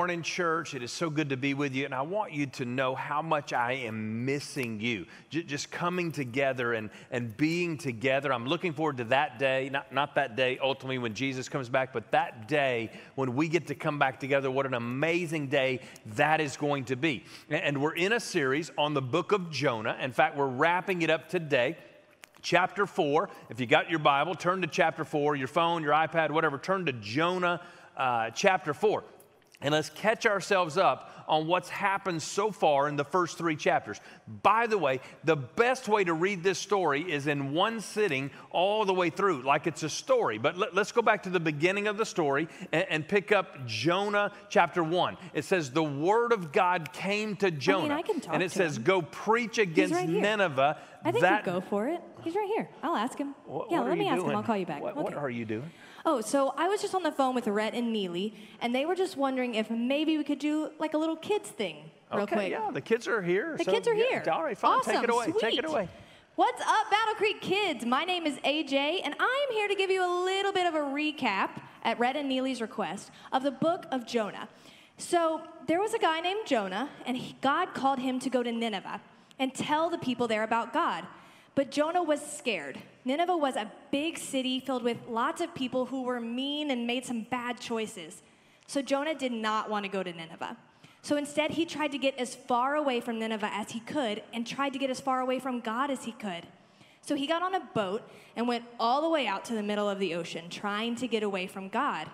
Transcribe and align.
morning, 0.00 0.22
church. 0.22 0.72
It 0.72 0.82
is 0.82 0.90
so 0.90 1.10
good 1.10 1.28
to 1.28 1.36
be 1.36 1.52
with 1.52 1.74
you. 1.74 1.84
And 1.84 1.94
I 1.94 2.00
want 2.00 2.32
you 2.32 2.46
to 2.46 2.64
know 2.64 2.94
how 2.94 3.20
much 3.20 3.52
I 3.52 3.72
am 3.72 4.24
missing 4.24 4.80
you. 4.80 5.04
J- 5.28 5.42
just 5.42 5.70
coming 5.70 6.10
together 6.10 6.72
and, 6.72 6.88
and 7.10 7.36
being 7.36 7.76
together. 7.76 8.32
I'm 8.32 8.46
looking 8.46 8.72
forward 8.72 8.96
to 8.96 9.04
that 9.04 9.38
day, 9.38 9.68
not, 9.70 9.92
not 9.92 10.14
that 10.14 10.36
day 10.36 10.58
ultimately 10.62 10.96
when 10.96 11.12
Jesus 11.12 11.50
comes 11.50 11.68
back, 11.68 11.92
but 11.92 12.10
that 12.12 12.48
day 12.48 12.90
when 13.14 13.34
we 13.34 13.46
get 13.46 13.66
to 13.66 13.74
come 13.74 13.98
back 13.98 14.18
together. 14.18 14.50
What 14.50 14.64
an 14.64 14.72
amazing 14.72 15.48
day 15.48 15.80
that 16.14 16.40
is 16.40 16.56
going 16.56 16.86
to 16.86 16.96
be. 16.96 17.22
And 17.50 17.82
we're 17.82 17.92
in 17.92 18.14
a 18.14 18.20
series 18.20 18.70
on 18.78 18.94
the 18.94 19.02
book 19.02 19.32
of 19.32 19.50
Jonah. 19.50 19.98
In 20.00 20.12
fact, 20.12 20.34
we're 20.34 20.46
wrapping 20.46 21.02
it 21.02 21.10
up 21.10 21.28
today 21.28 21.76
chapter 22.40 22.86
4. 22.86 23.28
If 23.50 23.60
you 23.60 23.66
got 23.66 23.90
your 23.90 23.98
Bible, 23.98 24.34
turn 24.34 24.62
to 24.62 24.66
chapter 24.66 25.04
4, 25.04 25.36
your 25.36 25.46
phone, 25.46 25.82
your 25.82 25.92
iPad, 25.92 26.30
whatever, 26.30 26.56
turn 26.56 26.86
to 26.86 26.94
Jonah 26.94 27.60
uh, 27.98 28.30
chapter 28.30 28.72
4. 28.72 29.04
And 29.62 29.72
let's 29.72 29.90
catch 29.90 30.24
ourselves 30.26 30.78
up 30.78 31.24
on 31.28 31.46
what's 31.46 31.68
happened 31.68 32.20
so 32.20 32.50
far 32.50 32.88
in 32.88 32.96
the 32.96 33.04
first 33.04 33.38
three 33.38 33.54
chapters. 33.54 34.00
By 34.42 34.66
the 34.66 34.76
way, 34.76 35.00
the 35.22 35.36
best 35.36 35.86
way 35.86 36.02
to 36.02 36.12
read 36.12 36.42
this 36.42 36.58
story 36.58 37.02
is 37.02 37.28
in 37.28 37.52
one 37.52 37.80
sitting 37.80 38.30
all 38.50 38.84
the 38.84 38.92
way 38.92 39.10
through, 39.10 39.42
like 39.42 39.68
it's 39.68 39.84
a 39.84 39.88
story. 39.88 40.38
But 40.38 40.58
let, 40.58 40.76
us 40.76 40.90
go 40.90 41.02
back 41.02 41.22
to 41.24 41.30
the 41.30 41.38
beginning 41.38 41.86
of 41.86 41.98
the 41.98 42.04
story 42.04 42.48
and, 42.72 42.84
and, 42.88 43.08
pick 43.08 43.32
up 43.32 43.66
Jonah 43.66 44.32
chapter 44.48 44.82
1. 44.82 45.16
It 45.32 45.44
says, 45.44 45.70
The 45.70 45.84
word 45.84 46.32
of 46.32 46.52
God 46.52 46.92
came 46.92 47.36
to 47.36 47.50
Jonah. 47.50 47.94
I 47.94 48.02
mean, 48.02 48.22
I 48.28 48.34
and 48.34 48.42
it 48.42 48.50
says, 48.50 48.76
him. 48.76 48.82
Go 48.82 49.02
preach 49.02 49.58
against 49.58 49.94
right 49.94 50.08
Nineveh. 50.08 50.78
I 51.04 51.12
think 51.12 51.22
that, 51.22 51.46
you 51.46 51.52
go 51.52 51.60
for 51.60 51.88
it. 51.88 52.00
He's 52.22 52.34
right 52.34 52.48
here. 52.56 52.68
I'll 52.82 52.96
ask 52.96 53.16
him. 53.16 53.34
What, 53.46 53.70
yeah, 53.70 53.80
what 53.80 53.88
let 53.90 53.98
me 53.98 54.08
ask 54.08 54.22
him. 54.22 54.34
I'll 54.34 54.42
call 54.42 54.56
you 54.56 54.66
back. 54.66 54.82
What, 54.82 54.94
okay. 54.94 55.02
what 55.02 55.14
are 55.14 55.30
you 55.30 55.44
doing? 55.44 55.70
Oh, 56.04 56.20
so 56.20 56.54
I 56.56 56.68
was 56.68 56.80
just 56.80 56.94
on 56.94 57.02
the 57.02 57.12
phone 57.12 57.34
with 57.34 57.46
Rhett 57.46 57.74
and 57.74 57.92
Neely, 57.92 58.34
and 58.60 58.74
they 58.74 58.86
were 58.86 58.94
just 58.94 59.16
wondering 59.16 59.54
if 59.54 59.70
maybe 59.70 60.16
we 60.16 60.24
could 60.24 60.38
do 60.38 60.70
like 60.78 60.94
a 60.94 60.98
little 60.98 61.16
kids 61.16 61.48
thing 61.50 61.90
real 62.12 62.22
okay, 62.24 62.36
quick. 62.36 62.50
Yeah, 62.50 62.70
the 62.72 62.80
kids 62.80 63.06
are 63.06 63.22
here. 63.22 63.56
The 63.56 63.64
so, 63.64 63.72
kids 63.72 63.88
are 63.88 63.94
yeah, 63.94 64.22
here. 64.22 64.24
All 64.32 64.42
right, 64.42 64.56
fine. 64.56 64.78
Awesome, 64.78 64.94
Take 64.94 65.04
it 65.04 65.10
away. 65.10 65.24
Sweet. 65.24 65.40
Take 65.40 65.58
it 65.58 65.64
away. 65.64 65.88
What's 66.36 66.60
up, 66.62 66.90
Battle 66.90 67.14
Creek 67.14 67.40
kids? 67.40 67.84
My 67.84 68.04
name 68.04 68.26
is 68.26 68.36
AJ, 68.38 69.00
and 69.04 69.14
I 69.18 69.46
am 69.48 69.54
here 69.54 69.68
to 69.68 69.74
give 69.74 69.90
you 69.90 70.04
a 70.04 70.12
little 70.24 70.52
bit 70.52 70.66
of 70.66 70.74
a 70.74 70.78
recap 70.78 71.50
at 71.82 71.98
Rhett 71.98 72.16
and 72.16 72.28
Neely's 72.28 72.60
request 72.60 73.10
of 73.32 73.42
the 73.42 73.50
book 73.50 73.86
of 73.90 74.06
Jonah. 74.06 74.48
So 74.96 75.42
there 75.66 75.80
was 75.80 75.92
a 75.92 75.98
guy 75.98 76.20
named 76.20 76.46
Jonah, 76.46 76.88
and 77.04 77.16
he, 77.16 77.36
God 77.40 77.74
called 77.74 77.98
him 77.98 78.18
to 78.20 78.30
go 78.30 78.42
to 78.42 78.52
Nineveh 78.52 79.00
and 79.38 79.54
tell 79.54 79.90
the 79.90 79.98
people 79.98 80.28
there 80.28 80.42
about 80.42 80.72
God. 80.72 81.04
But 81.54 81.70
Jonah 81.70 82.02
was 82.02 82.20
scared. 82.24 82.78
Nineveh 83.04 83.36
was 83.36 83.56
a 83.56 83.70
big 83.90 84.18
city 84.18 84.60
filled 84.60 84.82
with 84.82 84.98
lots 85.08 85.40
of 85.40 85.54
people 85.54 85.86
who 85.86 86.02
were 86.02 86.20
mean 86.20 86.70
and 86.70 86.86
made 86.86 87.04
some 87.04 87.22
bad 87.22 87.58
choices. 87.58 88.22
So 88.66 88.82
Jonah 88.82 89.14
did 89.14 89.32
not 89.32 89.70
want 89.70 89.84
to 89.84 89.90
go 89.90 90.02
to 90.02 90.12
Nineveh. 90.12 90.56
So 91.02 91.16
instead, 91.16 91.52
he 91.52 91.64
tried 91.64 91.92
to 91.92 91.98
get 91.98 92.16
as 92.18 92.34
far 92.34 92.74
away 92.76 93.00
from 93.00 93.18
Nineveh 93.18 93.50
as 93.52 93.70
he 93.70 93.80
could 93.80 94.22
and 94.34 94.46
tried 94.46 94.74
to 94.74 94.78
get 94.78 94.90
as 94.90 95.00
far 95.00 95.20
away 95.20 95.38
from 95.38 95.60
God 95.60 95.90
as 95.90 96.04
he 96.04 96.12
could. 96.12 96.46
So 97.00 97.14
he 97.14 97.26
got 97.26 97.42
on 97.42 97.54
a 97.54 97.60
boat 97.74 98.02
and 98.36 98.46
went 98.46 98.64
all 98.78 99.00
the 99.00 99.08
way 99.08 99.26
out 99.26 99.44
to 99.46 99.54
the 99.54 99.62
middle 99.62 99.88
of 99.88 99.98
the 99.98 100.14
ocean, 100.14 100.50
trying 100.50 100.96
to 100.96 101.08
get 101.08 101.22
away 101.22 101.46
from 101.46 101.68
God. 101.68 102.08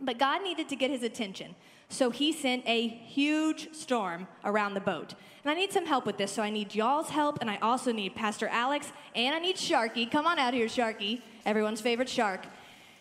But 0.00 0.18
God 0.18 0.42
needed 0.42 0.68
to 0.70 0.76
get 0.76 0.90
his 0.90 1.04
attention. 1.04 1.54
So 1.88 2.10
he 2.10 2.32
sent 2.32 2.66
a 2.66 2.88
huge 2.88 3.72
storm 3.72 4.26
around 4.44 4.74
the 4.74 4.80
boat. 4.80 5.14
And 5.44 5.50
I 5.50 5.54
need 5.54 5.72
some 5.72 5.86
help 5.86 6.06
with 6.06 6.18
this, 6.18 6.30
so 6.30 6.42
I 6.42 6.50
need 6.50 6.74
y'all's 6.74 7.10
help, 7.10 7.38
and 7.40 7.50
I 7.50 7.56
also 7.56 7.90
need 7.90 8.14
Pastor 8.14 8.46
Alex, 8.48 8.92
and 9.14 9.34
I 9.34 9.40
need 9.40 9.56
Sharky. 9.56 10.08
Come 10.08 10.26
on 10.26 10.38
out 10.38 10.54
here, 10.54 10.66
Sharky, 10.66 11.20
everyone's 11.44 11.80
favorite 11.80 12.08
shark. 12.08 12.46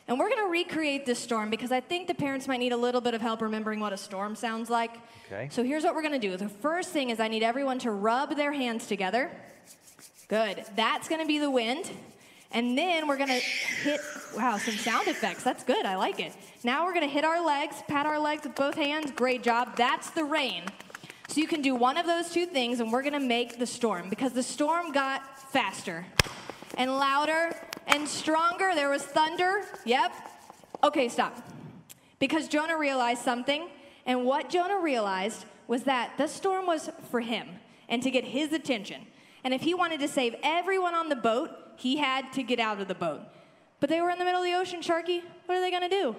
And 0.07 0.19
we're 0.19 0.29
gonna 0.29 0.49
recreate 0.49 1.05
this 1.05 1.19
storm 1.19 1.49
because 1.49 1.71
I 1.71 1.79
think 1.79 2.07
the 2.07 2.15
parents 2.15 2.47
might 2.47 2.59
need 2.59 2.73
a 2.73 2.77
little 2.77 2.99
bit 2.99 3.13
of 3.13 3.21
help 3.21 3.41
remembering 3.41 3.79
what 3.79 3.93
a 3.93 3.97
storm 3.97 4.35
sounds 4.35 4.69
like. 4.69 4.91
Okay. 5.27 5.47
So 5.51 5.63
here's 5.63 5.83
what 5.83 5.95
we're 5.95 6.01
gonna 6.01 6.19
do. 6.19 6.35
The 6.35 6.49
first 6.49 6.89
thing 6.89 7.11
is 7.11 7.19
I 7.19 7.27
need 7.27 7.43
everyone 7.43 7.79
to 7.79 7.91
rub 7.91 8.35
their 8.35 8.51
hands 8.51 8.87
together. 8.87 9.31
Good. 10.27 10.65
That's 10.75 11.07
gonna 11.07 11.27
be 11.27 11.37
the 11.37 11.51
wind. 11.51 11.89
And 12.51 12.77
then 12.77 13.07
we're 13.07 13.17
gonna 13.17 13.39
hit, 13.83 14.01
wow, 14.35 14.57
some 14.57 14.73
sound 14.73 15.07
effects. 15.07 15.43
That's 15.43 15.63
good, 15.63 15.85
I 15.85 15.95
like 15.95 16.19
it. 16.19 16.33
Now 16.63 16.85
we're 16.85 16.93
gonna 16.93 17.07
hit 17.07 17.23
our 17.23 17.45
legs, 17.45 17.75
pat 17.87 18.05
our 18.05 18.19
legs 18.19 18.43
with 18.43 18.55
both 18.55 18.75
hands. 18.75 19.11
Great 19.11 19.43
job. 19.43 19.77
That's 19.77 20.09
the 20.09 20.25
rain. 20.25 20.63
So 21.31 21.39
you 21.39 21.47
can 21.47 21.61
do 21.61 21.75
one 21.75 21.95
of 21.95 22.05
those 22.05 22.29
two 22.29 22.45
things, 22.45 22.81
and 22.81 22.91
we're 22.91 23.03
gonna 23.03 23.17
make 23.17 23.57
the 23.57 23.65
storm 23.65 24.09
because 24.09 24.33
the 24.33 24.43
storm 24.43 24.91
got 24.91 25.39
faster 25.53 26.05
and 26.77 26.91
louder 26.97 27.55
and 27.87 28.05
stronger. 28.05 28.73
There 28.75 28.89
was 28.89 29.03
thunder. 29.03 29.63
Yep. 29.85 30.11
Okay, 30.83 31.07
stop. 31.07 31.41
Because 32.19 32.49
Jonah 32.49 32.77
realized 32.77 33.21
something, 33.21 33.69
and 34.05 34.25
what 34.25 34.49
Jonah 34.49 34.81
realized 34.81 35.45
was 35.67 35.83
that 35.83 36.17
the 36.17 36.27
storm 36.27 36.67
was 36.67 36.89
for 37.09 37.21
him 37.21 37.47
and 37.87 38.03
to 38.03 38.11
get 38.11 38.25
his 38.25 38.51
attention. 38.51 39.07
And 39.45 39.53
if 39.53 39.61
he 39.61 39.73
wanted 39.73 40.01
to 40.01 40.09
save 40.09 40.35
everyone 40.43 40.95
on 40.95 41.07
the 41.07 41.15
boat, 41.15 41.51
he 41.77 41.95
had 41.95 42.33
to 42.33 42.43
get 42.43 42.59
out 42.59 42.81
of 42.81 42.89
the 42.89 42.95
boat. 42.95 43.21
But 43.79 43.89
they 43.89 44.01
were 44.01 44.09
in 44.09 44.19
the 44.19 44.25
middle 44.25 44.41
of 44.41 44.45
the 44.45 44.55
ocean, 44.55 44.81
Sharky. 44.81 45.21
What 45.45 45.57
are 45.57 45.61
they 45.61 45.71
to 45.71 45.87
do? 45.87 46.13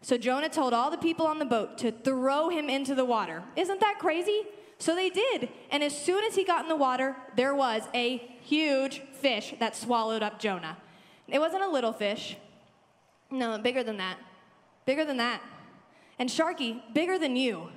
So 0.00 0.16
Jonah 0.16 0.48
told 0.48 0.72
all 0.72 0.90
the 0.90 0.98
people 0.98 1.26
on 1.26 1.38
the 1.38 1.44
boat 1.44 1.78
to 1.78 1.90
throw 1.90 2.48
him 2.48 2.70
into 2.70 2.94
the 2.94 3.04
water. 3.04 3.42
Isn't 3.56 3.80
that 3.80 3.98
crazy? 3.98 4.42
So 4.78 4.94
they 4.94 5.10
did. 5.10 5.48
And 5.70 5.82
as 5.82 5.96
soon 5.96 6.24
as 6.24 6.36
he 6.36 6.44
got 6.44 6.62
in 6.62 6.68
the 6.68 6.76
water, 6.76 7.16
there 7.36 7.54
was 7.54 7.82
a 7.94 8.18
huge 8.42 9.02
fish 9.20 9.54
that 9.58 9.74
swallowed 9.74 10.22
up 10.22 10.38
Jonah. 10.38 10.76
It 11.26 11.40
wasn't 11.40 11.64
a 11.64 11.68
little 11.68 11.92
fish. 11.92 12.36
No, 13.30 13.58
bigger 13.58 13.82
than 13.82 13.96
that. 13.98 14.18
Bigger 14.86 15.04
than 15.04 15.16
that. 15.18 15.42
And 16.18 16.28
Sharky, 16.28 16.80
bigger 16.94 17.18
than 17.18 17.36
you. 17.36 17.68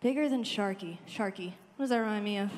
Bigger 0.00 0.28
than 0.28 0.42
Sharky. 0.42 0.98
Sharky. 1.06 1.52
What 1.76 1.84
does 1.84 1.90
that 1.90 1.98
remind 1.98 2.24
me 2.24 2.38
of? 2.38 2.50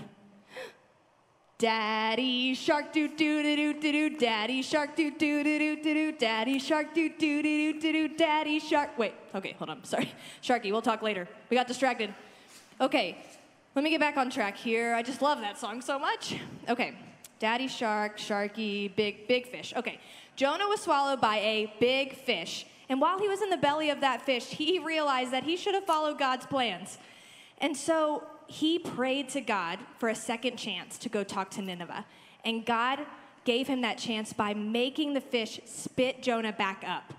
Daddy 1.59 2.55
shark 2.55 2.93
doo 2.93 3.09
doo 3.09 3.43
doo 3.43 3.73
doo 3.73 3.93
doo. 3.93 4.11
Daddy 4.17 4.63
shark 4.63 4.95
doo 4.95 5.11
doo 5.11 5.43
doo 5.43 5.59
doo 5.59 5.83
doo. 5.83 6.13
Daddy 6.13 6.61
shark 6.61 6.95
doo 6.95 7.09
doo 7.09 7.43
doo 7.43 7.81
doo 7.81 7.93
doo. 7.93 8.09
Daddy 8.17 8.61
shark. 8.61 8.97
Wait. 8.97 9.13
Okay, 9.35 9.57
hold 9.59 9.71
on. 9.71 9.83
Sorry, 9.83 10.15
Sharky. 10.41 10.71
We'll 10.71 10.83
talk 10.83 11.03
later. 11.03 11.27
We 11.51 11.57
got 11.57 11.67
distracted. 11.67 12.15
Okay, 12.81 13.19
let 13.75 13.83
me 13.83 13.91
get 13.91 13.99
back 13.99 14.17
on 14.17 14.31
track 14.31 14.57
here. 14.57 14.95
I 14.95 15.03
just 15.03 15.21
love 15.21 15.41
that 15.41 15.59
song 15.59 15.81
so 15.81 15.99
much. 15.99 16.37
Okay, 16.69 16.95
Daddy 17.41 17.67
shark, 17.67 18.19
Sharky, 18.19 18.95
big 18.95 19.27
big 19.27 19.49
fish. 19.49 19.75
Okay, 19.77 19.99
Jonah 20.37 20.69
was 20.69 20.81
swallowed 20.83 21.21
by 21.21 21.39
a 21.39 21.75
big 21.81 22.15
fish, 22.15 22.67
and 22.89 23.01
while 23.01 23.19
he 23.19 23.27
was 23.27 23.43
in 23.43 23.51
the 23.51 23.57
belly 23.57 23.91
of 23.91 24.01
that 24.03 24.23
fish, 24.23 24.47
he 24.47 24.79
realized 24.79 25.33
that 25.33 25.43
he 25.43 25.57
should 25.57 25.75
have 25.75 25.87
followed 25.87 26.21
God's 26.21 26.47
plans, 26.47 26.99
and 27.61 27.77
so 27.77 28.23
he 28.49 28.79
prayed 28.79 29.29
to 29.31 29.41
God 29.41 29.79
for 29.99 30.09
a 30.09 30.15
second 30.15 30.57
chance 30.57 30.99
to 30.99 31.09
go 31.09 31.23
talk 31.23 31.51
to 31.53 31.63
Nineveh. 31.63 32.07
And 32.45 32.65
God 32.65 33.01
gave 33.45 33.67
him 33.67 33.83
that 33.83 33.99
chance 33.99 34.33
by 34.33 34.55
making 34.55 35.15
the 35.15 35.21
fish 35.21 35.61
spit 35.67 36.23
Jonah 36.23 36.53
back 36.53 36.83
up. 36.87 37.13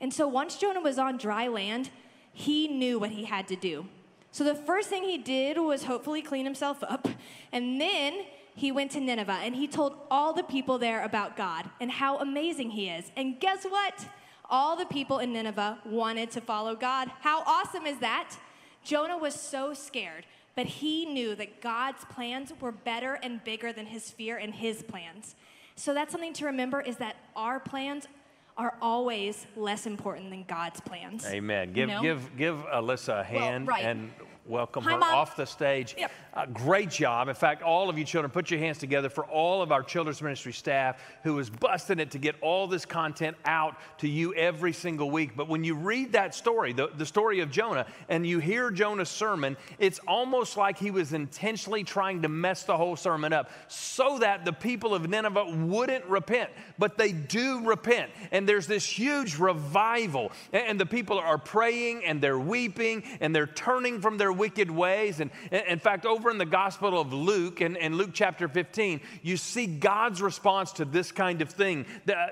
And 0.00 0.14
so 0.14 0.28
once 0.28 0.56
Jonah 0.56 0.80
was 0.80 0.98
on 0.98 1.16
dry 1.16 1.48
land, 1.48 1.90
he 2.32 2.68
knew 2.68 2.98
what 2.98 3.10
he 3.10 3.24
had 3.24 3.48
to 3.48 3.56
do. 3.56 3.86
So 4.30 4.44
the 4.44 4.54
first 4.54 4.88
thing 4.88 5.02
he 5.02 5.18
did 5.18 5.58
was 5.58 5.84
hopefully 5.84 6.22
clean 6.22 6.44
himself 6.44 6.82
up. 6.82 7.08
And 7.52 7.80
then 7.80 8.24
he 8.54 8.70
went 8.70 8.92
to 8.92 9.00
Nineveh 9.00 9.40
and 9.42 9.56
he 9.56 9.66
told 9.66 9.96
all 10.10 10.32
the 10.32 10.42
people 10.44 10.78
there 10.78 11.02
about 11.02 11.36
God 11.36 11.68
and 11.80 11.90
how 11.90 12.18
amazing 12.18 12.70
he 12.70 12.88
is. 12.88 13.10
And 13.16 13.40
guess 13.40 13.64
what? 13.64 14.06
All 14.48 14.76
the 14.76 14.86
people 14.86 15.18
in 15.18 15.32
Nineveh 15.32 15.78
wanted 15.84 16.30
to 16.32 16.40
follow 16.40 16.76
God. 16.76 17.10
How 17.20 17.42
awesome 17.42 17.86
is 17.86 17.98
that? 17.98 18.36
Jonah 18.84 19.18
was 19.18 19.34
so 19.34 19.74
scared 19.74 20.26
but 20.56 20.66
he 20.66 21.04
knew 21.04 21.36
that 21.36 21.60
God's 21.60 22.04
plans 22.06 22.52
were 22.60 22.72
better 22.72 23.20
and 23.22 23.44
bigger 23.44 23.72
than 23.72 23.86
his 23.86 24.10
fear 24.10 24.38
and 24.38 24.52
his 24.54 24.82
plans. 24.82 25.36
So 25.76 25.94
that's 25.94 26.10
something 26.10 26.32
to 26.32 26.46
remember 26.46 26.80
is 26.80 26.96
that 26.96 27.16
our 27.36 27.60
plans 27.60 28.08
are 28.56 28.74
always 28.80 29.46
less 29.54 29.86
important 29.86 30.30
than 30.30 30.44
God's 30.44 30.80
plans. 30.80 31.26
Amen. 31.26 31.74
Give 31.74 31.90
you 31.90 31.94
know? 31.94 32.02
give 32.02 32.36
give 32.38 32.56
Alyssa 32.72 33.20
a 33.20 33.24
hand 33.24 33.66
well, 33.66 33.76
right. 33.76 33.84
and 33.84 34.10
welcome 34.46 34.82
Hi, 34.84 34.92
her 34.92 34.98
Mom. 34.98 35.14
off 35.14 35.36
the 35.36 35.44
stage. 35.44 35.94
Yep. 35.98 36.10
Great 36.52 36.90
job. 36.90 37.28
In 37.28 37.34
fact, 37.34 37.62
all 37.62 37.88
of 37.88 37.96
you 37.96 38.04
children, 38.04 38.30
put 38.30 38.50
your 38.50 38.60
hands 38.60 38.76
together 38.76 39.08
for 39.08 39.24
all 39.24 39.62
of 39.62 39.72
our 39.72 39.82
children's 39.82 40.20
ministry 40.20 40.52
staff 40.52 41.00
who 41.22 41.38
is 41.38 41.48
busting 41.48 41.98
it 41.98 42.10
to 42.10 42.18
get 42.18 42.36
all 42.42 42.66
this 42.66 42.84
content 42.84 43.38
out 43.46 43.76
to 43.98 44.08
you 44.08 44.34
every 44.34 44.74
single 44.74 45.10
week. 45.10 45.34
But 45.34 45.48
when 45.48 45.64
you 45.64 45.74
read 45.74 46.12
that 46.12 46.34
story, 46.34 46.74
the, 46.74 46.88
the 46.94 47.06
story 47.06 47.40
of 47.40 47.50
Jonah, 47.50 47.86
and 48.10 48.26
you 48.26 48.38
hear 48.38 48.70
Jonah's 48.70 49.08
sermon, 49.08 49.56
it's 49.78 49.98
almost 50.06 50.58
like 50.58 50.78
he 50.78 50.90
was 50.90 51.14
intentionally 51.14 51.84
trying 51.84 52.20
to 52.20 52.28
mess 52.28 52.64
the 52.64 52.76
whole 52.76 52.96
sermon 52.96 53.32
up 53.32 53.50
so 53.68 54.18
that 54.18 54.44
the 54.44 54.52
people 54.52 54.94
of 54.94 55.08
Nineveh 55.08 55.46
wouldn't 55.66 56.04
repent. 56.04 56.50
But 56.78 56.98
they 56.98 57.12
do 57.12 57.64
repent. 57.64 58.10
And 58.30 58.46
there's 58.46 58.66
this 58.66 58.84
huge 58.84 59.38
revival. 59.38 60.32
And 60.52 60.78
the 60.78 60.86
people 60.86 61.18
are 61.18 61.38
praying 61.38 62.04
and 62.04 62.20
they're 62.20 62.38
weeping 62.38 63.04
and 63.20 63.34
they're 63.34 63.46
turning 63.46 64.02
from 64.02 64.18
their 64.18 64.32
wicked 64.32 64.70
ways. 64.70 65.20
And 65.20 65.30
in 65.50 65.78
fact, 65.78 66.04
over 66.04 66.25
in 66.30 66.38
the 66.38 66.46
Gospel 66.46 67.00
of 67.00 67.12
Luke, 67.12 67.60
and, 67.60 67.76
and 67.76 67.96
Luke 67.96 68.10
chapter 68.12 68.48
15, 68.48 69.00
you 69.22 69.36
see 69.36 69.66
God's 69.66 70.22
response 70.22 70.72
to 70.72 70.84
this 70.84 71.12
kind 71.12 71.42
of 71.42 71.50
thing 71.50 71.86
the, 72.04 72.16
uh, 72.16 72.28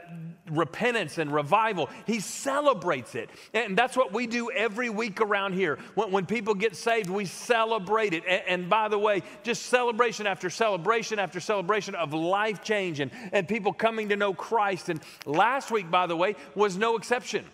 repentance 0.51 1.19
and 1.19 1.33
revival. 1.33 1.89
He 2.07 2.21
celebrates 2.21 3.15
it. 3.15 3.31
And 3.53 3.77
that's 3.77 3.97
what 3.97 4.13
we 4.13 4.27
do 4.27 4.51
every 4.51 4.91
week 4.91 5.21
around 5.21 5.55
here. 5.55 5.79
When, 5.95 6.11
when 6.11 6.27
people 6.27 6.55
get 6.55 6.77
saved, 6.77 7.11
we 7.11 7.25
celebrate 7.25 8.13
it. 8.13 8.25
And, 8.29 8.43
and 8.47 8.71
by 8.71 8.89
the 8.89 8.99
way, 8.99 9.23
just 9.43 9.67
celebration 9.67 10.27
after 10.27 10.51
celebration 10.51 11.19
after 11.19 11.41
celebration 11.41 11.95
of 11.95 12.13
life 12.13 12.63
change 12.63 13.01
and, 13.01 13.11
and 13.33 13.49
people 13.49 13.73
coming 13.73 14.09
to 14.11 14.17
know 14.17 14.35
Christ. 14.35 14.89
And 14.89 15.01
last 15.27 15.71
week, 15.71 15.91
by 15.91 16.07
the 16.07 16.17
way, 16.17 16.37
was 16.55 16.77
no 16.77 16.97
exception. 16.97 17.45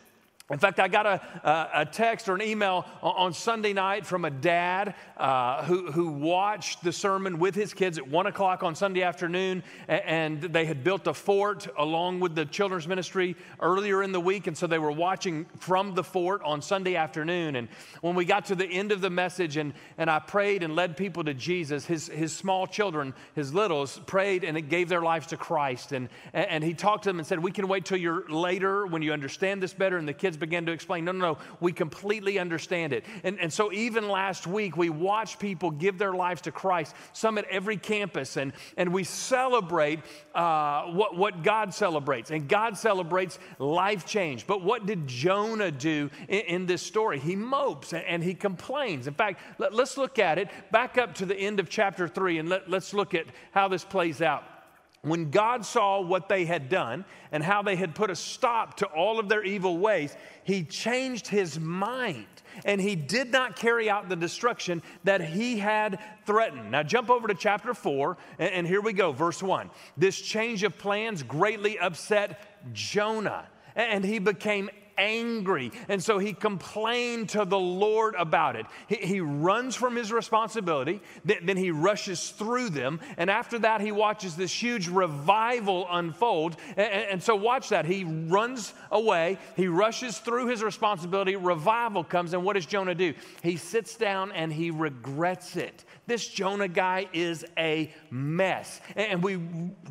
In 0.51 0.59
fact, 0.59 0.81
I 0.81 0.89
got 0.89 1.07
a, 1.07 1.71
a, 1.73 1.87
text 1.87 2.29
or 2.29 2.35
an 2.35 2.43
email 2.43 2.85
on 3.03 3.33
Sunday 3.33 3.73
night 3.73 4.05
from 4.05 4.25
a 4.25 4.31
dad 4.31 4.97
uh, 5.17 5.63
who, 5.63 5.93
who 5.93 6.09
watched 6.09 6.83
the 6.83 6.93
sermon 6.93 7.39
with 7.39 7.55
his 7.55 7.73
kids 7.73 7.99
at 7.99 8.09
1 8.09 8.27
o'clock 8.27 8.65
on 8.65 8.75
Sunday 8.75 9.03
afternoon. 9.03 9.63
And 9.87 10.43
they 10.43 10.65
had 10.65 10.83
built 10.83 11.07
a 11.07 11.15
fort 11.15 11.69
along 11.79 12.19
with 12.19 12.35
the 12.35 12.45
children's 12.45 12.89
ministry 12.89 13.37
earlier 13.61 14.03
in 14.03 14.11
the 14.11 14.19
week. 14.19 14.49
And 14.49 14.59
so 14.59 14.67
they 14.67 14.81
were 14.81 14.91
watching 14.91 15.47
from 15.61 15.95
the 15.95 16.03
fort 16.03 16.43
on 16.43 16.63
Sunday 16.63 16.97
afternoon. 16.97 17.55
And 17.55 17.69
when 18.01 18.17
we 18.17 18.25
got 18.25 18.47
to 18.47 18.57
the 18.57 18.67
end 18.67 18.91
of 18.91 19.01
the 19.01 19.11
message 19.11 19.57
and, 19.57 19.73
and 19.99 20.11
I 20.11 20.19
prayed 20.19 20.65
and 20.65 20.75
led 20.75 20.97
people 20.97 21.23
to 21.25 21.35
Jesus, 21.35 21.87
his, 21.87 22.09
his 22.09 22.33
small 22.33 22.67
children, 22.67 23.15
his 23.37 23.55
littles, 23.55 24.01
prayed 24.07 24.43
and 24.43 24.69
gave 24.69 24.89
their 24.89 25.03
lives 25.03 25.29
to 25.29 25.37
Christ. 25.37 25.93
And, 25.93 26.09
and 26.33 26.65
he 26.65 26.75
talked 26.75 27.05
to 27.05 27.11
them 27.11 27.21
and 27.21 27.27
said, 27.27 27.39
We 27.39 27.53
can 27.53 27.69
wait 27.69 27.85
till 27.85 27.99
you're 27.99 28.29
later 28.29 28.85
when 28.85 29.03
you 29.03 29.13
understand 29.13 29.63
this 29.63 29.73
better. 29.73 29.97
And 29.97 30.09
the 30.09 30.13
kids 30.13 30.40
began 30.41 30.67
to 30.67 30.73
explain, 30.73 31.05
no, 31.05 31.13
no, 31.13 31.35
no, 31.35 31.39
we 31.61 31.73
completely 31.73 32.39
understand 32.39 32.93
it. 32.93 33.05
And, 33.23 33.39
and 33.39 33.53
so 33.53 33.73
even 33.73 34.09
last 34.09 34.47
week, 34.47 34.77
we 34.77 34.91
watched 34.91 35.39
people 35.39 35.71
give 35.71 35.99
their 35.99 36.13
lives 36.13 36.41
to 36.43 36.53
Christ, 36.53 36.95
some 37.13 37.39
at 37.39 37.45
every 37.45 37.77
campus, 37.77 38.37
and, 38.37 38.53
and 38.77 38.93
we 38.93 39.05
celebrate 39.05 40.01
uh, 40.35 40.85
what, 40.87 41.17
what 41.17 41.43
God 41.43 41.73
celebrates. 41.75 42.31
And 42.31 42.49
God 42.49 42.77
celebrates 42.77 43.39
life 43.59 44.07
change. 44.07 44.47
But 44.47 44.63
what 44.63 44.87
did 44.87 45.07
Jonah 45.07 45.71
do 45.71 46.11
in, 46.29 46.41
in 46.41 46.67
this 46.67 46.83
story? 46.83 47.19
He 47.19 47.37
mopes 47.37 47.93
and, 47.93 48.05
and 48.05 48.25
he 48.25 48.35
complains. 48.35 49.07
In 49.07 49.15
fact, 49.15 49.41
let, 49.59 49.73
us 49.75 49.97
look 49.97 50.19
at 50.19 50.39
it 50.39 50.49
back 50.73 50.99
up 50.99 51.15
to 51.17 51.27
the 51.27 51.37
end 51.37 51.61
of 51.61 51.69
chapter 51.69 52.09
3 52.09 52.39
and 52.39 52.49
let, 52.49 52.69
let's 52.69 52.95
look 52.95 53.15
at 53.15 53.27
how 53.53 53.69
this 53.69 53.85
plays 53.85 54.23
out. 54.23 54.45
When 55.03 55.31
God 55.31 55.65
saw 55.65 56.03
what 56.03 56.29
they 56.29 56.45
had 56.45 56.69
done 56.69 57.07
and 57.33 57.43
how 57.43 57.63
they 57.63 57.77
had 57.77 57.95
put 57.95 58.11
a 58.11 58.17
stop 58.17 58.77
to 58.79 58.87
all 58.87 59.19
of 59.19 59.31
their 59.31 59.43
evil 59.43 59.79
ways, 59.79 60.15
he 60.45 60.63
changed 60.63 61.27
his 61.27 61.59
mind 61.59 62.27
and 62.65 62.81
he 62.81 62.97
did 62.97 63.33
not 63.33 63.57
carry 63.57 63.89
out 63.89 64.09
the 64.09 64.17
destruction 64.17 64.83
that 65.05 65.23
he 65.23 65.59
had 65.59 65.99
threatened. 66.27 66.71
Now, 66.71 66.83
jump 66.83 67.09
over 67.09 67.29
to 67.29 67.35
chapter 67.35 67.73
4, 67.73 68.19
and, 68.39 68.67
here 68.67 68.81
we 68.81 68.93
go, 68.93 69.13
verse 69.13 69.43
1. 69.43 69.71
This 69.97 70.21
change 70.21 70.65
of 70.65 70.77
plans 70.77 71.23
greatly 71.23 71.79
upset 71.79 72.73
Jonah, 72.75 73.49
and 73.77 74.05
he 74.05 74.19
became 74.19 74.69
angry. 75.01 75.73
And 75.89 76.03
so 76.03 76.19
he 76.19 76.33
complained 76.33 77.31
to 77.31 77.45
the 77.45 77.59
Lord 77.59 78.15
about 78.19 78.57
it. 78.57 78.67
He, 78.87 78.97
he 78.97 79.21
runs 79.21 79.75
from 79.75 79.97
his 79.97 80.13
responsibility, 80.13 81.01
then, 81.25 81.39
then 81.47 81.57
he 81.57 81.71
rushes 81.71 82.31
through 82.31 82.71
them. 82.71 83.01
And 83.17 83.31
after 83.31 83.59
that, 83.61 83.81
he 83.81 83.93
watches 83.93 84.37
this 84.37 84.53
huge 84.53 84.89
revival 84.89 85.87
unfold. 85.91 86.57
And, 86.77 86.93
and 87.11 87.23
so, 87.23 87.35
watch 87.35 87.71
that. 87.71 87.87
He 87.87 88.05
runs 88.05 88.75
away, 88.93 89.39
he 89.57 89.67
rushes 89.67 90.19
through 90.19 90.49
his 90.49 90.63
responsibility, 90.63 91.37
revival 91.37 92.05
comes. 92.05 92.35
And 92.35 92.45
what 92.45 92.55
does 92.55 92.67
Jonah 92.67 92.95
do? 92.95 93.15
He 93.43 93.57
sits 93.57 93.97
down 93.97 94.33
and 94.33 94.53
he 94.53 94.71
regrets 94.71 95.57
it. 95.57 95.85
This 96.11 96.27
Jonah 96.27 96.67
guy 96.67 97.07
is 97.13 97.45
a 97.57 97.89
mess. 98.11 98.81
And 98.97 99.23
we 99.23 99.37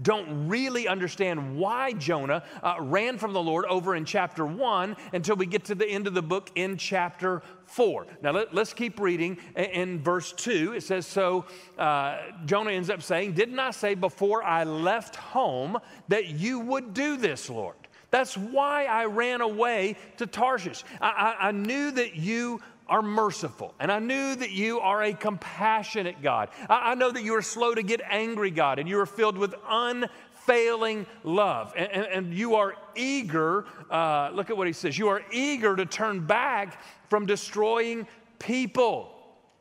don't 0.01 0.50
really 0.50 0.86
understand 0.86 1.56
why 1.56 1.94
Jonah 1.94 2.44
uh, 2.62 2.75
ran 2.81 3.18
from 3.18 3.31
the 3.31 3.42
Lord 3.42 3.63
over 3.68 3.95
in 3.95 4.04
chapter 4.04 4.45
1 4.45 4.98
until 5.13 5.38
we 5.38 5.45
get 5.45 5.63
to 5.63 5.75
the 5.75 5.88
end 5.88 6.07
of 6.07 6.13
the 6.13 6.21
book 6.21 6.51
in 6.56 6.75
chapter 6.75 7.42
4. 7.68 8.06
Now 8.21 8.31
let, 8.31 8.54
us 8.54 8.74
keep 8.74 9.00
reading. 9.00 9.38
In 9.56 10.04
verse 10.04 10.33
2, 10.33 10.74
it 10.74 10.83
says 10.83 11.07
So 11.07 11.45
uh, 11.77 12.18
Jonah 12.45 12.72
ends 12.72 12.89
up 12.89 13.01
saying, 13.01 13.31
Didn't 13.31 13.57
I 13.57 13.72
say 13.72 13.95
before 13.95 14.44
I 14.44 14.65
left 14.65 15.15
home 15.15 15.77
that 16.10 16.25
you 16.25 16.60
would 16.60 16.94
do 16.94 17.15
this, 17.15 17.50
Lord? 17.50 17.77
That's 18.12 18.36
why 18.36 18.86
I 18.86 19.06
ran 19.06 19.39
away 19.39 19.95
to 20.18 20.27
Tarshish. 20.27 20.83
I, 21.00 21.36
I, 21.39 21.48
I 21.48 21.51
knew 21.54 21.92
that 21.92 22.18
you 22.18 22.60
are 22.89 23.01
merciful. 23.01 23.74
And 23.80 23.91
I 23.91 24.00
knew 24.00 24.36
that 24.36 24.51
you 24.51 24.80
are 24.80 25.03
a 25.03 25.13
compassionate 25.13 26.21
God. 26.21 26.50
I, 26.69 26.91
I 26.91 26.95
know 26.95 27.12
that 27.12 27.24
you 27.24 27.36
are 27.36 27.41
slow 27.41 27.74
to 27.74 27.83
get 27.83 28.01
angry, 28.09 28.51
God, 28.51 28.80
and 28.80 28.89
you 28.89 29.00
are 29.00 29.06
filled 29.06 29.38
with 29.38 29.56
unfailing 29.69 31.06
love. 31.24 31.74
And, 31.77 31.91
and, 31.91 32.06
and 32.06 32.33
you 32.33 32.56
are 32.56 32.75
eager, 32.95 33.65
uh, 33.89 34.31
look 34.33 34.50
at 34.50 34.57
what 34.57 34.68
he 34.68 34.74
says, 34.74 34.97
you 34.97 35.07
are 35.07 35.21
eager 35.31 35.75
to 35.75 35.86
turn 35.86 36.25
back 36.25 36.83
from 37.09 37.25
destroying 37.25 38.07
people. 38.39 39.15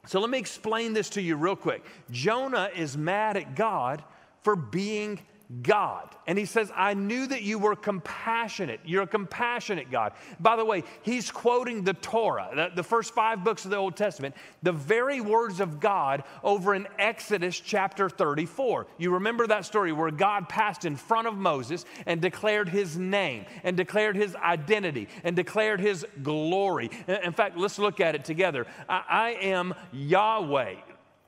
So 0.07 0.21
let 0.21 0.31
me 0.31 0.39
explain 0.39 0.95
this 0.95 1.11
to 1.11 1.23
you 1.23 1.37
real 1.37 1.57
quick. 1.57 1.85
Jonah 2.11 2.71
is 2.75 2.97
mad 2.97 3.37
at 3.37 3.55
God 3.55 4.03
for 4.43 4.57
being 4.57 5.21
God. 5.63 6.15
And 6.27 6.39
he 6.39 6.45
says, 6.45 6.71
I 6.77 6.93
knew 6.93 7.27
that 7.27 7.41
you 7.41 7.59
were 7.59 7.75
compassionate. 7.75 8.81
You're 8.85 9.05
a 9.05 9.07
compassionate 9.07 9.91
God. 9.91 10.13
By 10.39 10.57
the 10.57 10.65
way, 10.65 10.85
he's 11.01 11.31
quoting 11.31 11.85
the 11.85 11.95
Torah, 11.95 12.51
the, 12.55 12.71
the, 12.75 12.83
first 12.83 13.15
five 13.15 13.43
books 13.43 13.65
of 13.65 13.71
the 13.71 13.79
Old 13.79 13.97
Testament, 13.97 14.35
the 14.63 14.73
very 14.73 15.23
words 15.23 15.61
of 15.61 15.81
God 15.81 16.25
over 16.45 16.75
in 16.75 16.87
Exodus 16.99 17.59
chapter 17.59 18.11
34. 18.11 18.89
You 18.99 19.15
remember 19.15 19.47
that 19.47 19.65
story 19.65 19.91
where 19.93 20.11
God 20.11 20.51
passed 20.51 20.85
in 20.85 20.97
front 20.97 21.27
of 21.27 21.35
Moses 21.35 21.87
and 22.05 22.21
declared 22.21 22.69
his 22.69 22.99
name 22.99 23.47
and 23.65 23.75
declared 23.75 24.17
his 24.17 24.37
identity 24.37 25.09
and 25.25 25.35
declared 25.35 25.81
his 25.81 26.07
glory. 26.23 26.91
In 27.07 27.33
fact, 27.33 27.57
let's 27.57 27.79
look 27.79 28.01
at 28.01 28.15
it 28.15 28.25
together. 28.25 28.67
I, 28.87 29.03
I 29.09 29.31
am 29.45 29.75
Yahweh 29.93 30.75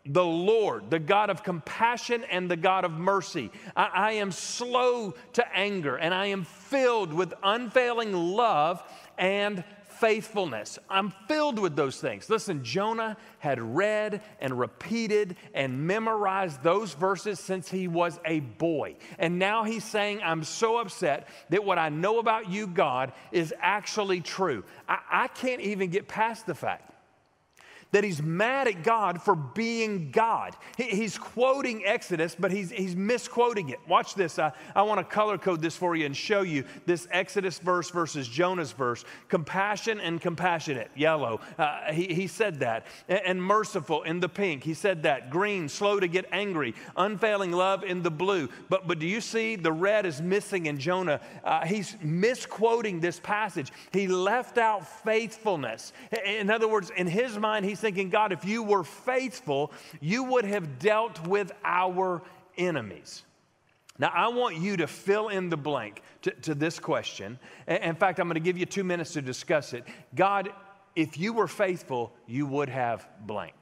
the 0.07 0.25
Lord, 0.25 0.91
the 0.91 0.99
God 0.99 1.29
of 1.31 1.43
compassion 1.43 2.25
and 2.31 2.51
the 2.51 2.57
God 2.57 2.85
of 2.85 2.93
mercy. 2.93 3.51
I, 3.77 3.91
I, 3.93 4.13
am 4.13 4.33
slow 4.33 5.15
to 5.35 5.57
anger 5.57 5.97
and 5.97 6.15
I 6.15 6.27
am 6.27 6.45
filled 6.45 7.13
with 7.13 7.35
unfailing 7.43 8.13
love 8.15 8.83
and 9.19 9.63
faithfulness. 10.01 10.79
I'm 10.89 11.13
filled 11.29 11.59
with 11.59 11.77
those 11.77 12.01
things. 12.01 12.31
Listen, 12.31 12.65
Jonah 12.65 13.19
had 13.39 13.61
read 13.61 14.23
and 14.41 14.59
repeated 14.59 15.37
and 15.53 15.87
memorized 15.87 16.63
those 16.63 16.95
verses 16.95 17.39
since 17.39 17.71
he 17.71 17.87
was 17.87 18.19
a 18.25 18.41
boy. 18.41 18.97
And 19.19 19.39
now 19.39 19.65
he's 19.65 19.85
saying, 19.85 20.23
I'm 20.25 20.43
so 20.43 20.79
upset 20.79 21.29
that 21.51 21.63
what 21.63 21.79
I 21.79 21.91
know 21.91 22.19
about 22.19 22.51
you, 22.51 22.67
God, 22.67 23.13
is 23.31 23.53
actually 23.61 24.23
true. 24.23 24.65
I, 24.89 24.99
I 25.11 25.29
can't 25.29 25.61
even 25.61 25.91
get 25.91 26.09
past 26.09 26.47
the 26.47 26.55
fact 26.55 26.90
that 27.93 28.05
he's 28.05 28.23
mad 28.23 28.69
at 28.69 28.85
God 28.85 29.21
for 29.21 29.35
being 29.35 30.11
God. 30.11 30.57
He, 30.77 30.85
he's 30.85 31.19
quoting 31.19 31.85
Exodus, 31.85 32.37
but 32.39 32.53
he's, 32.53 32.71
he's 32.71 32.95
misquoting 32.95 33.71
it. 33.71 33.81
Watch 33.89 34.15
this. 34.15 34.39
I, 34.39 34.53
I 34.75 34.83
want 34.83 34.99
to 34.99 35.05
color 35.05 35.39
code 35.39 35.61
this 35.61 35.77
for 35.77 35.97
you 35.97 36.07
and 36.07 36.17
show 36.17 36.43
you 36.43 36.65
this 36.87 37.09
Exodus 37.11 37.59
verse 37.59 37.91
versus 37.91 38.29
Jonah's 38.29 38.73
verse. 38.73 39.05
Compassion 39.29 40.01
and 40.01 40.21
compassionate, 40.21 40.91
yellow. 40.95 41.41
Uh, 41.59 41.93
he, 41.93 42.15
he 42.15 42.27
said 42.27 42.61
that. 42.61 42.87
And, 43.09 43.21
and 43.27 43.43
merciful 43.43 44.03
in 44.03 44.21
the 44.21 44.29
pink. 44.29 44.63
He 44.63 44.75
said 44.75 45.03
that. 45.03 45.31
Green, 45.31 45.69
slow 45.69 45.99
to 45.99 46.07
get 46.07 46.27
angry. 46.33 46.75
Unfailing 46.97 47.53
love 47.53 47.83
in 47.83 48.03
the 48.03 48.11
blue. 48.11 48.49
But, 48.69 48.87
but 48.87 48.99
do 48.99 49.07
you 49.07 49.21
see 49.21 49.57
the 49.57 49.73
red 49.73 50.07
is 50.07 50.23
missing 50.23 50.67
in 50.67 50.79
Jonah? 50.79 51.21
Uh, 51.43 51.67
he's 51.67 51.97
misquoting 52.03 53.01
this 53.01 53.19
passage. 53.19 53.73
He 53.93 54.07
left 54.07 54.59
out 54.59 54.87
faithfulness. 55.03 55.93
In 56.25 56.51
other 56.51 56.69
words, 56.69 56.91
in 56.97 57.07
his 57.07 57.37
mind, 57.39 57.65
he's 57.65 57.80
thinking, 57.81 58.11
God, 58.11 58.33
if 58.33 58.45
you 58.45 58.63
were 58.63 58.85
faithful, 58.85 59.73
you 60.01 60.25
would 60.25 60.45
have 60.45 60.79
dealt 60.79 61.27
with 61.27 61.53
our 61.65 62.23
enemies. 62.57 63.25
Now, 63.99 64.13
I 64.15 64.29
want 64.29 64.57
you 64.57 64.79
to 64.79 64.87
fill 64.87 65.29
in 65.29 65.51
the 65.51 65.57
blank 65.57 66.03
to, 66.23 66.31
to 66.31 66.55
this 66.55 66.79
question. 66.79 67.39
In 67.67 67.95
fact, 67.95 68.19
I'm 68.19 68.29
going 68.29 68.35
to 68.35 68.41
give 68.41 68.57
you 68.57 68.65
two 68.65 68.85
minutes 68.85 69.13
to 69.13 69.23
discuss 69.23 69.75
it. 69.75 69.85
God, 70.15 70.51
if 70.97 71.19
you 71.19 71.33
were 71.33 71.49
faithful, 71.49 72.13
you 72.27 72.47
would 72.47 72.69
have 72.69 73.07
blank. 73.27 73.55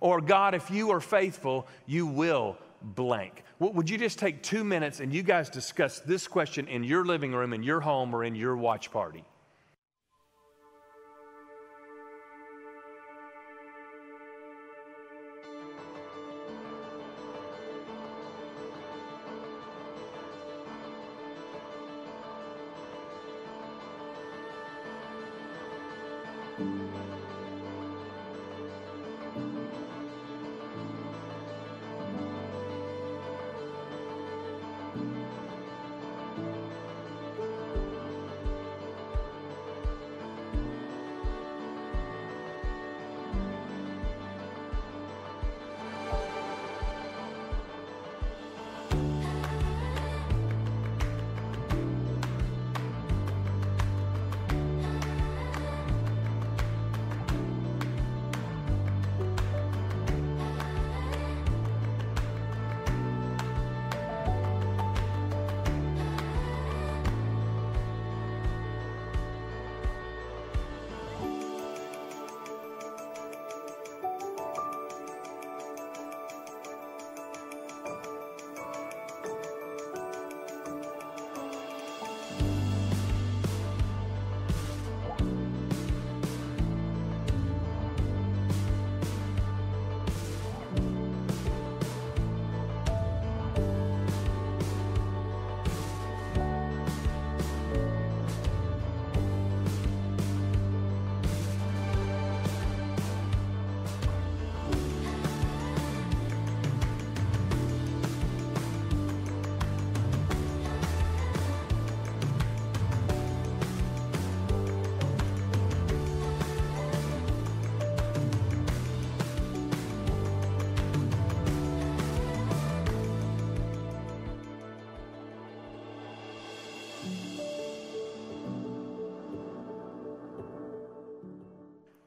Or, 0.00 0.20
God, 0.20 0.54
if 0.54 0.70
you 0.70 0.90
are 0.90 1.00
faithful, 1.00 1.66
you 1.86 2.06
will 2.06 2.58
blank. 2.82 3.42
Would 3.58 3.88
you 3.88 3.96
just 3.96 4.18
take 4.18 4.42
two 4.42 4.64
minutes 4.64 5.00
and 5.00 5.14
you 5.14 5.22
guys 5.22 5.48
discuss 5.48 6.00
this 6.00 6.28
question 6.28 6.68
in 6.68 6.84
your 6.84 7.06
living 7.06 7.32
room, 7.32 7.54
in 7.54 7.62
your 7.62 7.80
home, 7.80 8.14
or 8.14 8.22
in 8.22 8.34
your 8.34 8.56
watch 8.56 8.90
party? 8.90 9.24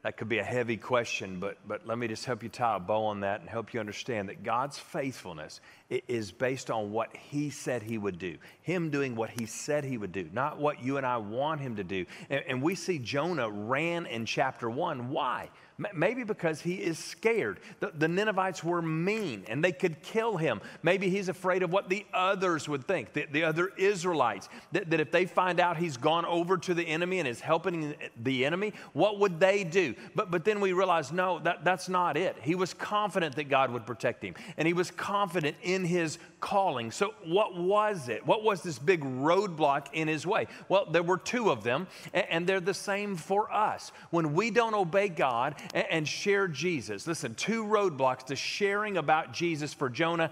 That 0.07 0.15
could 0.15 0.29
be 0.29 0.37
a 0.37 0.43
heavy 0.45 0.77
question, 0.77 1.41
but, 1.41 1.57
but 1.67 1.85
let 1.85 1.97
me 1.97 2.07
just 2.07 2.23
help 2.23 2.41
you 2.41 2.47
tie 2.47 2.77
a 2.77 2.79
bow 2.79 3.07
on 3.07 3.19
that 3.19 3.41
and 3.41 3.49
help 3.49 3.73
you 3.73 3.81
understand 3.81 4.29
that 4.29 4.41
God's 4.41 4.79
faithfulness 4.79 5.59
is 5.89 6.31
based 6.31 6.71
on 6.71 6.93
what 6.93 7.13
He 7.13 7.49
said 7.49 7.83
He 7.83 7.97
would 7.97 8.17
do. 8.17 8.37
Him 8.61 8.89
doing 8.89 9.17
what 9.17 9.31
He 9.31 9.45
said 9.47 9.83
He 9.83 9.97
would 9.97 10.13
do, 10.13 10.29
not 10.31 10.59
what 10.59 10.81
you 10.81 10.95
and 10.95 11.05
I 11.05 11.17
want 11.17 11.59
Him 11.59 11.75
to 11.75 11.83
do. 11.83 12.05
And, 12.29 12.41
and 12.47 12.61
we 12.61 12.73
see 12.75 12.99
Jonah 12.99 13.49
ran 13.49 14.05
in 14.05 14.25
chapter 14.25 14.69
one. 14.69 15.09
Why? 15.09 15.49
Maybe 15.93 16.24
because 16.24 16.60
he 16.60 16.75
is 16.75 16.98
scared. 16.98 17.60
The, 17.81 17.91
the, 17.96 18.07
Ninevites 18.07 18.63
were 18.63 18.81
mean 18.81 19.43
and 19.48 19.63
they 19.63 19.72
could 19.72 20.01
kill 20.01 20.36
him. 20.36 20.60
Maybe 20.81 21.07
he's 21.07 21.29
afraid 21.29 21.62
of 21.62 21.72
what 21.72 21.88
the 21.88 22.03
others 22.15 22.67
would 22.67 22.88
think, 22.88 23.13
the, 23.13 23.27
the 23.31 23.43
other 23.43 23.72
Israelites, 23.77 24.50
that, 24.72 24.89
that 24.89 25.00
if 25.00 25.12
they 25.12 25.27
find 25.27 25.60
out 25.60 25.77
he's 25.77 25.96
gone 25.96 26.25
over 26.25 26.57
to 26.57 26.74
the 26.74 26.81
enemy 26.81 27.19
and 27.19 27.27
is 27.27 27.39
helping 27.39 27.93
the 28.24 28.43
enemy, 28.43 28.74
what 28.93 29.19
would 29.19 29.39
they 29.39 29.63
do? 29.63 29.93
But, 30.15 30.31
but 30.31 30.46
then 30.46 30.62
we 30.62 30.74
realize, 30.74 31.12
no, 31.12 31.38
that, 31.39 31.63
that's 31.63 31.88
not 31.88 32.17
it. 32.17 32.36
He 32.41 32.55
was 32.55 32.74
confident 32.74 33.36
that 33.36 33.48
God 33.48 33.69
would 33.69 33.86
protect 33.86 34.24
him 34.24 34.34
and 34.57 34.67
he 34.67 34.74
was 34.74 34.89
confident 34.89 35.57
in 35.62 35.86
his 35.86 36.17
calling. 36.39 36.91
So, 36.91 37.13
what 37.24 37.55
was 37.55 38.10
it? 38.10 38.25
What 38.25 38.43
was 38.43 38.62
this 38.62 38.79
big 38.79 39.03
roadblock 39.03 39.88
in 39.93 40.07
his 40.07 40.25
way? 40.25 40.48
Well, 40.69 40.88
there 40.89 41.03
were 41.03 41.17
two 41.17 41.50
of 41.50 41.63
them, 41.63 41.88
and 42.13 42.48
they're 42.48 42.60
the 42.60 42.74
same 42.74 43.15
for 43.15 43.51
us. 43.51 43.91
When 44.10 44.34
we 44.34 44.51
don't 44.51 44.74
obey 44.74 45.10
God 45.10 45.55
and 45.74 46.07
share 46.07 46.47
Jesus, 46.47 47.07
listen, 47.07 47.36
two 47.36 47.63
roadblocks 47.63 48.25
to 48.25 48.36
sharing 48.36 48.97
about 48.97 49.33
Jesus 49.33 49.74
for 49.74 49.89
Jonah 49.89 50.31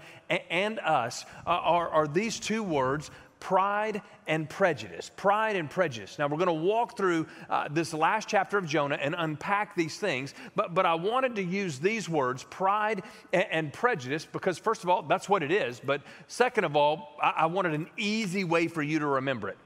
and 0.50 0.78
us 0.80 1.24
are, 1.46 1.88
are 1.88 2.08
these 2.08 2.40
two 2.40 2.62
words 2.62 3.10
pride 3.40 4.02
and 4.26 4.48
prejudice. 4.48 5.10
Pride 5.14 5.56
and 5.56 5.70
prejudice. 5.70 6.18
Now, 6.18 6.26
we're 6.26 6.38
going 6.38 6.46
to 6.46 6.52
walk 6.52 6.96
through 6.96 7.26
uh, 7.48 7.68
this 7.70 7.94
last 7.94 8.28
chapter 8.28 8.58
of 8.58 8.66
Jonah 8.66 8.96
and 8.96 9.14
unpack 9.16 9.76
these 9.76 9.98
things, 9.98 10.34
but, 10.54 10.74
but 10.74 10.86
I 10.86 10.94
wanted 10.94 11.36
to 11.36 11.42
use 11.42 11.78
these 11.78 12.08
words, 12.08 12.44
pride 12.44 13.02
and, 13.32 13.46
and 13.50 13.72
prejudice, 13.72 14.26
because 14.30 14.58
first 14.58 14.82
of 14.82 14.90
all, 14.90 15.02
that's 15.02 15.28
what 15.28 15.42
it 15.42 15.52
is. 15.52 15.80
But 15.80 16.02
second 16.26 16.64
of 16.64 16.76
all, 16.76 17.16
I, 17.22 17.34
I 17.36 17.46
wanted 17.46 17.74
an 17.74 17.88
easy 17.96 18.42
way 18.44 18.68
for 18.68 18.82
you 18.82 18.98
to 18.98 19.06
remember 19.06 19.48
it. 19.48 19.58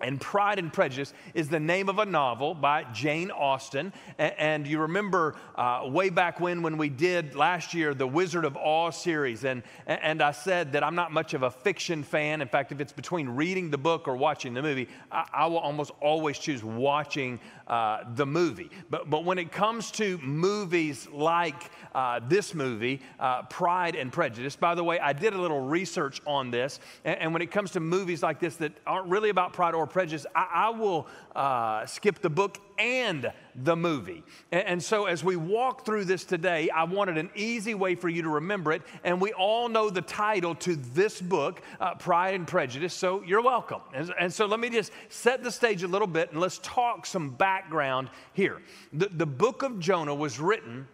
And 0.00 0.20
Pride 0.20 0.58
and 0.58 0.72
Prejudice 0.72 1.12
is 1.34 1.48
the 1.48 1.60
name 1.60 1.88
of 1.88 1.98
a 1.98 2.06
novel 2.06 2.54
by 2.54 2.84
Jane 2.92 3.30
Austen. 3.30 3.92
And, 4.18 4.66
you 4.66 4.80
remember 4.80 5.34
uh, 5.56 5.82
way 5.86 6.10
back 6.10 6.38
when, 6.38 6.62
when 6.62 6.76
we 6.76 6.88
did 6.88 7.34
last 7.34 7.74
year 7.74 7.94
the 7.94 8.06
Wizard 8.06 8.44
of 8.44 8.56
Oz 8.56 8.96
series, 8.96 9.44
and, 9.44 9.62
and 9.86 10.22
I 10.22 10.32
said 10.32 10.72
that 10.72 10.84
I'm 10.84 10.94
not 10.94 11.12
much 11.12 11.34
of 11.34 11.42
a 11.42 11.50
fiction 11.50 12.02
fan. 12.02 12.40
In 12.40 12.48
fact, 12.48 12.72
if 12.72 12.80
it's 12.80 12.92
between 12.92 13.28
reading 13.28 13.70
the 13.70 13.78
book 13.78 14.06
or 14.06 14.16
watching 14.16 14.54
the 14.54 14.62
movie, 14.62 14.88
I, 15.10 15.26
I 15.32 15.46
will 15.46 15.58
almost 15.58 15.90
always 16.00 16.38
choose 16.38 16.62
watching 16.62 17.40
uh, 17.66 18.04
the 18.14 18.26
movie. 18.26 18.70
But, 18.90 19.10
but 19.10 19.24
when 19.24 19.38
it 19.38 19.52
comes 19.52 19.90
to 19.92 20.18
movies 20.18 21.08
like 21.12 21.70
uh, 21.94 22.20
this 22.28 22.54
movie, 22.54 23.00
uh, 23.18 23.42
Pride 23.44 23.96
and 23.96 24.12
Prejudice, 24.12 24.56
by 24.56 24.74
the 24.74 24.84
way, 24.84 24.98
I 24.98 25.12
did 25.12 25.34
a 25.34 25.40
little 25.40 25.60
research 25.60 26.20
on 26.26 26.50
this. 26.50 26.80
And, 27.04 27.18
and 27.18 27.32
when 27.32 27.42
it 27.42 27.50
comes 27.50 27.70
to 27.72 27.80
movies 27.80 28.22
like 28.22 28.40
this 28.40 28.56
that 28.56 28.72
aren't 28.86 29.08
really 29.08 29.30
about 29.30 29.52
pride 29.52 29.74
or 29.74 29.86
prejudice, 29.90 30.26
I, 30.34 30.48
I 30.54 30.70
will 30.70 31.06
uh, 31.34 31.86
skip 31.86 32.20
the 32.20 32.30
book 32.30 32.58
and 32.78 33.30
the 33.54 33.76
movie. 33.76 34.22
And, 34.52 34.66
and, 34.66 34.82
so 34.82 35.06
as 35.06 35.22
we 35.22 35.36
walk 35.36 35.84
through 35.84 36.06
this 36.06 36.24
today, 36.24 36.70
I 36.70 36.84
wanted 36.84 37.18
an 37.18 37.30
easy 37.34 37.74
way 37.74 37.94
for 37.94 38.08
you 38.08 38.22
to 38.22 38.28
remember 38.28 38.72
it. 38.72 38.82
And 39.04 39.20
we 39.20 39.32
all 39.32 39.68
know 39.68 39.90
the 39.90 40.02
title 40.02 40.54
to 40.56 40.76
this 40.76 41.20
book, 41.20 41.62
uh, 41.80 41.94
Pride 41.96 42.34
and 42.34 42.46
Prejudice, 42.46 42.94
so 42.94 43.22
you're 43.22 43.42
welcome. 43.42 43.80
And, 43.94 44.12
and, 44.18 44.32
so 44.32 44.46
let 44.46 44.60
me 44.60 44.70
just 44.70 44.92
set 45.08 45.42
the 45.42 45.50
stage 45.50 45.82
a 45.82 45.88
little 45.88 46.06
bit 46.06 46.32
and 46.32 46.40
let's 46.40 46.58
talk 46.62 47.04
some 47.04 47.30
background 47.30 48.08
here. 48.32 48.62
The, 48.92 49.08
the 49.08 49.26
book 49.26 49.62
of 49.62 49.78
Jonah 49.78 50.14
was 50.14 50.40
written 50.40 50.86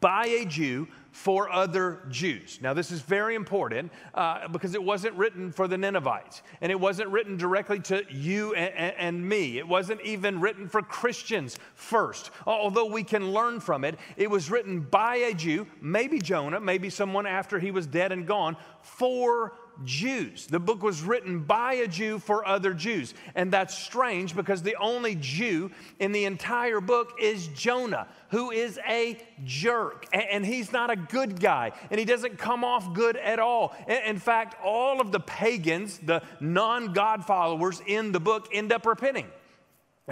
by 0.00 0.26
a 0.26 0.44
Jew 0.44 0.88
for 1.12 1.50
other 1.50 2.00
Jews. 2.10 2.58
Now, 2.62 2.72
this 2.72 2.90
is 2.90 3.02
very 3.02 3.34
important 3.34 3.92
uh, 4.14 4.48
because 4.48 4.74
it 4.74 4.82
wasn't 4.82 5.14
written 5.14 5.52
for 5.52 5.68
the 5.68 5.76
Ninevites, 5.76 6.42
and 6.60 6.72
it 6.72 6.80
wasn't 6.80 7.10
written 7.10 7.36
directly 7.36 7.80
to 7.80 8.04
you 8.10 8.54
and, 8.54 8.94
and, 8.96 9.28
me. 9.28 9.58
It 9.58 9.68
wasn't 9.68 10.00
even 10.02 10.40
written 10.40 10.68
for 10.68 10.80
Christians 10.80 11.58
first, 11.74 12.30
although 12.46 12.86
we 12.86 13.04
can 13.04 13.30
learn 13.30 13.60
from 13.60 13.84
it. 13.84 13.98
It 14.16 14.30
was 14.30 14.50
written 14.50 14.80
by 14.80 15.16
a 15.16 15.34
Jew, 15.34 15.66
maybe 15.82 16.18
Jonah, 16.18 16.60
maybe 16.60 16.88
someone 16.88 17.26
after 17.26 17.58
he 17.58 17.70
was 17.70 17.86
dead 17.86 18.10
and 18.10 18.26
gone, 18.26 18.56
for 18.80 19.52
Jews. 19.84 20.46
The 20.46 20.60
book 20.60 20.82
was 20.82 21.02
written 21.02 21.40
by 21.40 21.74
a 21.74 21.88
Jew 21.88 22.18
for 22.18 22.46
other 22.46 22.74
Jews. 22.74 23.14
And 23.34 23.52
that's 23.52 23.76
strange 23.76 24.34
because 24.34 24.62
the 24.62 24.76
only 24.76 25.14
Jew 25.16 25.70
in 25.98 26.12
the 26.12 26.24
entire 26.24 26.80
book 26.80 27.12
is 27.20 27.48
Jonah, 27.48 28.06
who 28.30 28.50
is 28.50 28.78
a 28.88 29.18
jerk. 29.44 30.06
And 30.12 30.44
he's 30.44 30.72
not 30.72 30.90
a 30.90 30.96
good 30.96 31.40
guy. 31.40 31.72
And 31.90 31.98
he 31.98 32.04
doesn't 32.04 32.38
come 32.38 32.64
off 32.64 32.94
good 32.94 33.16
at 33.16 33.38
all. 33.38 33.74
In 34.06 34.18
fact, 34.18 34.56
all 34.64 35.00
of 35.00 35.12
the 35.12 35.20
pagans, 35.20 35.98
the 35.98 36.22
non 36.40 36.92
God 36.92 37.24
followers 37.24 37.82
in 37.86 38.12
the 38.12 38.20
book, 38.20 38.48
end 38.52 38.72
up 38.72 38.86
repenting 38.86 39.26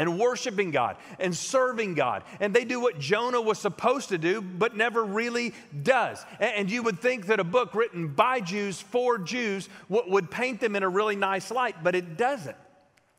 and 0.00 0.18
worshiping 0.18 0.70
God 0.70 0.96
and 1.18 1.36
serving 1.36 1.92
God. 1.92 2.24
And 2.40 2.54
they 2.54 2.64
do 2.64 2.80
what 2.80 2.98
Jonah 2.98 3.40
was 3.40 3.58
supposed 3.58 4.08
to 4.08 4.16
do, 4.16 4.40
but 4.40 4.74
never 4.74 5.04
really 5.04 5.52
does. 5.82 6.24
And 6.40 6.70
you 6.70 6.82
would 6.82 7.00
think 7.00 7.26
that 7.26 7.38
a 7.38 7.44
book 7.44 7.74
written 7.74 8.08
by 8.08 8.40
Jews 8.40 8.80
for 8.80 9.18
Jews 9.18 9.68
would 9.90 10.30
paint 10.30 10.58
them 10.58 10.74
in 10.74 10.82
a 10.82 10.88
really 10.88 11.16
nice 11.16 11.50
light, 11.50 11.84
but 11.84 11.94
it 11.94 12.16
doesn't. 12.16 12.56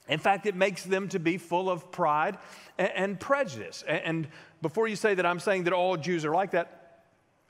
In 0.10 0.18
fact, 0.18 0.48
it 0.48 0.56
makes 0.56 0.84
them 0.84 1.08
to 1.10 1.20
be 1.20 1.38
full 1.38 1.70
of 1.70 1.92
pride 1.92 2.40
and 2.80 3.20
prejudice. 3.20 3.84
And 3.88 4.28
before 4.64 4.88
you 4.88 4.96
say 4.96 5.14
that 5.14 5.26
I'm 5.26 5.40
saying 5.40 5.66
that 5.66 5.74
all 5.74 5.98
Jews 5.98 6.26
are 6.26 6.34
like 6.34 6.52
that, 6.52 6.81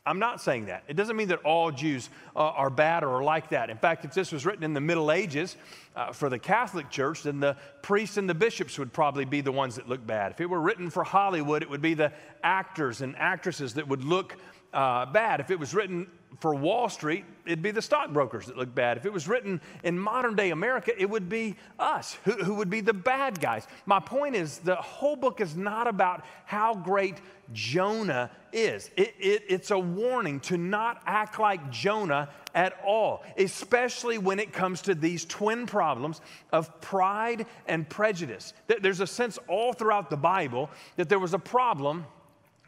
I'm 0.03 0.17
not 0.17 0.41
saying 0.41 0.65
that. 0.65 0.83
It 0.87 0.95
doesn't 0.95 1.15
mean 1.15 1.27
that 1.27 1.43
all 1.43 1.69
Jews 1.69 2.09
uh, 2.35 2.39
are 2.39 2.71
bad 2.71 3.03
or 3.03 3.17
are 3.17 3.23
like 3.23 3.49
that. 3.49 3.69
In 3.69 3.77
fact, 3.77 4.03
if 4.03 4.15
this 4.15 4.31
was 4.31 4.47
written 4.47 4.63
in 4.63 4.73
the 4.73 4.81
Middle 4.81 5.11
Ages 5.11 5.57
uh, 5.95 6.11
for 6.11 6.27
the 6.27 6.39
Catholic 6.39 6.89
Church, 6.89 7.21
then 7.21 7.39
the 7.39 7.55
priests 7.83 8.17
and 8.17 8.27
the 8.27 8.33
bishops 8.33 8.79
would 8.79 8.91
probably 8.91 9.25
be 9.25 9.41
the 9.41 9.51
ones 9.51 9.75
that 9.75 9.87
look 9.87 10.05
bad. 10.05 10.31
If 10.31 10.41
it 10.41 10.47
were 10.47 10.59
written 10.59 10.89
for 10.89 11.03
Hollywood, 11.03 11.61
it 11.61 11.69
would 11.69 11.83
be 11.83 11.93
the 11.93 12.11
actors 12.43 13.01
and 13.01 13.15
actresses 13.15 13.75
that 13.75 13.87
would 13.87 14.03
look 14.03 14.37
uh, 14.73 15.05
bad. 15.05 15.39
If 15.39 15.51
it 15.51 15.59
was 15.59 15.75
written 15.75 16.07
for 16.39 16.55
Wall 16.55 16.89
Street, 16.89 17.25
it'd 17.45 17.61
be 17.61 17.71
the 17.71 17.81
stockbrokers 17.81 18.47
that 18.47 18.57
look 18.57 18.73
bad. 18.73 18.97
If 18.97 19.05
it 19.05 19.13
was 19.13 19.27
written 19.27 19.61
in 19.83 19.99
modern 19.99 20.35
day 20.35 20.51
America, 20.51 20.91
it 20.97 21.09
would 21.09 21.29
be 21.29 21.55
us 21.77 22.17
who, 22.23 22.31
who 22.31 22.55
would 22.55 22.69
be 22.69 22.81
the 22.81 22.93
bad 22.93 23.39
guys. 23.39 23.67
My 23.85 23.99
point 23.99 24.35
is, 24.35 24.59
the 24.59 24.75
whole 24.75 25.15
book 25.15 25.41
is 25.41 25.55
not 25.55 25.87
about 25.87 26.25
how 26.45 26.73
great 26.73 27.17
Jonah 27.53 28.31
is. 28.53 28.89
It, 28.95 29.13
it, 29.19 29.43
it's 29.49 29.71
a 29.71 29.77
warning 29.77 30.39
to 30.41 30.57
not 30.57 31.01
act 31.05 31.39
like 31.39 31.69
Jonah 31.69 32.29
at 32.55 32.73
all, 32.83 33.23
especially 33.37 34.17
when 34.17 34.39
it 34.39 34.53
comes 34.53 34.81
to 34.83 34.95
these 34.95 35.25
twin 35.25 35.65
problems 35.65 36.21
of 36.51 36.81
pride 36.81 37.45
and 37.67 37.87
prejudice. 37.87 38.53
There's 38.67 38.99
a 38.99 39.07
sense 39.07 39.37
all 39.47 39.73
throughout 39.73 40.09
the 40.09 40.17
Bible 40.17 40.69
that 40.95 41.09
there 41.09 41.19
was 41.19 41.33
a 41.33 41.39
problem 41.39 42.05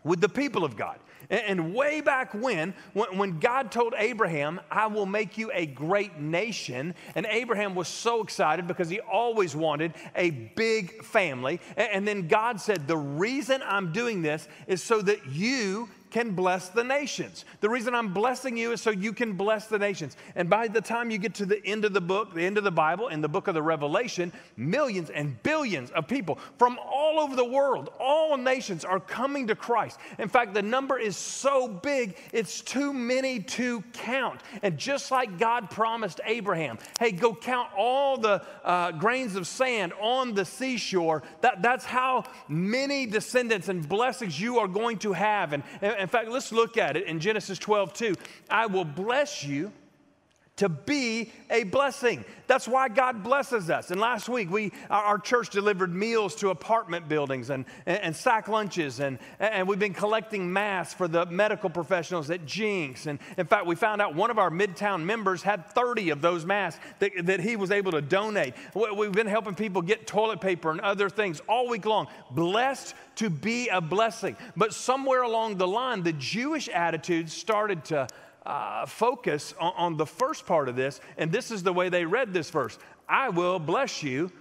with 0.04 0.20
the 0.22 0.30
people 0.30 0.64
of 0.64 0.76
God. 0.76 1.00
And 1.34 1.74
way 1.74 2.02
back 2.02 2.36
when, 2.36 2.76
when 2.94 3.40
God 3.40 3.72
told 3.72 3.96
Abraham, 3.98 4.62
I 4.70 4.86
will 4.86 5.08
make 5.08 5.36
you 5.36 5.50
a 5.52 5.66
great 5.66 6.20
nation, 6.20 6.94
and 7.16 7.26
Abraham 7.28 7.74
was 7.74 7.88
so 7.88 8.22
excited 8.22 8.68
because 8.68 8.88
he 8.88 9.00
always 9.00 9.56
wanted 9.56 9.94
a 10.16 10.30
big 10.30 11.04
family. 11.04 11.60
And 11.76 12.08
then 12.08 12.28
God 12.28 12.62
said, 12.62 12.88
The 12.88 12.98
reason 12.98 13.62
I'm 13.66 13.92
doing 13.92 14.22
this 14.22 14.48
is 14.68 14.84
so 14.84 15.02
that 15.02 15.26
you 15.26 15.90
can 16.14 16.32
bless 16.32 16.70
the 16.70 16.84
nations. 16.84 17.44
The 17.60 17.70
reason 17.70 17.96
I'm 17.96 18.14
blessing 18.14 18.56
you 18.56 18.72
is 18.72 18.82
so 18.82 18.92
you 18.92 19.14
can 19.14 19.34
bless 19.34 19.66
the 19.66 19.80
nations. 19.80 20.16
And 20.36 20.48
by 20.48 20.68
the 20.68 20.80
time 20.80 21.10
you 21.10 21.18
get 21.18 21.34
to 21.36 21.46
the 21.46 21.66
end 21.66 21.86
of 21.86 21.94
the 21.94 22.02
book, 22.02 22.36
the 22.36 22.46
end 22.46 22.60
of 22.60 22.64
the 22.64 22.72
Bible, 22.72 23.08
in 23.08 23.20
the 23.20 23.28
book 23.28 23.48
of 23.48 23.56
the 23.56 23.64
Revelation, 23.64 24.32
millions 24.56 25.10
and 25.10 25.42
billions 25.42 25.90
of 25.90 26.08
people 26.08 26.38
from 26.60 26.78
all 26.80 27.20
over 27.20 27.36
the 27.36 27.44
world, 27.44 27.90
all 28.00 28.38
nations 28.38 28.86
are 28.86 29.00
coming 29.00 29.48
to 29.48 29.56
Christ. 29.56 30.00
In 30.20 30.30
fact, 30.30 30.54
the 30.54 30.62
number 30.62 31.00
is 31.00 31.18
so 31.18 31.68
big, 31.68 32.16
it's 32.32 32.62
too 32.62 32.94
many 32.94 33.40
to 33.40 33.82
count. 33.94 34.42
And 34.62 34.78
just 34.78 35.10
like 35.10 35.40
God 35.40 35.72
promised 35.72 36.22
Abraham, 36.26 36.78
hey, 37.00 37.12
go 37.12 37.34
count 37.34 37.70
all 37.76 38.18
the 38.18 38.44
uh, 38.64 38.92
grains 38.92 39.36
of 39.36 39.48
sand 39.48 39.94
on 40.00 40.36
the 40.36 40.46
seashore, 40.46 41.24
that, 41.42 41.64
that's 41.64 41.86
how 41.86 42.26
many 42.48 43.08
descendants 43.08 43.68
and 43.68 43.90
blessings 43.90 44.40
you 44.40 44.60
are 44.60 44.68
going 44.68 45.00
to 45.00 45.14
have. 45.14 45.54
And, 45.54 45.64
and 45.82 46.03
in 46.04 46.10
fact, 46.10 46.28
let's 46.28 46.52
look 46.52 46.78
at 46.78 46.98
it 46.98 47.08
in 47.08 47.18
Genesis 47.22 47.58
12, 47.58 47.94
2. 47.94 48.16
I 48.50 48.66
will 48.66 48.84
bless 48.84 49.42
you 49.42 49.72
to 50.56 50.70
be 50.70 51.32
a 51.50 51.64
blessing. 51.64 52.24
That's 52.46 52.68
why 52.68 52.88
God 52.88 53.24
blesses 53.24 53.72
us. 53.72 53.90
And 53.90 54.00
last 54.00 54.30
week, 54.30 54.52
we, 54.52 54.72
our, 54.90 55.18
church 55.18 55.50
delivered 55.50 55.94
meals 55.94 56.36
to 56.36 56.50
apartment 56.50 57.10
buildings 57.10 57.50
and, 57.50 57.66
and, 57.88 58.00
and, 58.00 58.16
sack 58.16 58.48
lunches, 58.48 59.00
and, 59.00 59.18
and 59.40 59.68
we've 59.68 59.80
been 59.80 59.94
collecting 59.94 60.52
masks 60.52 60.94
for 60.94 61.08
the 61.08 61.26
medical 61.28 61.70
professionals 61.70 62.30
at 62.30 62.46
Jinx. 62.46 63.08
And 63.08 63.18
in 63.38 63.48
fact, 63.48 63.66
we 63.66 63.76
found 63.76 64.02
out 64.02 64.14
one 64.14 64.30
of 64.30 64.38
our 64.38 64.52
Midtown 64.52 65.04
members 65.04 65.42
had 65.42 65.66
30 65.72 66.12
of 66.12 66.22
those 66.22 66.46
masks 66.46 66.80
that, 67.00 67.12
that 67.26 67.40
he 67.40 67.56
was 67.56 67.72
able 67.72 67.92
to 67.94 68.02
donate. 68.02 68.54
We've 68.76 69.12
been 69.12 69.28
helping 69.28 69.56
people 69.56 69.82
get 69.82 70.06
toilet 70.06 70.40
paper 70.40 70.70
and 70.70 70.82
other 70.82 71.10
things 71.10 71.42
all 71.48 71.68
week 71.68 71.86
long. 71.86 72.08
Blessed 72.30 72.94
to 73.16 73.30
be 73.30 73.70
a 73.70 73.82
blessing. 73.82 74.36
But 74.56 74.74
somewhere 74.74 75.24
along 75.24 75.58
the 75.58 75.68
line, 75.68 76.04
the 76.04 76.14
Jewish 76.14 76.70
attitude 76.70 77.32
started 77.32 77.86
to 77.86 78.08
uh, 78.46 78.86
focus 78.86 79.54
on, 79.60 79.74
on 79.76 79.98
the 79.98 80.06
first 80.06 80.46
part 80.46 80.70
of 80.70 80.76
this, 80.76 81.00
and 81.18 81.32
this 81.32 81.52
is 81.52 81.64
the 81.64 81.74
way 81.74 81.90
they 81.90 82.06
read 82.06 82.34
this 82.34 82.50
verse 82.50 82.78
I 83.08 83.30
will 83.30 83.60
bless 83.60 84.02
you 84.02 84.32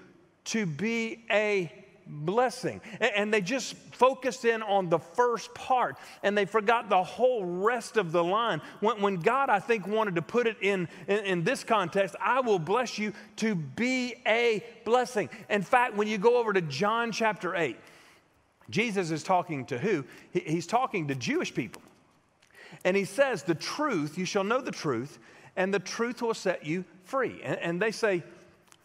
to 0.45 0.67
be 0.67 1.25
a 1.31 1.71
blessing. 2.07 2.81
And 3.01 3.33
they 3.33 3.41
just 3.41 3.75
focused 3.75 4.45
in 4.45 4.63
on 4.63 4.89
the 4.89 4.99
first 4.99 5.55
part 5.55 5.97
and 6.23 6.37
they 6.37 6.45
forgot 6.45 6.89
the 6.89 7.03
whole 7.03 7.45
rest 7.45 7.97
of 7.97 8.13
the 8.13 8.23
line. 8.23 8.61
When, 8.81 9.01
when 9.01 9.17
God, 9.17 9.49
I 9.49 9.61
think, 9.61 9.87
wanted 9.87 10.17
to 10.17 10.23
put 10.23 10.47
it 10.47 10.57
in, 10.61 10.89
in, 11.07 11.25
in, 11.25 11.45
this 11.45 11.65
context, 11.65 12.17
I 12.21 12.41
will 12.41 12.59
bless 12.59 12.99
you 12.99 13.13
to 13.37 13.55
be 13.55 14.15
a 14.27 14.65
blessing. 14.85 15.29
In 15.49 15.63
fact, 15.63 15.97
when 15.97 16.09
you 16.09 16.19
go 16.19 16.39
over 16.39 16.53
to 16.53 16.61
John 16.63 17.13
chapter 17.13 17.55
8, 17.55 17.77
Jesus 18.71 19.11
is 19.11 19.23
talking 19.23 19.65
to 19.67 19.79
who? 19.79 20.05
He's 20.33 20.67
talking 20.67 21.09
to 21.09 21.15
Jewish 21.15 21.55
people. 21.55 21.83
And 22.85 22.97
he 22.97 23.05
says, 23.05 23.43
The 23.43 23.55
truth, 23.55 24.19
you 24.19 24.25
shall 24.25 24.45
know 24.45 24.61
the 24.61 24.71
truth, 24.71 25.19
and 25.57 25.73
the 25.73 25.79
truth 25.79 26.23
will 26.23 26.35
set 26.35 26.67
you 26.67 26.85
free. 27.05 27.41
And, 27.43 27.59
and 27.59 27.83
they 27.83 27.91
say, 27.91 28.23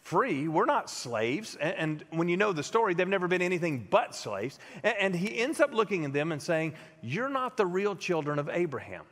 Free? 0.02 0.48
We're 0.48 0.64
not 0.64 0.88
slaves. 0.88 1.56
And, 1.60 1.74
and, 1.76 2.04
when 2.10 2.30
you 2.30 2.38
know 2.38 2.52
the 2.52 2.62
story, 2.62 2.94
they've 2.94 3.06
never 3.06 3.28
been 3.28 3.42
anything 3.42 3.86
but 3.90 4.14
slaves. 4.14 4.58
And, 4.82 4.96
and 4.98 5.14
he 5.14 5.38
ends 5.38 5.60
up 5.60 5.74
looking 5.74 6.06
at 6.06 6.12
them 6.12 6.32
and 6.32 6.40
saying, 6.40 6.74
You're 7.02 7.28
not 7.28 7.56
the 7.56 7.66
real 7.66 7.94
children 7.94 8.38
of 8.38 8.48
Abraham. 8.48 9.04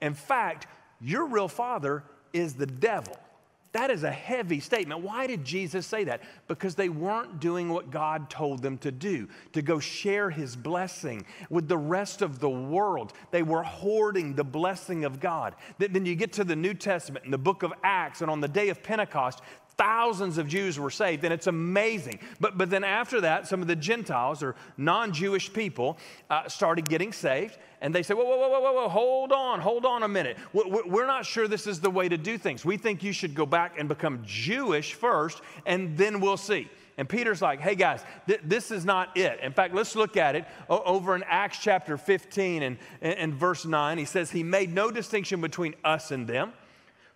In 0.00 0.14
fact, 0.14 0.66
your 1.00 1.26
real 1.26 1.48
father 1.48 2.02
is 2.32 2.54
the 2.54 2.66
devil. 2.66 3.16
That 3.72 3.90
is 3.90 4.02
a 4.02 4.10
heavy 4.10 4.60
statement. 4.60 5.00
Why 5.00 5.26
did 5.26 5.44
Jesus 5.44 5.86
say 5.86 6.04
that? 6.04 6.20
Because 6.46 6.74
they 6.74 6.90
weren't 6.90 7.40
doing 7.40 7.70
what 7.70 7.90
God 7.90 8.28
told 8.28 8.60
them 8.60 8.76
to 8.78 8.92
do, 8.92 9.28
to 9.52 9.62
go 9.62 9.78
share 9.78 10.28
his 10.28 10.56
blessing 10.56 11.24
with 11.48 11.68
the 11.68 11.78
rest 11.78 12.20
of 12.20 12.38
the 12.38 12.50
world. 12.50 13.14
They 13.30 13.42
were 13.42 13.62
hoarding 13.62 14.34
the 14.34 14.44
blessing 14.44 15.06
of 15.06 15.20
God. 15.20 15.54
Then 15.78 16.04
you 16.04 16.14
get 16.14 16.34
to 16.34 16.44
the 16.44 16.54
New 16.54 16.74
Testament 16.74 17.24
and 17.24 17.32
the 17.32 17.38
book 17.38 17.62
of 17.62 17.72
Acts, 17.82 18.20
and 18.20 18.30
on 18.30 18.42
the 18.42 18.48
day 18.48 18.68
of 18.68 18.82
Pentecost, 18.82 19.40
thousands 19.82 20.38
of 20.38 20.46
Jews 20.46 20.78
were 20.78 20.90
saved, 20.90 21.24
and 21.24 21.34
it's 21.34 21.48
amazing. 21.48 22.20
But, 22.38 22.56
but 22.56 22.70
then 22.70 22.84
after 22.84 23.20
that, 23.22 23.48
some 23.48 23.62
of 23.62 23.66
the 23.66 23.74
Gentiles 23.74 24.40
or 24.40 24.54
non 24.76 25.12
Jewish 25.12 25.52
people 25.52 25.98
uh, 26.30 26.48
started 26.48 26.88
getting 26.88 27.12
saved, 27.12 27.58
and 27.80 27.92
they 27.92 28.04
said, 28.04 28.16
whoa, 28.16 28.24
whoa, 28.24 28.36
whoa, 28.36 28.60
whoa, 28.60 28.72
whoa, 28.74 28.88
hold 28.88 29.32
on, 29.32 29.58
hold 29.58 29.84
on 29.84 30.04
a 30.04 30.08
minute. 30.08 30.36
We're 30.52 31.06
not 31.06 31.26
sure 31.26 31.48
this 31.48 31.66
is 31.66 31.80
the 31.80 31.90
way 31.90 32.08
to 32.08 32.16
do 32.16 32.38
things. 32.38 32.64
We 32.64 32.76
think 32.76 33.02
you 33.02 33.12
should 33.12 33.34
go 33.34 33.44
back 33.44 33.74
and 33.76 33.88
become 33.88 34.22
Jewish 34.24 34.94
first, 34.94 35.40
and 35.66 35.98
then 35.98 36.20
we'll 36.20 36.36
see. 36.36 36.70
And 36.96 37.08
Peter's 37.08 37.42
like, 37.42 37.60
hey 37.60 37.74
guys, 37.74 38.04
th- 38.28 38.42
this 38.44 38.70
is 38.70 38.84
not 38.84 39.16
it. 39.16 39.40
In 39.40 39.52
fact, 39.52 39.74
let's 39.74 39.96
look 39.96 40.16
at 40.16 40.36
it 40.36 40.44
o- 40.70 40.82
over 40.84 41.16
in 41.16 41.24
Acts 41.24 41.58
chapter 41.60 41.96
15 41.96 42.62
and, 42.62 42.78
and, 43.00 43.14
and 43.14 43.34
verse 43.34 43.64
9. 43.64 43.98
He 43.98 44.04
says, 44.04 44.30
He 44.30 44.44
made 44.44 44.72
no 44.72 44.90
distinction 44.90 45.40
between 45.40 45.74
us 45.82 46.12
and 46.12 46.28
them 46.28 46.52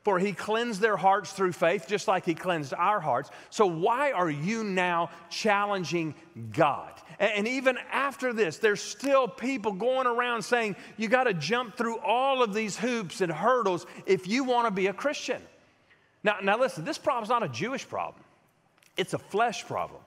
for 0.07 0.21
he 0.21 0.33
cleansed 0.33 0.81
their 0.81 0.97
hearts 0.97 1.33
through 1.33 1.51
faith, 1.51 1.89
just 1.89 2.07
like 2.07 2.25
he 2.25 2.33
cleansed 2.33 2.73
our 2.73 3.01
hearts. 3.01 3.29
So, 3.51 3.67
why 3.67 4.13
are 4.13 4.31
you 4.31 4.63
now 4.63 5.11
challenging 5.31 6.15
God? 6.53 6.93
And 7.19 7.49
even 7.49 7.77
after 7.91 8.33
this, 8.33 8.59
there's 8.59 8.81
still 8.81 9.27
people 9.27 9.73
going 9.73 10.07
around 10.07 10.43
saying 10.43 10.77
you 10.97 11.09
got 11.09 11.25
to 11.25 11.35
jump 11.35 11.77
through 11.77 11.99
all 11.99 12.41
of 12.41 12.55
these 12.55 12.77
hoops 12.77 13.21
and 13.21 13.33
hurdles 13.33 13.85
if 14.07 14.29
you 14.29 14.45
want 14.45 14.69
to 14.69 14.71
be 14.71 14.87
a 14.87 14.93
Christian. 14.93 15.43
Now, 16.23 16.37
now 16.41 16.57
listen, 16.57 16.85
this 16.85 16.99
problem's 16.99 17.29
not 17.29 17.43
a 17.43 17.49
Jewish 17.49 17.89
problem, 17.89 18.23
it's 18.97 19.13
a 19.13 19.19
flesh 19.19 19.67
problem. 19.67 20.03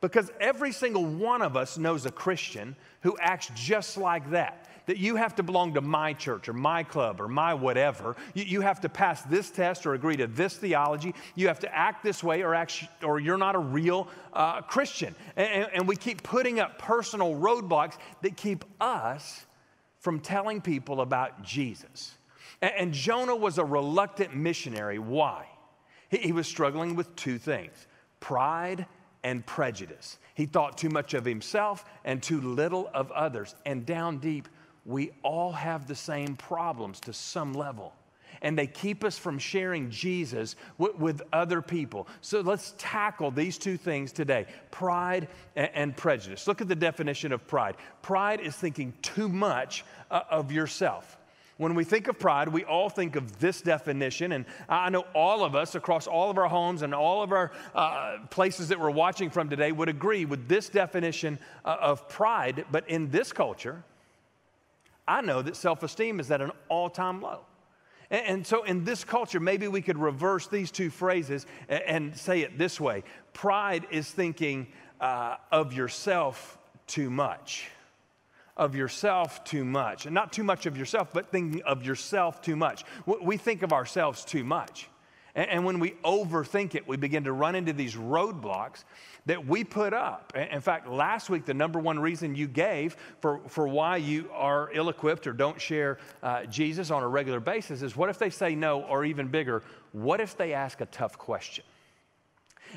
Because 0.00 0.32
every 0.40 0.72
single 0.72 1.04
one 1.04 1.42
of 1.42 1.56
us 1.56 1.78
knows 1.78 2.06
a 2.06 2.10
Christian 2.10 2.74
who 3.02 3.16
acts 3.20 3.52
just 3.54 3.98
like 3.98 4.32
that 4.32 4.68
that 4.86 4.98
you 4.98 5.16
have 5.16 5.34
to 5.36 5.42
belong 5.42 5.74
to 5.74 5.80
my 5.80 6.12
church 6.12 6.48
or 6.48 6.52
my 6.52 6.82
club 6.82 7.20
or 7.20 7.28
my 7.28 7.54
whatever. 7.54 8.16
You, 8.34 8.44
you 8.44 8.60
have 8.60 8.80
to 8.82 8.88
pass 8.88 9.22
this 9.22 9.50
test 9.50 9.86
or 9.86 9.94
agree 9.94 10.16
to 10.16 10.26
this 10.26 10.56
theology. 10.56 11.14
You 11.34 11.48
have 11.48 11.60
to 11.60 11.74
act 11.74 12.02
this 12.02 12.22
way 12.22 12.42
or, 12.42 12.54
act, 12.54 12.84
or 13.02 13.18
you're 13.18 13.38
not 13.38 13.54
a 13.54 13.58
real 13.60 14.08
uh, 14.32 14.60
Christian. 14.62 15.14
And, 15.36 15.68
and 15.72 15.88
we 15.88 15.96
keep 15.96 16.22
putting 16.22 16.60
up 16.60 16.78
personal 16.78 17.34
roadblocks 17.34 17.96
that 18.22 18.36
keep 18.36 18.64
us 18.80 19.46
from 20.00 20.20
telling 20.20 20.60
people 20.60 21.00
about 21.00 21.42
Jesus. 21.42 22.14
And, 22.60 22.72
and 22.76 22.92
Jonah 22.92 23.36
was 23.36 23.58
a 23.58 23.64
reluctant 23.64 24.36
missionary. 24.36 24.98
Why? 24.98 25.46
He, 26.10 26.18
he 26.18 26.32
was 26.32 26.46
struggling 26.46 26.94
with 26.94 27.14
two 27.16 27.38
things 27.38 27.86
pride 28.20 28.86
and 29.22 29.44
prejudice. 29.44 30.18
He 30.34 30.46
thought 30.46 30.76
too 30.76 30.90
much 30.90 31.14
of 31.14 31.24
himself 31.24 31.84
and 32.04 32.22
too 32.22 32.40
little 32.40 32.90
of 32.92 33.10
others. 33.12 33.54
And 33.64 33.86
down 33.86 34.18
deep, 34.18 34.48
we 34.84 35.12
all 35.22 35.52
have 35.52 35.86
the 35.86 35.94
same 35.94 36.36
problems 36.36 37.00
to 37.00 37.12
some 37.12 37.52
level. 37.52 37.92
And 38.42 38.58
they 38.58 38.66
keep 38.66 39.04
us 39.04 39.16
from 39.16 39.38
sharing 39.38 39.90
Jesus 39.90 40.56
with, 40.76 40.96
with 40.96 41.22
other 41.32 41.62
people. 41.62 42.08
So 42.20 42.40
let's 42.40 42.74
tackle 42.76 43.30
these 43.30 43.56
two 43.56 43.76
things 43.76 44.12
today 44.12 44.46
pride 44.70 45.28
and, 45.56 45.70
and, 45.72 45.96
prejudice. 45.96 46.46
Look 46.46 46.60
at 46.60 46.68
the 46.68 46.74
definition 46.74 47.32
of 47.32 47.46
pride 47.46 47.76
pride 48.02 48.40
is 48.40 48.54
thinking 48.54 48.92
too 49.00 49.28
much 49.28 49.84
uh, 50.10 50.22
of 50.30 50.52
yourself. 50.52 51.16
When 51.56 51.76
we 51.76 51.84
think 51.84 52.08
of 52.08 52.18
pride, 52.18 52.48
we 52.48 52.64
all 52.64 52.90
think 52.90 53.14
of 53.14 53.38
this 53.38 53.62
definition, 53.62 54.32
and 54.32 54.44
I 54.68 54.90
know 54.90 55.04
all 55.14 55.44
of 55.44 55.54
us 55.54 55.76
across 55.76 56.08
all 56.08 56.28
of 56.28 56.36
our 56.36 56.48
homes 56.48 56.82
and 56.82 56.92
all 56.92 57.22
of 57.22 57.30
our 57.30 57.52
uh, 57.76 58.18
places 58.28 58.68
that 58.68 58.80
we're 58.80 58.90
watching 58.90 59.30
from 59.30 59.48
today 59.48 59.70
would 59.70 59.88
agree 59.88 60.24
with 60.24 60.48
this 60.48 60.68
definition 60.68 61.38
uh, 61.64 61.76
of 61.80 62.08
pride. 62.08 62.64
But 62.72 62.90
in 62.90 63.08
this 63.10 63.32
culture, 63.32 63.84
I 65.06 65.20
know 65.20 65.42
that 65.42 65.56
self 65.56 65.82
esteem 65.82 66.20
is 66.20 66.30
at 66.30 66.40
an 66.40 66.50
all 66.68 66.88
time 66.88 67.20
low. 67.20 67.40
And, 68.10 68.26
and, 68.26 68.46
so, 68.46 68.62
in 68.64 68.84
this 68.84 69.04
culture, 69.04 69.40
maybe 69.40 69.68
we 69.68 69.82
could 69.82 69.98
reverse 69.98 70.46
these 70.46 70.70
two 70.70 70.90
phrases 70.90 71.46
and, 71.68 71.82
and 71.82 72.16
say 72.16 72.40
it 72.40 72.58
this 72.58 72.80
way 72.80 73.04
Pride 73.32 73.86
is 73.90 74.10
thinking 74.10 74.66
uh, 75.00 75.36
of 75.50 75.72
yourself 75.72 76.58
too 76.86 77.10
much. 77.10 77.68
Of 78.56 78.76
yourself 78.76 79.42
too 79.44 79.64
much. 79.64 80.06
And 80.06 80.14
not 80.14 80.32
too 80.32 80.44
much 80.44 80.66
of 80.66 80.76
yourself, 80.78 81.08
but 81.12 81.32
thinking 81.32 81.62
of 81.62 81.84
yourself 81.84 82.40
too 82.40 82.54
much. 82.54 82.84
We 83.04 83.36
think 83.36 83.62
of 83.62 83.72
ourselves 83.72 84.24
too 84.24 84.44
much. 84.44 84.88
And 85.34 85.64
when 85.64 85.80
we 85.80 85.92
overthink 86.04 86.76
it, 86.76 86.86
we 86.86 86.96
begin 86.96 87.24
to 87.24 87.32
run 87.32 87.56
into 87.56 87.72
these 87.72 87.96
roadblocks 87.96 88.84
that 89.26 89.44
we 89.44 89.64
put 89.64 89.92
up. 89.92 90.32
In 90.36 90.60
fact, 90.60 90.88
last 90.88 91.28
week, 91.28 91.44
the 91.44 91.54
number 91.54 91.80
one 91.80 91.98
reason 91.98 92.36
you 92.36 92.46
gave 92.46 92.96
for, 93.20 93.40
for 93.48 93.66
why 93.66 93.96
you 93.96 94.30
are 94.32 94.70
ill 94.72 94.90
equipped 94.90 95.26
or 95.26 95.32
don't 95.32 95.60
share 95.60 95.98
uh, 96.22 96.44
Jesus 96.44 96.92
on 96.92 97.02
a 97.02 97.08
regular 97.08 97.40
basis 97.40 97.82
is 97.82 97.96
what 97.96 98.10
if 98.10 98.18
they 98.18 98.30
say 98.30 98.54
no, 98.54 98.82
or 98.82 99.04
even 99.04 99.26
bigger, 99.26 99.64
what 99.90 100.20
if 100.20 100.36
they 100.36 100.52
ask 100.52 100.80
a 100.80 100.86
tough 100.86 101.18
question? 101.18 101.64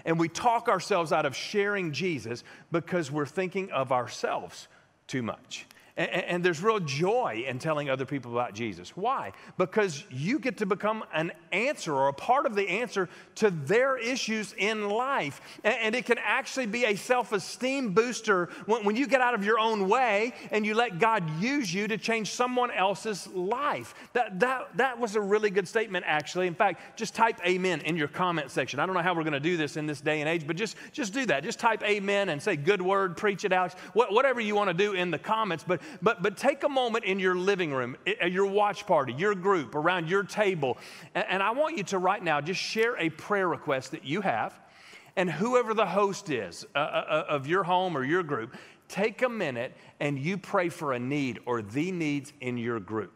And 0.04 0.20
we 0.20 0.28
talk 0.28 0.68
ourselves 0.68 1.12
out 1.12 1.26
of 1.26 1.36
sharing 1.36 1.92
Jesus 1.92 2.44
because 2.72 3.12
we're 3.12 3.26
thinking 3.28 3.72
of 3.72 3.92
ourselves 3.92 4.68
too 5.06 5.22
much. 5.22 5.68
And, 5.98 6.10
and, 6.10 6.44
there's 6.46 6.62
real 6.62 6.80
joy 6.80 7.44
in 7.48 7.58
telling 7.58 7.90
other 7.90 8.06
people 8.06 8.32
about 8.32 8.54
Jesus. 8.54 8.96
Why? 8.96 9.32
Because 9.58 10.04
you 10.12 10.38
get 10.38 10.58
to 10.58 10.68
become 10.68 11.04
an 11.12 11.32
answer 11.52 11.92
or 11.92 12.08
a 12.08 12.14
part 12.14 12.46
of 12.46 12.54
the 12.54 12.70
answer 12.70 13.10
to 13.36 13.50
their 13.50 13.98
issues 13.98 14.54
in 14.60 14.90
life. 14.90 15.42
And, 15.64 15.76
and 15.82 15.96
it 15.96 16.06
can 16.06 16.20
actually 16.20 16.68
be 16.68 16.86
a 16.86 16.96
self 16.96 17.32
esteem 17.32 17.96
booster 17.96 18.50
when, 18.68 18.86
when 18.86 18.96
you 18.96 19.08
get 19.08 19.22
out 19.22 19.34
of 19.34 19.44
your 19.44 19.58
own 19.58 19.90
way 19.90 20.34
and 20.52 20.68
you 20.68 20.76
let 20.76 21.00
God 21.00 21.28
use 21.42 21.74
you 21.74 21.88
to 21.88 21.98
change 21.98 22.32
someone 22.32 22.70
else's 22.70 23.26
life. 23.30 23.96
That, 24.14 24.40
that, 24.40 24.78
that 24.78 25.00
was 25.00 25.16
a 25.16 25.22
really 25.22 25.50
good 25.50 25.68
statement, 25.68 26.06
actually. 26.08 26.46
In 26.46 26.54
fact, 26.54 26.96
just 26.96 27.16
type 27.16 27.40
amen 27.44 27.82
in 27.82 27.98
your 27.98 28.08
comment 28.08 28.52
section. 28.52 28.80
I 28.80 28.86
don't 28.86 28.94
know 28.94 29.02
how 29.02 29.16
we're 29.16 29.24
going 29.24 29.34
to 29.34 29.40
do 29.40 29.58
this 29.58 29.78
in 29.78 29.88
this 29.88 30.02
day 30.02 30.22
and 30.22 30.30
age, 30.30 30.46
but 30.46 30.58
just, 30.58 30.78
just 30.92 31.12
do 31.12 31.26
that. 31.26 31.44
Just 31.44 31.58
type 31.58 31.82
amen 31.82 32.30
and 32.30 32.40
say 32.40 32.56
good 32.56 32.84
word, 32.84 33.18
preach 33.18 33.46
it, 33.46 33.52
Alex, 33.52 33.74
whatever 33.94 34.40
you 34.40 34.54
want 34.54 34.70
to 34.70 34.76
do 34.76 34.94
in 34.94 35.10
the 35.10 35.18
comments. 35.18 35.64
But 35.68 35.82
but, 36.02 36.22
but 36.22 36.38
take 36.38 36.64
a 36.64 36.70
moment 36.70 37.06
in 37.06 37.20
your 37.20 37.36
living 37.36 37.74
room, 37.74 37.98
at 38.22 38.32
your 38.32 38.46
watch 38.46 38.86
party, 38.86 39.14
your 39.14 39.36
group, 39.36 39.76
around 39.76 40.10
your 40.10 40.24
table, 40.24 40.78
and, 41.16 41.26
and 41.30 41.44
I 41.44 41.52
want 41.52 41.78
you 41.78 41.84
to 41.86 41.98
right 41.98 42.24
now 42.24 42.42
just 42.42 42.60
share 42.60 42.98
a 42.98 43.10
prayer 43.10 43.48
request 43.48 43.92
that 43.92 44.06
you 44.06 44.22
have. 44.22 44.60
And 45.16 45.32
whoever 45.32 45.74
the 45.74 45.86
host 45.86 46.30
is 46.30 46.66
uh, 46.76 46.78
uh, 46.78 46.82
uh, 46.82 47.26
of 47.30 47.48
your 47.48 47.64
home 47.64 47.98
or 47.98 48.04
your 48.04 48.22
group, 48.22 48.56
take 48.88 49.24
a 49.24 49.30
minute 49.30 49.76
and 50.00 50.18
you 50.20 50.38
pray 50.38 50.70
for 50.70 50.94
a 50.94 51.00
need 51.00 51.40
or 51.46 51.62
the 51.62 51.92
needs 51.92 52.34
in 52.40 52.58
your 52.58 52.80
group. 52.80 53.12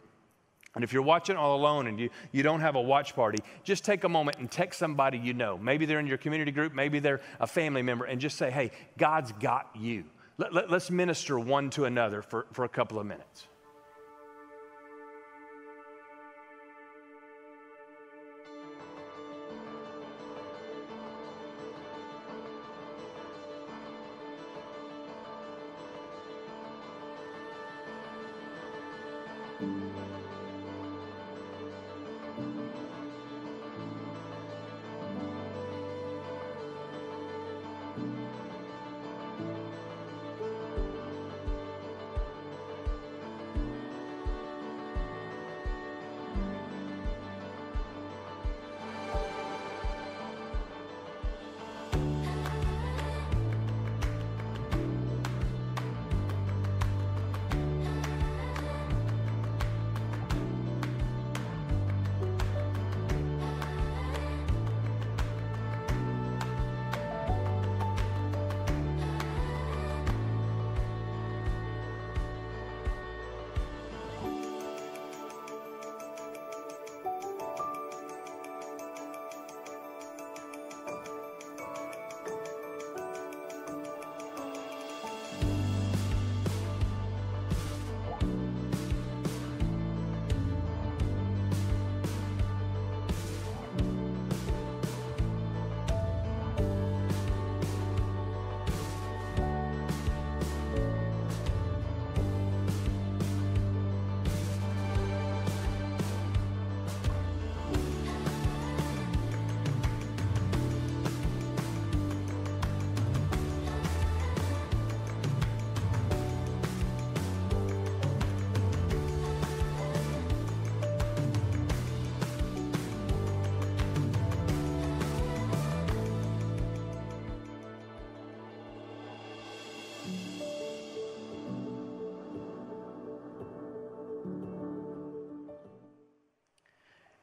And 0.73 0.83
if 0.83 0.93
you're 0.93 1.01
watching 1.03 1.35
all 1.35 1.55
alone 1.57 1.87
and 1.87 1.99
you, 1.99 2.09
you 2.31 2.43
don't 2.43 2.61
have 2.61 2.75
a 2.75 2.81
watch 2.81 3.13
party, 3.13 3.39
just 3.63 3.83
take 3.83 4.03
a 4.03 4.09
moment 4.09 4.37
and 4.39 4.49
text 4.49 4.79
somebody 4.79 5.17
you 5.17 5.33
know. 5.33 5.57
Maybe 5.57 5.85
they're 5.85 5.99
in 5.99 6.07
your 6.07 6.17
community 6.17 6.51
group, 6.51 6.73
maybe 6.73 6.99
they're 6.99 7.21
a 7.39 7.47
family 7.47 7.81
member, 7.81 8.05
and 8.05 8.21
just 8.21 8.37
say, 8.37 8.49
hey, 8.49 8.71
God's 8.97 9.33
got 9.33 9.69
you. 9.75 10.05
Let, 10.41 10.55
let, 10.55 10.71
let's 10.71 10.89
minister 10.89 11.37
one 11.37 11.69
to 11.71 11.85
another 11.85 12.23
for, 12.23 12.47
for 12.51 12.65
a 12.65 12.69
couple 12.69 12.97
of 12.97 13.05
minutes. 13.05 13.45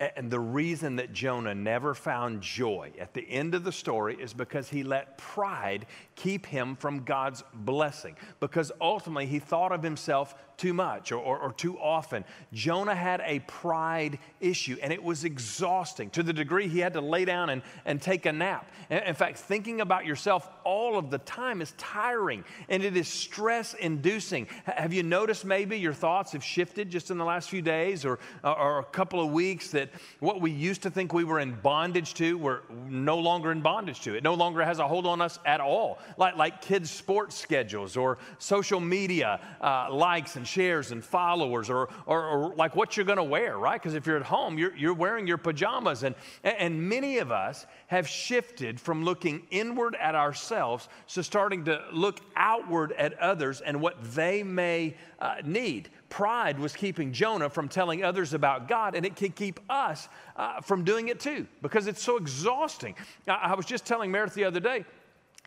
And 0.01 0.31
the 0.31 0.39
reason 0.39 0.95
that 0.97 1.13
Jonah 1.13 1.57
never 1.57 1.93
found 1.93 2.41
joy 2.41 2.93
at 3.01 3.15
the 3.15 3.29
end 3.29 3.57
of 3.57 3.65
the 3.65 3.73
story 3.73 4.17
is 4.21 4.33
because 4.33 4.69
he 4.69 4.85
let 4.85 5.19
pride 5.19 5.87
keep 6.15 6.47
him 6.47 6.77
from 6.77 7.03
God's 7.03 7.43
blessing. 7.53 8.15
Because 8.39 8.71
ultimately 8.81 9.27
he 9.27 9.41
thought 9.41 9.73
of 9.73 9.83
himself 9.83 10.37
too 10.59 10.75
much 10.75 11.13
or, 11.13 11.19
or, 11.19 11.39
or, 11.39 11.53
too 11.53 11.79
often. 11.79 12.25
Jonah 12.53 12.95
had 12.95 13.23
a 13.25 13.39
pride 13.41 14.19
issue 14.41 14.77
and 14.83 14.93
it 14.93 15.03
was 15.03 15.25
exhausting 15.25 16.11
to 16.11 16.23
the 16.23 16.33
degree 16.33 16.67
he 16.67 16.81
had 16.81 16.93
to 16.95 17.01
lay 17.01 17.25
down 17.25 17.49
and, 17.49 17.63
and 17.87 18.03
take 18.03 18.27
a 18.27 18.33
nap. 18.33 18.71
In 18.91 19.15
fact, 19.15 19.39
thinking 19.39 19.81
about 19.81 20.05
yourself 20.05 20.49
all 20.65 20.99
of 20.99 21.11
the 21.11 21.19
time 21.19 21.63
is 21.63 21.73
tiring 21.79 22.45
and 22.69 22.83
it 22.83 22.97
is 22.97 23.07
stress 23.07 23.75
inducing. 23.75 24.49
Have 24.65 24.93
you 24.93 25.05
noticed 25.05 25.45
maybe 25.45 25.79
your 25.79 25.93
thoughts 25.93 26.33
have 26.33 26.43
shifted 26.43 26.91
just 26.91 27.13
in 27.13 27.19
the 27.19 27.25
last 27.25 27.49
few 27.49 27.63
days 27.63 28.05
or, 28.05 28.19
or 28.43 28.81
a 28.81 28.85
couple 28.85 29.21
of 29.21 29.31
weeks 29.31 29.71
that 29.71 29.91
what 30.19 30.41
we 30.41 30.51
used 30.51 30.83
to 30.83 30.91
think 30.91 31.13
we 31.13 31.23
were 31.23 31.39
in 31.39 31.55
bondage 31.61 32.15
to, 32.15 32.37
we're 32.37 32.63
no 32.89 33.19
longer 33.19 33.53
in 33.53 33.61
bondage 33.61 34.01
to? 34.03 34.15
It 34.17 34.25
no 34.25 34.35
longer 34.35 34.65
has 34.65 34.81
a 34.81 34.89
hold 34.89 35.07
on 35.07 35.21
us 35.21 35.39
at 35.47 35.61
all, 35.61 36.01
like, 36.17 36.37
like 36.37 36.61
kids' 36.61 36.91
sports 36.91 37.37
schedules 37.37 37.97
or 37.97 38.19
social 38.39 38.81
media 38.81 39.41
uh, 39.61 39.89
likes 39.93 40.35
and 40.35 40.48
shares 40.49 40.91
and 40.91 41.05
followers 41.05 41.71
or, 41.71 41.89
or, 42.07 42.25
or 42.25 42.55
like 42.55 42.75
what 42.75 42.97
you're 42.97 43.07
going 43.07 43.19
to 43.19 43.25
wear, 43.25 43.59
right? 43.59 43.81
Because 43.81 43.95
if 43.95 44.07
you're 44.07 44.17
at 44.17 44.23
home, 44.23 44.59
you're, 44.59 44.75
you're 44.77 44.95
wearing 44.95 45.27
your 45.27 45.39
pajamas. 45.39 46.03
And, 46.03 46.15
and 46.43 46.89
many 46.89 47.19
of 47.19 47.31
us 47.31 47.67
have 47.89 48.09
shifted 48.09 48.81
from 48.81 49.05
looking 49.05 49.43
inward 49.51 49.97
at 50.01 50.15
ourselves 50.15 50.89
to 51.09 51.23
starting 51.23 51.65
to 51.67 51.85
look 51.93 52.21
outward 52.37 52.93
at 52.93 53.19
others 53.19 53.61
and 53.61 53.81
what 53.81 54.03
they 54.15 54.43
may 54.43 54.97
uh, 55.21 55.37
need. 55.45 55.91
Pride 56.09 56.59
was 56.59 56.75
keeping 56.75 57.13
Jonah 57.13 57.51
from 57.51 57.69
telling 57.69 58.03
others 58.03 58.33
about 58.33 58.67
God, 58.67 58.95
and 58.95 59.05
it 59.05 59.15
can 59.15 59.31
keep 59.31 59.61
us 59.69 60.09
uh, 60.37 60.61
from 60.61 60.85
doing 60.85 61.09
it 61.09 61.21
too 61.21 61.47
because 61.61 61.87
it's 61.87 62.03
so 62.03 62.17
exhausting. 62.17 62.95
I, 63.27 63.35
I 63.35 63.55
was 63.55 63.67
just 63.67 63.85
telling 63.85 64.11
Meredith 64.11 64.35
the 64.35 64.45
other 64.45 64.61
day, 64.61 64.85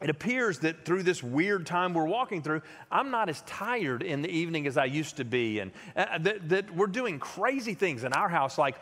it 0.01 0.09
appears 0.09 0.59
that 0.59 0.83
through 0.83 1.03
this 1.03 1.21
weird 1.21 1.67
time 1.67 1.93
we're 1.93 2.07
walking 2.07 2.41
through, 2.41 2.63
I'm 2.91 3.11
not 3.11 3.29
as 3.29 3.41
tired 3.41 4.01
in 4.01 4.23
the 4.23 4.29
evening 4.29 4.65
as 4.65 4.75
I 4.75 4.85
used 4.85 5.17
to 5.17 5.23
be. 5.23 5.59
And 5.59 5.71
uh, 5.95 6.17
that, 6.19 6.49
that, 6.49 6.75
we're 6.75 6.87
doing 6.87 7.19
crazy 7.19 7.75
things 7.75 8.03
in 8.03 8.11
our 8.13 8.27
house, 8.27 8.57
like 8.57 8.77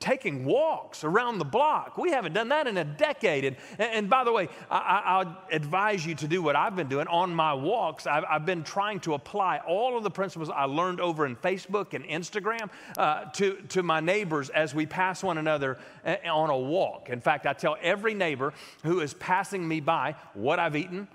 taking 0.00 0.46
walks 0.46 1.04
around 1.04 1.38
the 1.38 1.44
block. 1.44 1.98
We 1.98 2.10
haven't 2.10 2.32
done 2.32 2.48
that 2.48 2.66
in 2.66 2.78
a 2.78 2.84
decade. 2.84 3.44
And, 3.44 3.56
and 3.78 4.08
by 4.08 4.24
the 4.24 4.32
way, 4.32 4.48
I, 4.70 5.24
will 5.24 5.36
advise 5.50 6.06
you 6.06 6.14
to 6.14 6.28
do 6.28 6.40
what 6.40 6.56
I've 6.56 6.74
been 6.74 6.88
doing. 6.88 7.06
On 7.08 7.34
my 7.34 7.52
walks, 7.52 8.06
I've, 8.06 8.24
I've, 8.28 8.46
been 8.46 8.64
trying 8.64 9.00
to 9.00 9.14
apply 9.14 9.58
all 9.58 9.96
of 9.96 10.02
the 10.02 10.10
principles 10.10 10.48
I 10.48 10.64
learned 10.64 11.00
over 11.00 11.26
in 11.26 11.36
Facebook 11.36 11.92
and 11.92 12.04
Instagram 12.06 12.70
uh, 12.96 13.24
to, 13.32 13.56
to 13.68 13.82
my 13.82 14.00
neighbors 14.00 14.48
as 14.48 14.74
we 14.74 14.86
pass 14.86 15.22
one 15.22 15.36
another 15.36 15.78
uh, 16.04 16.16
on 16.24 16.48
a 16.48 16.58
walk. 16.58 17.10
In 17.10 17.20
fact, 17.20 17.46
I 17.46 17.52
tell 17.52 17.76
every 17.82 18.14
neighbor 18.14 18.54
who 18.84 19.00
is 19.00 19.14
passing 19.14 19.66
me 19.66 19.80
by 19.80 20.16
what 20.34 20.61
I've 20.62 20.76
eaten, 20.76 21.08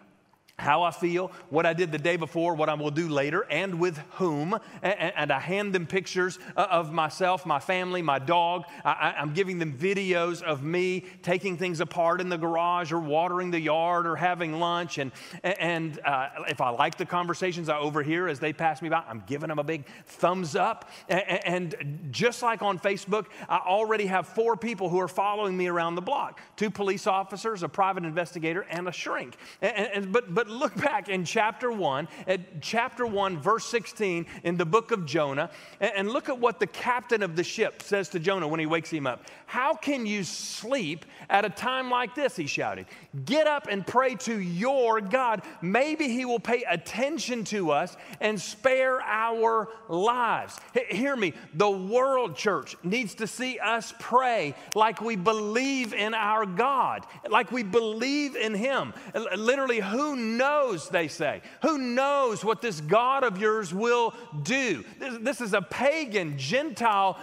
how 0.59 0.81
I 0.81 0.89
feel, 0.89 1.31
what 1.49 1.67
I 1.67 1.73
did 1.73 1.91
the 1.91 1.99
day 1.99 2.17
before, 2.17 2.55
what 2.55 2.67
I 2.67 2.73
will 2.73 2.89
do 2.89 3.07
later, 3.07 3.45
and 3.49 3.79
with 3.79 3.97
whom. 4.13 4.57
And, 4.81 5.31
I 5.31 5.39
hand 5.39 5.73
them 5.73 5.85
pictures 5.85 6.39
uh, 6.55 6.67
of 6.71 6.91
myself, 6.91 7.45
my 7.45 7.59
family, 7.59 8.01
my 8.01 8.17
dog. 8.17 8.63
I, 8.83 9.13
am 9.17 9.33
giving 9.33 9.59
them 9.59 9.77
videos 9.77 10.41
of 10.41 10.63
me 10.63 11.05
taking 11.21 11.57
things 11.57 11.79
apart 11.79 12.21
in 12.21 12.29
the 12.29 12.37
garage 12.37 12.91
or 12.91 12.99
watering 12.99 13.51
the 13.51 13.59
yard 13.59 14.07
or 14.07 14.15
having 14.15 14.59
lunch. 14.59 14.97
And, 14.97 15.11
and 15.43 15.99
uh, 16.03 16.29
if 16.47 16.59
I 16.61 16.69
like 16.69 16.97
the 16.97 17.05
conversations 17.05 17.69
I 17.69 17.77
overhear 17.77 18.27
as 18.27 18.39
they 18.39 18.53
pass 18.53 18.81
me 18.81 18.89
by, 18.89 19.03
I'm 19.07 19.23
giving 19.27 19.49
them 19.49 19.59
a 19.59 19.63
big 19.63 19.85
thumbs 20.05 20.55
up. 20.55 20.89
And 21.09 22.07
just 22.09 22.41
like 22.41 22.63
on 22.63 22.79
Facebook, 22.79 23.27
I 23.47 23.57
already 23.57 24.07
have 24.07 24.27
four 24.27 24.55
people 24.55 24.89
who 24.89 24.99
are 24.99 25.09
following 25.09 25.55
me 25.55 25.67
around 25.67 25.95
the 25.95 26.01
block 26.01 26.39
two 26.55 26.71
police 26.71 27.05
officers, 27.05 27.63
a 27.63 27.69
private 27.69 28.03
investigator, 28.03 28.65
and 28.69 28.87
a 28.87 28.91
shrink. 28.91 29.37
And, 29.61 30.11
but, 30.11 30.33
but 30.33 30.46
look 30.49 30.75
back 30.75 31.09
in 31.09 31.25
chapter 31.25 31.71
1, 31.71 32.07
at 32.27 32.61
chapter 32.61 33.05
1, 33.05 33.39
verse 33.39 33.65
16 33.65 34.25
in 34.43 34.57
the 34.57 34.65
book 34.65 34.91
of 34.91 35.05
Jonah, 35.05 35.49
and 35.79 36.09
look 36.09 36.29
at 36.29 36.39
what 36.39 36.59
the 36.59 36.67
captain 36.67 37.23
of 37.23 37.35
the 37.35 37.43
ship 37.43 37.81
says 37.81 38.09
to 38.09 38.19
Jonah 38.19 38.47
when 38.47 38.59
he 38.59 38.65
wakes 38.65 38.89
him 38.89 39.07
up. 39.07 39.25
How 39.45 39.73
can 39.73 40.05
you 40.05 40.23
sleep 40.23 41.05
at 41.29 41.45
a 41.45 41.49
time 41.49 41.89
like 41.89 42.15
this? 42.15 42.35
He 42.35 42.47
shouted. 42.47 42.85
Get 43.25 43.47
up 43.47 43.67
and 43.69 43.85
pray 43.85 44.15
to 44.15 44.39
your 44.39 45.01
God. 45.01 45.41
Maybe 45.61 46.09
he 46.09 46.25
will 46.25 46.39
pay 46.39 46.63
attention 46.63 47.43
to 47.45 47.71
us 47.71 47.95
and 48.19 48.39
spare 48.39 49.01
our 49.01 49.69
lives. 49.87 50.57
Hear 50.89 51.15
me, 51.15 51.33
the 51.53 51.69
world 51.69 52.35
church 52.35 52.75
needs 52.83 53.15
to 53.15 53.27
see 53.27 53.59
us 53.59 53.93
pray 53.99 54.55
like 54.75 55.01
we 55.01 55.15
believe 55.15 55.93
in 55.93 56.13
our 56.13 56.45
God, 56.45 57.05
like 57.29 57.51
we 57.51 57.63
believe 57.63 58.35
in 58.35 58.53
him. 58.53 58.93
Literally, 59.35 59.79
who 59.79 60.15
knows, 60.37 60.89
they 60.89 61.07
say? 61.07 61.41
Who 61.61 61.77
knows 61.77 62.43
what 62.45 62.61
this 62.61 62.81
God 62.81 63.23
of 63.23 63.37
yours 63.37 63.73
will 63.73 64.13
do? 64.43 64.83
This, 64.99 65.17
this 65.21 65.41
is 65.41 65.53
a 65.53 65.61
pagan, 65.61 66.37
Gentile 66.37 67.17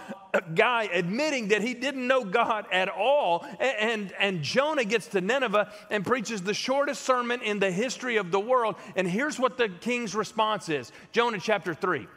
guy 0.53 0.83
admitting 0.91 1.49
that 1.49 1.61
he 1.61 1.73
didn't 1.73 2.07
know 2.07 2.23
God 2.23 2.65
at 2.71 2.89
all. 2.89 3.45
And, 3.59 3.77
and, 3.79 4.13
and, 4.19 4.43
Jonah 4.43 4.83
gets 4.83 5.07
to 5.07 5.21
Nineveh 5.21 5.71
and 5.89 6.05
preaches 6.05 6.41
the 6.41 6.53
shortest 6.53 7.03
sermon 7.03 7.41
in 7.41 7.59
the 7.59 7.71
history 7.71 8.17
of 8.17 8.31
the 8.31 8.39
world. 8.39 8.75
And 8.95 9.07
here's 9.07 9.39
what 9.39 9.57
the 9.57 9.69
king's 9.69 10.13
response 10.13 10.69
is 10.69 10.91
Jonah 11.11 11.39
chapter 11.39 11.73
3. 11.73 12.07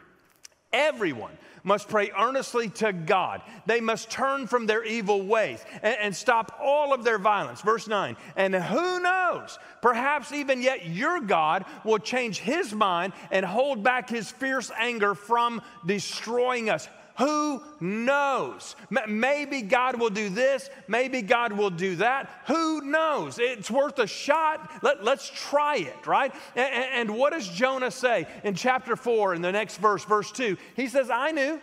Everyone 0.73 1.33
must 1.65 1.89
pray 1.89 2.11
earnestly 2.19 2.69
to 2.69 2.93
God. 2.93 3.43
They 3.67 3.81
must 3.81 4.11
turn 4.11 4.47
from 4.47 4.67
their 4.67 4.85
evil 4.85 5.23
ways 5.23 5.65
and, 5.83 5.97
and, 6.01 6.17
stop 6.17 6.59
all 6.63 6.93
of 6.93 7.05
their 7.05 7.19
violence. 7.19 7.61
Verse 7.61 7.87
9, 7.87 8.17
and 8.37 8.55
who 8.55 9.01
knows, 9.01 9.59
perhaps 9.83 10.33
even 10.33 10.63
yet 10.63 10.87
your 10.87 11.21
God 11.21 11.65
will 11.85 11.99
change 11.99 12.39
his 12.39 12.73
mind 12.73 13.13
and 13.31 13.45
hold 13.45 13.83
back 13.83 14.09
his 14.09 14.31
fierce 14.31 14.71
anger 14.79 15.15
from 15.15 15.63
destroying 15.87 16.71
us. 16.71 16.89
Who 17.19 17.63
knows? 17.81 18.77
Maybe 19.09 19.63
God 19.63 19.99
will 19.99 20.11
do 20.11 20.29
this. 20.29 20.71
Maybe 20.87 21.21
God 21.21 21.53
will 21.53 21.71
do 21.71 21.97
that. 21.97 22.31
Who 22.47 22.81
knows? 22.81 23.39
It's 23.41 23.71
worth 23.71 23.99
a 23.99 24.07
shot. 24.07 24.71
Let, 24.83 25.07
us 25.07 25.31
try 25.35 25.77
it, 25.79 26.07
right? 26.07 26.33
And, 26.55 27.11
and 27.11 27.19
what 27.19 27.33
does 27.33 27.49
Jonah 27.49 27.91
say 27.91 28.27
in 28.45 28.55
chapter 28.55 28.95
4 28.95 29.35
in 29.35 29.43
the 29.43 29.51
next 29.51 29.79
verse, 29.79 30.05
verse 30.05 30.31
2? 30.31 30.57
He 30.77 30.87
says, 30.87 31.11
I 31.11 31.33
knew. 31.33 31.61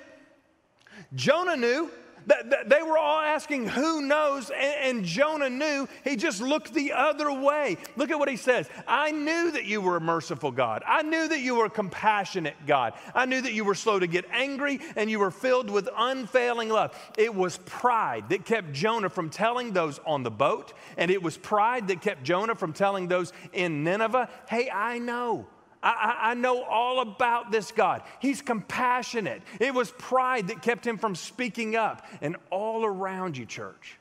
Jonah 1.13 1.55
knew. 1.55 1.89
They 2.27 2.81
were 2.81 2.97
all 2.97 3.19
asking, 3.19 3.67
Who 3.67 4.01
knows? 4.01 4.51
And 4.55 5.05
Jonah 5.05 5.49
knew. 5.49 5.87
He 6.03 6.15
just 6.15 6.41
looked 6.41 6.73
the 6.73 6.93
other 6.93 7.31
way. 7.31 7.77
Look 7.95 8.09
at 8.09 8.17
what 8.17 8.29
he 8.29 8.37
says 8.37 8.69
I 8.87 9.11
knew 9.11 9.51
that 9.51 9.65
you 9.65 9.81
were 9.81 9.97
a 9.97 10.01
merciful 10.01 10.51
God. 10.51 10.83
I 10.87 11.03
knew 11.03 11.27
that 11.27 11.39
you 11.39 11.55
were 11.55 11.65
a 11.65 11.69
compassionate 11.69 12.55
God. 12.65 12.93
I 13.13 13.25
knew 13.25 13.41
that 13.41 13.53
you 13.53 13.63
were 13.63 13.75
slow 13.75 13.99
to 13.99 14.07
get 14.07 14.25
angry 14.31 14.79
and 14.95 15.09
you 15.09 15.19
were 15.19 15.31
filled 15.31 15.69
with 15.69 15.87
unfailing 15.95 16.69
love. 16.69 16.97
It 17.17 17.33
was 17.33 17.57
pride 17.65 18.29
that 18.29 18.45
kept 18.45 18.73
Jonah 18.73 19.09
from 19.09 19.29
telling 19.29 19.73
those 19.73 19.99
on 20.05 20.23
the 20.23 20.31
boat, 20.31 20.73
and 20.97 21.11
it 21.11 21.21
was 21.21 21.37
pride 21.37 21.87
that 21.89 22.01
kept 22.01 22.23
Jonah 22.23 22.55
from 22.55 22.73
telling 22.73 23.07
those 23.07 23.33
in 23.53 23.83
Nineveh, 23.83 24.29
Hey, 24.47 24.69
I 24.69 24.99
know. 24.99 25.47
I, 25.85 26.31
I, 26.31 26.33
know 26.33 26.63
all 26.63 26.99
about 26.99 27.51
this 27.51 27.71
God. 27.71 28.01
He's 28.19 28.41
compassionate. 28.41 29.43
It 29.59 29.71
was 29.71 29.91
pride 29.91 30.47
that 30.47 30.63
kept 30.63 30.85
him 30.85 30.97
from 30.97 31.13
speaking 31.13 31.75
up. 31.75 32.07
And 32.21 32.37
all 32.49 32.83
around 32.83 33.37
you, 33.37 33.45
church, 33.45 33.99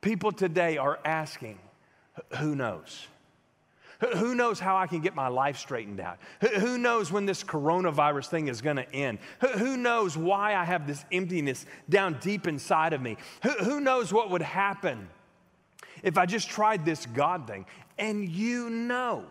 people 0.00 0.32
today 0.32 0.78
are 0.78 0.98
asking, 1.04 1.60
who 2.38 2.56
knows? 2.56 3.06
Who 4.16 4.34
knows 4.34 4.58
how 4.58 4.76
I 4.76 4.88
can 4.88 5.00
get 5.00 5.14
my 5.14 5.28
life 5.28 5.58
straightened 5.58 6.00
out? 6.00 6.18
Who 6.58 6.76
knows 6.76 7.12
when 7.12 7.24
this 7.24 7.44
coronavirus 7.44 8.26
thing 8.26 8.48
is 8.48 8.60
going 8.60 8.76
to 8.76 8.92
end? 8.92 9.20
Who 9.58 9.76
knows 9.76 10.16
why 10.16 10.56
I 10.56 10.64
have 10.64 10.88
this 10.88 11.04
emptiness 11.12 11.66
down 11.88 12.18
deep 12.20 12.48
inside 12.48 12.94
of 12.94 13.00
me? 13.00 13.16
Who 13.60 13.78
knows 13.78 14.12
what 14.12 14.30
would 14.30 14.42
happen 14.42 15.08
if 16.02 16.18
I 16.18 16.26
just 16.26 16.50
tried 16.50 16.84
this 16.84 17.06
God 17.06 17.46
thing? 17.46 17.64
And 17.96 18.28
you 18.28 18.70
know 18.70 19.24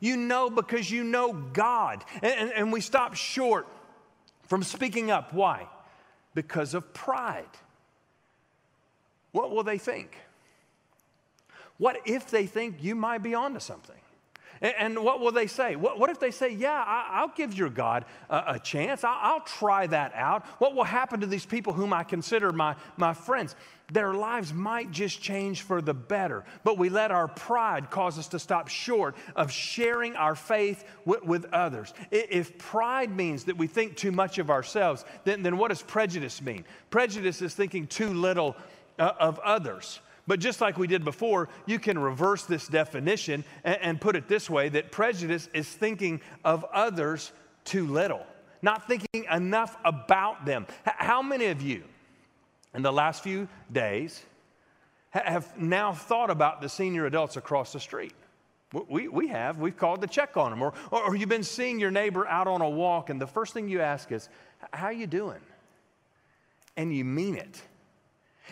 you 0.00 0.16
know 0.16 0.50
because 0.50 0.90
you 0.90 1.04
know 1.04 1.32
God. 1.32 2.04
And, 2.22 2.32
and, 2.32 2.52
and 2.52 2.72
we 2.72 2.80
stop 2.80 3.14
short 3.14 3.66
from 4.48 4.62
speaking 4.62 5.10
up. 5.10 5.32
Why? 5.32 5.68
Because 6.34 6.74
of 6.74 6.92
pride. 6.94 7.44
What 9.32 9.50
will 9.50 9.62
they 9.62 9.78
think? 9.78 10.16
What 11.78 12.00
if 12.04 12.30
they 12.30 12.46
think 12.46 12.82
you 12.82 12.94
might 12.94 13.22
be 13.22 13.34
onto 13.34 13.60
something? 13.60 13.96
And, 14.62 14.96
what 15.02 15.18
will 15.18 15.32
they 15.32 15.48
say? 15.48 15.74
What, 15.74 16.08
if 16.08 16.20
they 16.20 16.30
say, 16.30 16.50
Yeah, 16.50 16.84
I, 16.86 17.22
will 17.22 17.32
give 17.34 17.52
your 17.52 17.68
God 17.68 18.04
a, 18.30 18.60
chance, 18.60 19.02
I'll, 19.02 19.18
I'll, 19.20 19.40
try 19.40 19.88
that 19.88 20.12
out? 20.14 20.46
What 20.58 20.76
will 20.76 20.84
happen 20.84 21.18
to 21.20 21.26
these 21.26 21.44
people 21.44 21.72
whom 21.72 21.92
I 21.92 22.04
consider 22.04 22.52
my, 22.52 22.76
my 22.96 23.12
friends? 23.12 23.56
Their 23.92 24.14
lives 24.14 24.54
might 24.54 24.90
just 24.92 25.20
change 25.20 25.62
for 25.62 25.82
the 25.82 25.92
better, 25.92 26.44
but 26.62 26.78
we 26.78 26.88
let 26.88 27.10
our 27.10 27.28
pride 27.28 27.90
cause 27.90 28.18
us 28.18 28.28
to 28.28 28.38
stop 28.38 28.68
short 28.68 29.16
of 29.34 29.50
sharing 29.50 30.14
our 30.14 30.34
faith 30.34 30.84
with, 31.04 31.24
with 31.24 31.44
others. 31.52 31.92
If 32.10 32.56
pride 32.56 33.14
means 33.14 33.44
that 33.44 33.58
we 33.58 33.66
think 33.66 33.96
too 33.96 34.12
much 34.12 34.38
of 34.38 34.48
ourselves, 34.48 35.04
then, 35.24 35.42
then 35.42 35.58
what 35.58 35.68
does 35.68 35.82
prejudice 35.82 36.40
mean? 36.40 36.64
Prejudice 36.88 37.42
is 37.42 37.52
thinking 37.54 37.86
too 37.86 38.10
little 38.10 38.56
uh, 38.98 39.12
of 39.18 39.38
others. 39.40 40.00
But 40.26 40.38
just 40.38 40.60
like 40.60 40.78
we 40.78 40.86
did 40.86 41.04
before, 41.04 41.48
you 41.66 41.78
can 41.78 41.98
reverse 41.98 42.44
this 42.44 42.68
definition 42.68 43.44
and, 43.64 43.78
and 43.80 44.00
put 44.00 44.14
it 44.14 44.28
this 44.28 44.48
way 44.48 44.68
that 44.68 44.92
prejudice 44.92 45.48
is 45.52 45.68
thinking 45.68 46.20
of 46.44 46.64
others 46.72 47.32
too 47.64 47.86
little, 47.86 48.24
not 48.60 48.86
thinking 48.86 49.26
enough 49.30 49.76
about 49.84 50.44
them. 50.44 50.66
H- 50.86 50.94
how 50.98 51.22
many 51.22 51.46
of 51.46 51.60
you 51.60 51.82
in 52.74 52.82
the 52.82 52.92
last 52.92 53.22
few 53.22 53.48
days 53.70 54.22
have 55.10 55.58
now 55.58 55.92
thought 55.92 56.30
about 56.30 56.60
the 56.60 56.68
senior 56.68 57.06
adults 57.06 57.36
across 57.36 57.72
the 57.72 57.80
street? 57.80 58.14
We, 58.88 59.08
we 59.08 59.28
have. 59.28 59.58
We've 59.58 59.76
called 59.76 60.00
to 60.00 60.06
check 60.06 60.36
on 60.36 60.50
them. 60.50 60.62
Or, 60.62 60.72
or, 60.90 61.02
or 61.02 61.16
you've 61.16 61.28
been 61.28 61.42
seeing 61.42 61.78
your 61.78 61.90
neighbor 61.90 62.26
out 62.26 62.46
on 62.46 62.62
a 62.62 62.70
walk, 62.70 63.10
and 63.10 63.20
the 63.20 63.26
first 63.26 63.52
thing 63.52 63.68
you 63.68 63.80
ask 63.80 64.10
is, 64.12 64.28
How 64.72 64.88
you 64.88 65.06
doing? 65.06 65.40
And 66.76 66.94
you 66.94 67.04
mean 67.04 67.34
it. 67.34 67.60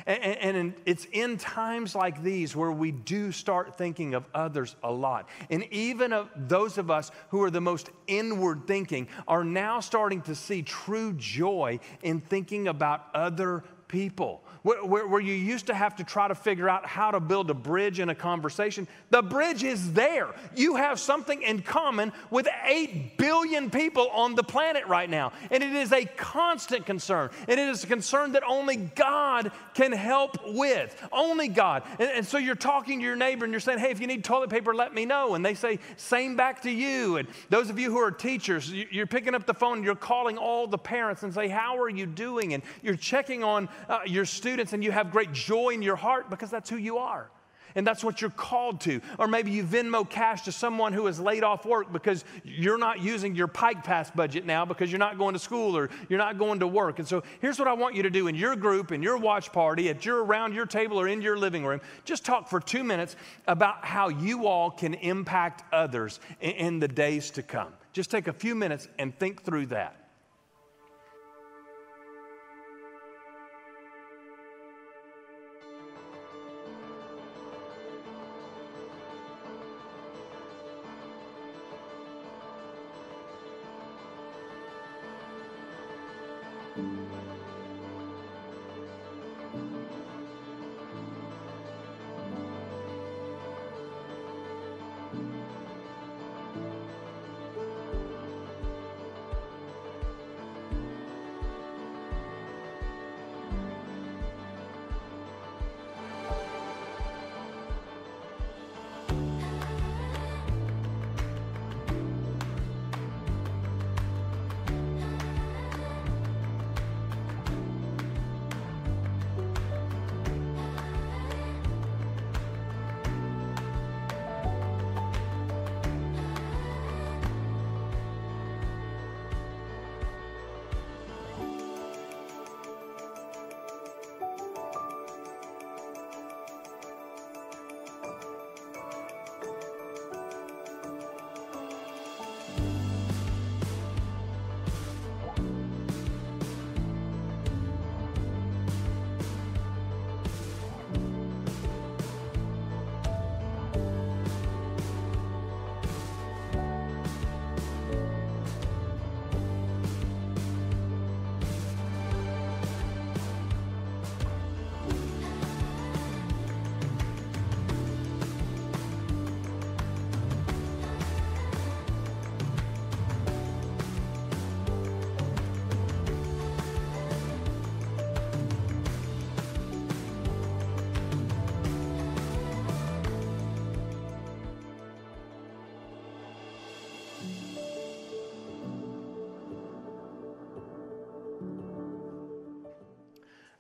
And, 0.07 0.57
and, 0.57 0.75
it's 0.87 1.07
in 1.13 1.37
times 1.37 1.95
like 1.95 2.23
these 2.23 2.55
where 2.55 2.71
we 2.71 2.93
do 2.93 3.33
start 3.33 3.77
thinking 3.77 4.15
of 4.15 4.25
others 4.35 4.77
a 4.83 4.91
lot. 4.91 5.29
And 5.51 5.65
even 5.73 6.13
of 6.13 6.29
those 6.37 6.79
of 6.79 6.91
us 6.91 7.11
who 7.31 7.43
are 7.43 7.51
the 7.51 7.61
most 7.61 7.91
inward 8.07 8.67
thinking 8.67 9.09
are 9.27 9.45
now 9.45 9.81
starting 9.81 10.23
to 10.23 10.35
see 10.35 10.63
true 10.63 11.13
joy 11.15 11.81
in 12.03 12.21
thinking 12.21 12.69
about 12.69 13.07
other 13.15 13.65
people 13.89 14.43
where, 14.63 14.85
where, 14.85 15.07
where, 15.07 15.21
you 15.21 15.35
used 15.35 15.67
to 15.67 15.75
have 15.75 15.97
to 15.97 16.05
try 16.05 16.29
to 16.29 16.35
figure 16.35 16.69
out 16.69 16.87
how 16.87 17.11
to 17.11 17.21
build 17.21 17.51
a 17.51 17.55
bridge 17.55 17.99
in 17.99 18.11
a 18.11 18.15
conversation, 18.15 18.87
the 19.11 19.23
bridge 19.23 19.65
is 19.65 19.93
there. 19.93 20.29
You 20.55 20.77
have 20.77 21.01
something 21.01 21.43
in 21.43 21.63
common 21.63 22.13
with 22.31 22.47
8 22.65 23.17
billion 23.17 23.71
people 23.71 24.09
on 24.11 24.35
the 24.35 24.43
planet 24.43 24.87
right 24.87 25.09
now. 25.09 25.33
And 25.51 25.63
it 25.63 25.73
is 25.73 25.93
a 25.93 26.05
constant 26.05 26.87
concern. 26.87 27.31
And 27.49 27.59
it 27.59 27.69
is 27.69 27.85
a 27.85 27.87
concern 27.87 28.33
that 28.33 28.43
only 28.47 28.77
God 28.77 29.51
can 29.75 29.93
help 29.93 30.37
with. 30.47 30.97
Only 31.11 31.49
God. 31.49 31.83
And, 31.99 32.11
and 32.11 32.27
so 32.27 32.39
you're 32.39 32.55
talking 32.55 32.99
to 32.99 33.05
your 33.05 33.17
neighbor 33.17 33.45
and 33.45 33.53
you're 33.53 33.61
saying, 33.61 33.79
hey, 33.79 33.91
if 33.91 34.01
you 34.01 34.07
need 34.07 34.25
toilet 34.25 34.51
paper, 34.51 34.75
let 34.75 34.95
me 34.95 35.07
know. 35.07 35.35
And 35.35 35.45
they 35.45 35.55
say, 35.55 35.79
same 35.97 36.37
back 36.37 36.63
to 36.63 36.71
you. 36.71 37.17
And 37.17 37.29
those 37.49 37.71
of 37.71 37.79
you 37.79 37.91
who 37.91 37.99
are 37.99 38.11
teachers, 38.11 38.73
you're 38.73 39.07
picking 39.07 39.35
up 39.35 39.47
the 39.47 39.55
phone 39.55 39.81
you're 39.83 39.95
calling 39.95 40.37
all 40.37 40.67
the 40.67 40.79
parents 40.79 41.23
and 41.23 41.33
say, 41.33 41.49
how 41.49 41.79
are 41.81 41.89
you 41.89 42.05
doing? 42.07 42.55
And 42.55 42.63
you're 42.83 42.97
checking 42.97 43.43
on 43.43 43.69
uh, 43.89 44.01
your 44.05 44.25
students 44.25 44.50
students 44.51 44.73
and 44.73 44.83
you 44.83 44.91
have 44.91 45.13
great 45.13 45.33
joy 45.33 45.69
in 45.71 45.81
your 45.81 45.95
heart 45.95 46.29
because 46.29 46.51
that's 46.51 46.69
who 46.69 46.77
you 46.77 46.99
are. 46.99 47.31
And 47.77 47.87
that's 47.87 48.03
what 48.03 48.21
you're 48.21 48.31
called 48.31 48.81
to. 48.81 49.01
Or 49.17 49.29
maybe 49.29 49.53
you 49.53 49.63
Venmo 49.63 50.09
cash 50.09 50.43
to 50.43 50.51
someone 50.51 50.93
who 50.93 51.07
is 51.07 51.21
laid 51.21 51.45
off 51.45 51.65
work 51.65 51.93
because 51.93 52.25
you're 52.43 52.79
not 52.79 52.99
using 52.99 53.37
your 53.37 53.47
Pike 53.47 53.85
Pass 53.85 54.11
budget 54.11 54.45
now 54.45 54.65
because 54.65 54.91
you're 54.91 54.99
not 54.99 55.19
going 55.19 55.35
to 55.35 55.39
school 55.39 55.77
or 55.77 55.89
you're 56.09 56.19
not 56.19 56.37
going 56.37 56.59
to 56.59 56.67
work. 56.67 56.99
And 56.99 57.07
so 57.07 57.23
here's 57.41 57.61
what 57.61 57.69
I 57.69 57.73
want 57.75 57.95
you 57.95 58.03
to 58.03 58.11
do 58.11 58.27
in 58.27 58.35
your 58.35 58.57
group, 58.57 58.91
in 58.91 59.05
your 59.05 59.19
watch 59.19 59.53
party, 59.53 59.89
at 59.89 60.05
your 60.05 60.25
around 60.25 60.53
your 60.53 60.67
table 60.67 61.01
or 61.01 61.07
in 61.07 61.23
your 61.23 61.39
living 61.39 61.65
room. 61.65 61.81
Just 62.05 62.25
talk 62.25 62.49
for 62.49 62.59
two 62.59 62.83
minutes 62.83 63.15
about 63.47 63.85
how 63.85 64.09
you 64.09 64.49
all 64.49 64.73
can 64.73 64.95
impact 64.95 65.63
others 65.73 66.19
in, 66.41 66.51
in 66.51 66.81
the 66.81 66.89
days 66.89 67.31
to 67.31 67.45
come. 67.45 67.73
Just 67.93 68.11
take 68.11 68.27
a 68.27 68.33
few 68.33 68.57
minutes 68.57 68.89
and 68.99 69.17
think 69.17 69.45
through 69.45 69.67
that. 69.67 70.00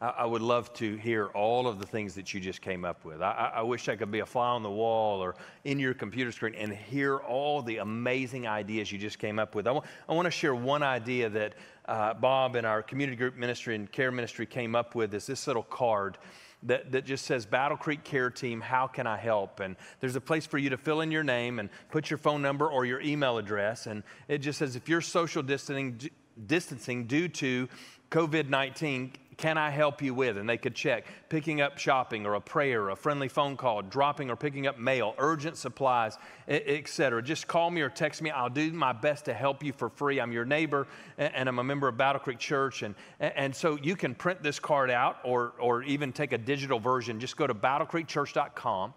I, 0.00 0.08
I 0.18 0.26
would 0.26 0.42
love 0.42 0.72
to 0.74 0.96
hear 0.96 1.26
all 1.26 1.66
of 1.66 1.78
the 1.78 1.86
things 1.86 2.14
that 2.14 2.32
you 2.32 2.40
just 2.40 2.60
came 2.60 2.84
up 2.84 3.04
with. 3.04 3.22
I, 3.22 3.52
I 3.56 3.62
wish 3.62 3.88
I 3.88 3.96
could 3.96 4.10
be 4.10 4.20
a 4.20 4.26
fly 4.26 4.48
on 4.48 4.62
the 4.62 4.70
wall 4.70 5.20
or 5.20 5.36
in 5.64 5.78
your 5.78 5.94
computer 5.94 6.32
screen 6.32 6.54
and 6.54 6.72
hear 6.72 7.18
all 7.18 7.62
the 7.62 7.78
amazing 7.78 8.46
ideas 8.46 8.90
you 8.90 8.98
just 8.98 9.18
came 9.18 9.38
up 9.38 9.54
with. 9.54 9.66
I, 9.66 9.74
w- 9.74 9.86
I 10.08 10.12
want 10.12 10.26
to 10.26 10.30
share 10.30 10.54
one 10.54 10.82
idea 10.82 11.28
that 11.30 11.54
uh, 11.86 12.14
Bob 12.14 12.56
and 12.56 12.66
our 12.66 12.82
community 12.82 13.16
group 13.16 13.36
ministry 13.36 13.74
and 13.74 13.90
care 13.90 14.12
ministry 14.12 14.46
came 14.46 14.74
up 14.74 14.94
with 14.94 15.14
is 15.14 15.26
this 15.26 15.46
little 15.46 15.62
card 15.62 16.18
that, 16.64 16.92
that 16.92 17.04
just 17.04 17.24
says 17.24 17.46
Battle 17.46 17.76
Creek 17.76 18.04
Care 18.04 18.30
Team, 18.30 18.60
how 18.60 18.86
can 18.86 19.06
I 19.06 19.16
help? 19.16 19.60
And 19.60 19.76
there's 20.00 20.16
a 20.16 20.20
place 20.20 20.46
for 20.46 20.58
you 20.58 20.70
to 20.70 20.76
fill 20.76 21.00
in 21.00 21.10
your 21.10 21.24
name 21.24 21.58
and 21.58 21.70
put 21.90 22.10
your 22.10 22.18
phone 22.18 22.42
number 22.42 22.68
or 22.68 22.84
your 22.84 23.00
email 23.00 23.38
address. 23.38 23.86
And 23.86 24.02
it 24.28 24.38
just 24.38 24.58
says 24.58 24.76
if 24.76 24.88
you're 24.88 25.00
social 25.00 25.42
distancing, 25.42 26.10
distancing 26.46 27.06
due 27.06 27.28
to 27.28 27.68
COVID 28.10 28.48
19, 28.48 29.12
can 29.40 29.56
I 29.56 29.70
help 29.70 30.02
you 30.02 30.12
with? 30.12 30.36
And 30.36 30.46
they 30.46 30.58
could 30.58 30.74
check 30.74 31.06
picking 31.30 31.62
up 31.62 31.78
shopping 31.78 32.26
or 32.26 32.34
a 32.34 32.40
prayer, 32.42 32.82
or 32.82 32.90
a 32.90 32.96
friendly 32.96 33.28
phone 33.28 33.56
call, 33.56 33.80
dropping 33.80 34.28
or 34.28 34.36
picking 34.36 34.66
up 34.66 34.78
mail, 34.78 35.14
urgent 35.16 35.56
supplies, 35.56 36.18
etc. 36.46 37.22
Just 37.22 37.48
call 37.48 37.70
me 37.70 37.80
or 37.80 37.88
text 37.88 38.20
me. 38.20 38.28
I'll 38.28 38.50
do 38.50 38.70
my 38.70 38.92
best 38.92 39.24
to 39.24 39.32
help 39.32 39.64
you 39.64 39.72
for 39.72 39.88
free. 39.88 40.20
I'm 40.20 40.30
your 40.30 40.44
neighbor 40.44 40.86
and 41.16 41.48
I'm 41.48 41.58
a 41.58 41.64
member 41.64 41.88
of 41.88 41.96
Battle 41.96 42.20
Creek 42.20 42.38
Church. 42.38 42.82
And, 42.82 42.94
and 43.18 43.56
so 43.56 43.78
you 43.82 43.96
can 43.96 44.14
print 44.14 44.42
this 44.42 44.60
card 44.60 44.90
out 44.90 45.16
or, 45.24 45.54
or 45.58 45.84
even 45.84 46.12
take 46.12 46.32
a 46.32 46.38
digital 46.38 46.78
version. 46.78 47.18
Just 47.18 47.38
go 47.38 47.46
to 47.46 47.54
battlecreekchurch.com 47.54 48.92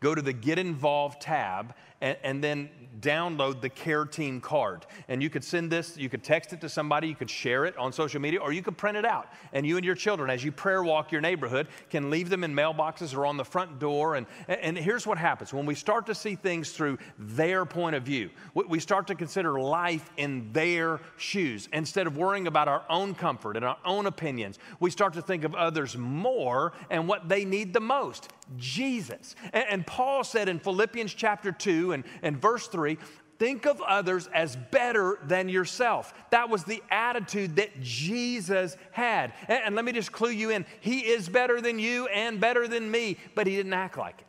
go 0.00 0.14
to 0.14 0.20
the 0.20 0.34
Get 0.34 0.58
Involved 0.58 1.22
tab 1.22 1.74
and, 2.04 2.18
and, 2.22 2.44
then 2.44 2.68
download 3.00 3.60
the 3.60 3.68
Care 3.68 4.04
Team 4.04 4.40
card. 4.40 4.86
And 5.08 5.22
you 5.22 5.30
could 5.30 5.44
send 5.44 5.70
this, 5.70 5.96
you 5.96 6.08
could 6.08 6.22
text 6.22 6.52
it 6.52 6.60
to 6.60 6.68
somebody, 6.68 7.08
you 7.08 7.14
could 7.14 7.30
share 7.30 7.64
it 7.64 7.76
on 7.76 7.92
social 7.92 8.20
media, 8.20 8.40
or 8.40 8.52
you 8.52 8.62
could 8.62 8.76
print 8.76 8.96
it 8.96 9.04
out. 9.04 9.28
And 9.52 9.66
you 9.66 9.76
and 9.76 9.84
your 9.84 9.94
children, 9.94 10.30
as 10.30 10.44
you 10.44 10.52
prayer 10.52 10.82
walk 10.82 11.12
your 11.12 11.20
neighborhood, 11.20 11.68
can 11.90 12.10
leave 12.10 12.28
them 12.28 12.44
in 12.44 12.54
mailboxes 12.54 13.16
or 13.16 13.26
on 13.26 13.36
the 13.36 13.44
front 13.44 13.78
door. 13.78 14.14
And, 14.14 14.26
and 14.48 14.76
here's 14.76 15.06
what 15.06 15.18
happens 15.18 15.52
when 15.52 15.66
we 15.66 15.74
start 15.74 16.06
to 16.06 16.14
see 16.14 16.34
things 16.34 16.72
through 16.72 16.98
their 17.18 17.64
point 17.64 17.96
of 17.96 18.02
view, 18.02 18.30
we 18.54 18.80
start 18.80 19.06
to 19.08 19.14
consider 19.14 19.58
life 19.58 20.10
in 20.16 20.52
their 20.52 21.00
shoes. 21.16 21.68
Instead 21.72 22.06
of 22.06 22.16
worrying 22.16 22.46
about 22.46 22.68
our 22.68 22.84
own 22.88 23.14
comfort 23.14 23.56
and 23.56 23.64
our 23.64 23.78
own 23.84 24.06
opinions, 24.06 24.58
we 24.80 24.90
start 24.90 25.14
to 25.14 25.22
think 25.22 25.44
of 25.44 25.54
others 25.54 25.96
more 25.96 26.72
and 26.90 27.08
what 27.08 27.28
they 27.28 27.44
need 27.44 27.72
the 27.72 27.80
most. 27.80 28.30
Jesus. 28.56 29.34
And, 29.52 29.64
and 29.68 29.86
Paul 29.86 30.24
said 30.24 30.48
in 30.48 30.58
Philippians 30.58 31.14
chapter 31.14 31.52
2 31.52 31.92
and, 31.94 32.04
and 32.22 32.40
verse 32.40 32.66
3, 32.68 32.98
think 33.38 33.66
of 33.66 33.80
others 33.80 34.28
as 34.32 34.56
better 34.56 35.18
than 35.24 35.48
yourself. 35.48 36.14
That 36.30 36.50
was 36.50 36.64
the 36.64 36.82
attitude 36.90 37.56
that 37.56 37.80
Jesus 37.80 38.76
had. 38.92 39.32
And, 39.48 39.62
and, 39.64 39.74
let 39.74 39.84
me 39.84 39.92
just 39.92 40.12
clue 40.12 40.30
you 40.30 40.50
in 40.50 40.66
He 40.80 41.00
is 41.00 41.28
better 41.28 41.60
than 41.60 41.78
you 41.78 42.06
and 42.08 42.40
better 42.40 42.68
than 42.68 42.90
me, 42.90 43.16
but 43.34 43.46
He 43.46 43.56
didn't 43.56 43.72
act 43.72 43.96
like 43.96 44.20
it. 44.20 44.26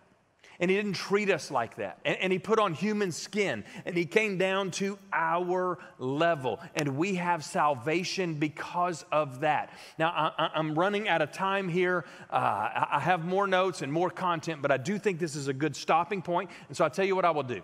And 0.59 0.71
he 0.71 0.77
didn't 0.77 0.93
treat 0.93 1.29
us 1.29 1.51
like 1.51 1.75
that. 1.75 1.99
And, 2.05 2.17
and, 2.17 2.33
he 2.33 2.39
put 2.39 2.59
on 2.59 2.73
human 2.73 3.11
skin 3.11 3.63
and 3.85 3.97
he 3.97 4.05
came 4.05 4.37
down 4.37 4.71
to 4.71 4.97
our 5.11 5.77
level. 5.99 6.59
And 6.75 6.97
we 6.97 7.15
have 7.15 7.43
salvation 7.43 8.35
because 8.35 9.05
of 9.11 9.41
that. 9.41 9.71
Now, 9.97 10.33
I, 10.37 10.51
am 10.55 10.77
running 10.77 11.07
out 11.07 11.21
of 11.21 11.31
time 11.31 11.67
here. 11.67 12.05
Uh, 12.29 12.85
I 12.91 12.99
have 12.99 13.25
more 13.25 13.47
notes 13.47 13.81
and 13.81 13.91
more 13.91 14.09
content, 14.09 14.61
but 14.61 14.71
I 14.71 14.77
do 14.77 14.97
think 14.97 15.19
this 15.19 15.35
is 15.35 15.47
a 15.47 15.53
good 15.53 15.75
stopping 15.75 16.21
point. 16.21 16.49
And 16.67 16.77
so 16.77 16.83
I'll 16.83 16.89
tell 16.89 17.05
you 17.05 17.15
what 17.15 17.25
I 17.25 17.31
will 17.31 17.43
do. 17.43 17.61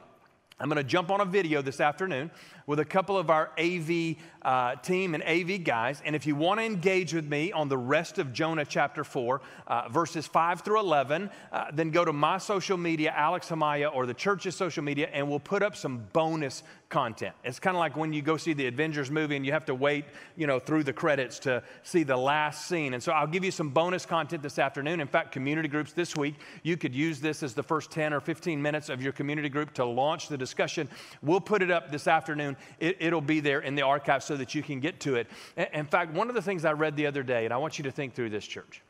I'm 0.59 0.69
going 0.69 0.77
to 0.77 0.83
jump 0.83 1.09
on 1.09 1.21
a 1.21 1.25
video 1.25 1.63
this 1.63 1.79
afternoon 1.79 2.29
with 2.67 2.79
a 2.79 2.85
couple 2.85 3.17
of 3.17 3.31
our 3.31 3.49
AV 3.57 4.15
uh, 4.43 4.75
team 4.75 5.15
and 5.15 5.23
AV 5.23 5.63
guys. 5.63 6.03
And 6.05 6.15
if 6.15 6.27
you 6.27 6.35
want 6.35 6.59
to 6.59 6.65
engage 6.65 7.13
with 7.13 7.27
me 7.27 7.51
on 7.51 7.67
the 7.67 7.77
rest 7.77 8.19
of 8.19 8.31
Jonah 8.31 8.65
chapter 8.65 9.03
4, 9.03 9.41
uh, 9.65 9.89
verses 9.89 10.27
5 10.27 10.61
through 10.61 10.79
11, 10.79 11.31
uh, 11.51 11.65
then 11.73 11.89
go 11.89 12.05
to 12.05 12.13
my 12.13 12.37
social 12.37 12.77
media, 12.77 13.11
Alex 13.15 13.49
Himaya, 13.49 13.89
or 13.93 14.05
the 14.05 14.13
church's 14.13 14.55
social 14.55 14.83
media, 14.83 15.09
and 15.11 15.27
we'll 15.27 15.39
put 15.39 15.63
up 15.63 15.75
some 15.75 16.05
bonus 16.13 16.61
content. 16.91 17.33
It's 17.43 17.59
kind 17.59 17.75
of 17.75 17.79
like 17.79 17.95
when 17.95 18.13
you 18.13 18.21
go 18.21 18.37
see 18.37 18.53
the 18.53 18.67
Avengers 18.67 19.09
movie 19.09 19.35
and 19.35 19.45
you 19.45 19.53
have 19.53 19.65
to 19.65 19.73
wait, 19.73 20.05
you 20.35 20.45
know, 20.45 20.59
through 20.59 20.83
the 20.83 20.93
credits 20.93 21.39
to 21.39 21.63
see 21.81 22.03
the 22.03 22.17
last 22.17 22.67
scene. 22.67 22.93
And 22.93 23.01
so 23.01 23.13
I'll 23.13 23.25
give 23.25 23.43
you 23.43 23.49
some 23.49 23.69
bonus 23.69 24.05
content 24.05 24.43
this 24.43 24.59
afternoon. 24.59 24.99
In 24.99 25.07
fact, 25.07 25.31
community 25.31 25.69
groups 25.69 25.93
this 25.93 26.15
week, 26.15 26.35
you 26.61 26.77
could 26.77 26.93
use 26.93 27.19
this 27.19 27.41
as 27.41 27.53
the 27.53 27.63
first 27.63 27.89
10 27.89 28.13
or 28.13 28.19
15 28.19 28.61
minutes 28.61 28.89
of 28.89 29.01
your 29.01 29.13
community 29.13 29.49
group 29.49 29.73
to 29.75 29.85
launch 29.85 30.27
the 30.27 30.37
discussion. 30.37 30.89
We'll 31.21 31.41
put 31.41 31.63
it 31.63 31.71
up 31.71 31.91
this 31.91 32.07
afternoon 32.07 32.57
it, 32.79 33.13
will 33.13 33.21
be 33.21 33.39
there 33.39 33.61
in 33.61 33.75
the 33.75 33.83
archive 33.83 34.23
so 34.23 34.35
that 34.37 34.53
you 34.53 34.61
can 34.61 34.79
get 34.79 34.99
to 35.01 35.15
it. 35.15 35.27
In 35.73 35.85
fact, 35.85 36.13
one 36.13 36.27
of 36.27 36.35
the 36.35 36.41
things 36.41 36.65
I 36.65 36.73
read 36.73 36.97
the 36.97 37.07
other 37.07 37.23
day, 37.23 37.45
and 37.45 37.53
I 37.53 37.57
want 37.57 37.77
you 37.77 37.83
to 37.83 37.91
think 37.91 38.13
through 38.13 38.29
this, 38.31 38.45
church. 38.45 38.81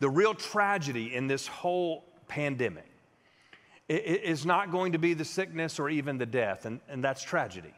The 0.00 0.10
real 0.10 0.34
tragedy 0.34 1.14
in 1.14 1.26
this 1.26 1.46
whole 1.46 2.04
pandemic 2.28 2.89
is 3.90 4.46
not 4.46 4.70
going 4.70 4.92
to 4.92 4.98
be 4.98 5.14
the 5.14 5.24
sickness 5.24 5.78
or 5.78 5.90
even 5.90 6.16
the 6.18 6.26
death, 6.26 6.64
and, 6.64 6.80
and 6.88 7.02
that's 7.02 7.22
tragedy. 7.22 7.74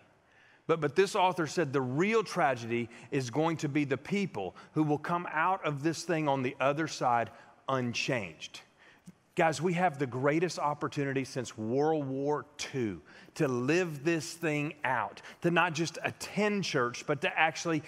But, 0.67 0.81
but 0.81 0.95
this 0.95 1.17
author 1.17 1.47
said 1.47 1.73
the 1.73 1.81
real 1.81 2.23
tragedy 2.23 2.89
is 3.11 3.31
going 3.31 3.57
to 3.59 3.69
be 3.69 3.85
the 3.85 3.97
people 3.97 4.55
who 4.73 4.83
will 4.83 4.99
come 4.99 5.27
out 5.33 5.65
of 5.65 5.83
this 5.83 6.03
thing 6.03 6.29
on 6.29 6.43
the 6.43 6.55
other 6.61 6.87
side 6.87 7.31
unchanged. 7.69 8.61
Guys, 9.35 9.63
we 9.63 9.73
have 9.73 9.99
the 9.99 10.07
greatest 10.07 10.59
opportunity 10.59 11.25
since 11.25 11.57
World 11.57 12.07
War 12.07 12.45
II 12.75 12.99
to 13.37 13.49
live 13.49 14.05
this 14.05 14.31
thing 14.35 14.75
out, 14.85 15.23
to 15.41 15.51
not 15.51 15.73
just 15.73 15.97
attend 16.05 16.65
church, 16.65 17.05
but 17.07 17.23
to 17.23 17.39
actually 17.39 17.83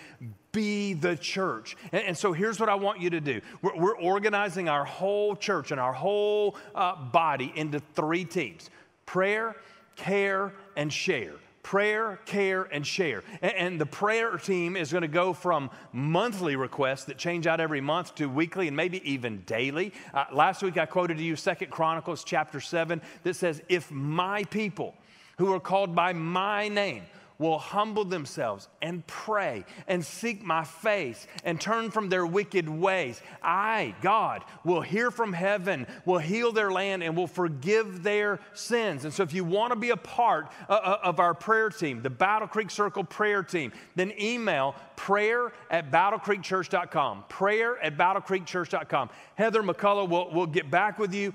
be 0.52 0.94
the 0.94 1.16
church. 1.16 1.76
And, 1.92 2.02
and 2.02 2.18
so 2.18 2.32
here's 2.32 2.58
what 2.58 2.70
I 2.70 2.76
want 2.76 3.02
you 3.02 3.10
to 3.10 3.20
do 3.20 3.42
we're, 3.60 3.76
we're 3.76 3.98
organizing 3.98 4.70
our 4.70 4.86
whole 4.86 5.36
church 5.36 5.70
and 5.70 5.78
our 5.78 5.92
whole 5.92 6.56
uh, 6.74 6.96
body 6.96 7.52
into 7.54 7.80
three 7.94 8.24
teams 8.24 8.70
prayer, 9.04 9.54
care, 9.96 10.54
and 10.76 10.90
share 10.90 11.34
prayer, 11.64 12.20
care, 12.26 12.62
and 12.62 12.86
share. 12.86 13.24
And, 13.42 13.80
the 13.80 13.86
prayer 13.86 14.36
team 14.36 14.76
is 14.76 14.92
going 14.92 15.02
to 15.02 15.08
go 15.08 15.32
from 15.32 15.70
monthly 15.92 16.54
requests 16.54 17.06
that 17.06 17.18
change 17.18 17.48
out 17.48 17.58
every 17.58 17.80
month 17.80 18.14
to 18.16 18.26
weekly 18.26 18.68
and 18.68 18.76
maybe 18.76 19.02
even 19.10 19.42
daily. 19.46 19.92
Uh, 20.12 20.26
last 20.32 20.62
week 20.62 20.78
I 20.78 20.86
quoted 20.86 21.16
to 21.16 21.24
you 21.24 21.34
Second 21.34 21.72
Chronicles 21.72 22.22
chapter 22.22 22.60
7 22.60 23.02
that 23.24 23.34
says, 23.34 23.60
If 23.68 23.90
my 23.90 24.44
people 24.44 24.94
who 25.38 25.52
are 25.52 25.58
called 25.58 25.96
by 25.96 26.12
my 26.12 26.68
name 26.68 27.02
will 27.38 27.58
humble 27.58 28.04
themselves 28.04 28.68
and 28.80 29.06
pray 29.06 29.64
and 29.88 30.04
seek 30.04 30.42
my 30.42 30.64
face 30.64 31.26
and 31.44 31.60
turn 31.60 31.90
from 31.90 32.08
their 32.08 32.24
wicked 32.24 32.68
ways, 32.68 33.20
I, 33.42 33.94
God, 34.02 34.44
will 34.64 34.80
hear 34.80 35.10
from 35.10 35.32
heaven, 35.32 35.86
will 36.04 36.18
heal 36.18 36.52
their 36.52 36.70
land, 36.70 37.02
and 37.02 37.16
will 37.16 37.26
forgive 37.26 38.02
their 38.02 38.40
sins. 38.52 39.04
And 39.04 39.12
so, 39.12 39.22
if 39.22 39.32
you 39.32 39.44
want 39.44 39.72
to 39.72 39.78
be 39.78 39.90
a 39.90 39.96
part 39.96 40.50
uh, 40.68 40.72
uh, 40.72 40.98
of 41.02 41.20
our 41.20 41.34
prayer 41.34 41.70
team, 41.70 42.02
the 42.02 42.10
Battle 42.10 42.48
Creek 42.48 42.70
Circle 42.70 43.04
prayer 43.04 43.42
team, 43.42 43.72
then 43.96 44.12
email 44.20 44.74
prayer 44.96 45.52
at 45.70 45.90
battlecreekchurch.com. 45.90 47.24
Prayer 47.28 47.78
at 47.82 47.96
battlecreekchurch.com. 47.96 49.10
Heather 49.34 49.62
McCullough 49.62 50.08
will, 50.08 50.30
will 50.30 50.46
get 50.46 50.70
back 50.70 50.98
with 50.98 51.12
you 51.12 51.32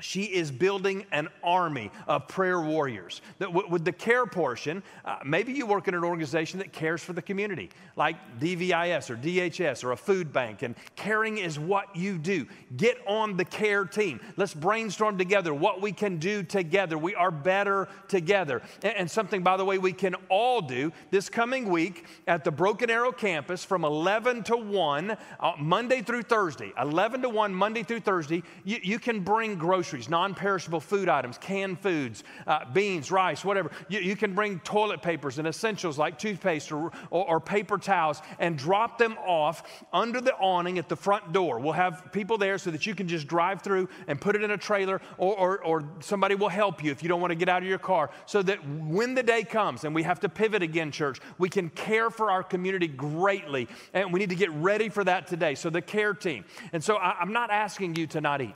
she 0.00 0.24
is 0.24 0.50
building 0.50 1.06
an 1.10 1.28
army 1.42 1.90
of 2.06 2.28
prayer 2.28 2.60
warriors. 2.60 3.22
With 3.70 3.84
the 3.84 3.92
care 3.92 4.26
portion, 4.26 4.82
uh, 5.04 5.18
maybe 5.24 5.52
you 5.52 5.64
work 5.64 5.88
in 5.88 5.94
an 5.94 6.04
organization 6.04 6.58
that 6.58 6.72
cares 6.72 7.02
for 7.02 7.14
the 7.14 7.22
community, 7.22 7.70
like 7.96 8.16
DVIS 8.38 9.08
or 9.08 9.16
DHS 9.16 9.84
or 9.84 9.92
a 9.92 9.96
food 9.96 10.32
bank, 10.32 10.60
and 10.62 10.74
caring 10.96 11.38
is 11.38 11.58
what 11.58 11.94
you 11.96 12.18
do. 12.18 12.46
Get 12.76 12.98
on 13.06 13.38
the 13.38 13.44
care 13.44 13.86
team. 13.86 14.20
Let's 14.36 14.52
brainstorm 14.52 15.16
together 15.16 15.54
what 15.54 15.80
we 15.80 15.92
can 15.92 16.18
do 16.18 16.42
together. 16.42 16.98
We 16.98 17.14
are 17.14 17.30
better 17.30 17.88
together. 18.08 18.60
And, 18.82 18.96
and 18.96 19.10
something, 19.10 19.42
by 19.42 19.56
the 19.56 19.64
way, 19.64 19.78
we 19.78 19.92
can 19.92 20.14
all 20.28 20.60
do 20.60 20.92
this 21.10 21.30
coming 21.30 21.70
week 21.70 22.04
at 22.26 22.44
the 22.44 22.50
Broken 22.50 22.90
Arrow 22.90 23.12
campus 23.12 23.64
from 23.64 23.84
11 23.84 24.42
to 24.44 24.56
1, 24.56 25.10
uh, 25.40 25.52
Monday 25.58 26.02
through 26.02 26.22
Thursday. 26.22 26.72
11 26.78 27.22
to 27.22 27.30
1, 27.30 27.54
Monday 27.54 27.82
through 27.82 28.00
Thursday. 28.00 28.42
You, 28.64 28.78
you 28.82 28.98
can 28.98 29.20
bring 29.20 29.54
groceries 29.54 29.85
groceries, 29.86 30.08
non 30.08 30.34
perishable 30.34 30.80
food 30.80 31.08
items, 31.08 31.38
canned 31.38 31.78
foods, 31.78 32.24
uh, 32.46 32.64
beans, 32.72 33.10
rice, 33.10 33.44
whatever. 33.44 33.70
You, 33.88 34.00
you, 34.00 34.16
can 34.16 34.34
bring 34.34 34.58
toilet 34.60 35.00
papers 35.00 35.38
and 35.38 35.46
essentials 35.46 35.96
like 35.96 36.18
toothpaste 36.18 36.72
or, 36.72 36.90
or, 37.10 37.28
or 37.28 37.40
paper 37.40 37.78
towels 37.78 38.20
and 38.40 38.58
drop 38.58 38.98
them 38.98 39.16
off 39.24 39.84
under 39.92 40.20
the 40.20 40.34
awning 40.36 40.78
at 40.78 40.88
the 40.88 40.96
front 40.96 41.32
door. 41.32 41.60
We'll 41.60 41.72
have 41.72 42.10
people 42.12 42.36
there 42.36 42.58
so 42.58 42.70
that 42.70 42.84
you 42.86 42.94
can 42.94 43.06
just 43.06 43.28
drive 43.28 43.62
through 43.62 43.88
and 44.08 44.20
put 44.20 44.34
it 44.34 44.42
in 44.42 44.50
a 44.50 44.56
trailer, 44.56 45.00
or, 45.18 45.36
or, 45.36 45.64
or 45.64 45.84
somebody 46.00 46.34
will 46.34 46.48
help 46.48 46.82
you 46.82 46.90
if 46.90 47.02
you 47.02 47.08
don't 47.08 47.20
want 47.20 47.30
to 47.30 47.36
get 47.36 47.48
out 47.48 47.62
of 47.62 47.68
your 47.68 47.78
car, 47.78 48.10
so 48.24 48.42
that 48.42 48.58
when 48.68 49.14
the 49.14 49.22
day 49.22 49.44
comes 49.44 49.84
and 49.84 49.94
we 49.94 50.02
have 50.02 50.18
to 50.20 50.28
pivot 50.28 50.62
again, 50.62 50.90
church, 50.90 51.20
we 51.38 51.48
can 51.48 51.70
care 51.70 52.10
for 52.10 52.30
our 52.30 52.42
community 52.42 52.88
greatly. 52.88 53.68
And 53.92 54.12
we 54.12 54.18
need 54.18 54.30
to 54.30 54.36
get 54.36 54.50
ready 54.50 54.88
for 54.88 55.04
that 55.04 55.26
today. 55.26 55.54
So, 55.54 55.70
the 55.70 55.82
care 55.82 56.14
team. 56.14 56.44
And 56.72 56.82
so, 56.82 56.96
I, 56.96 57.16
I'm 57.20 57.32
not 57.32 57.50
asking 57.50 57.96
you 57.96 58.06
to 58.08 58.20
not 58.20 58.40
eat. 58.40 58.54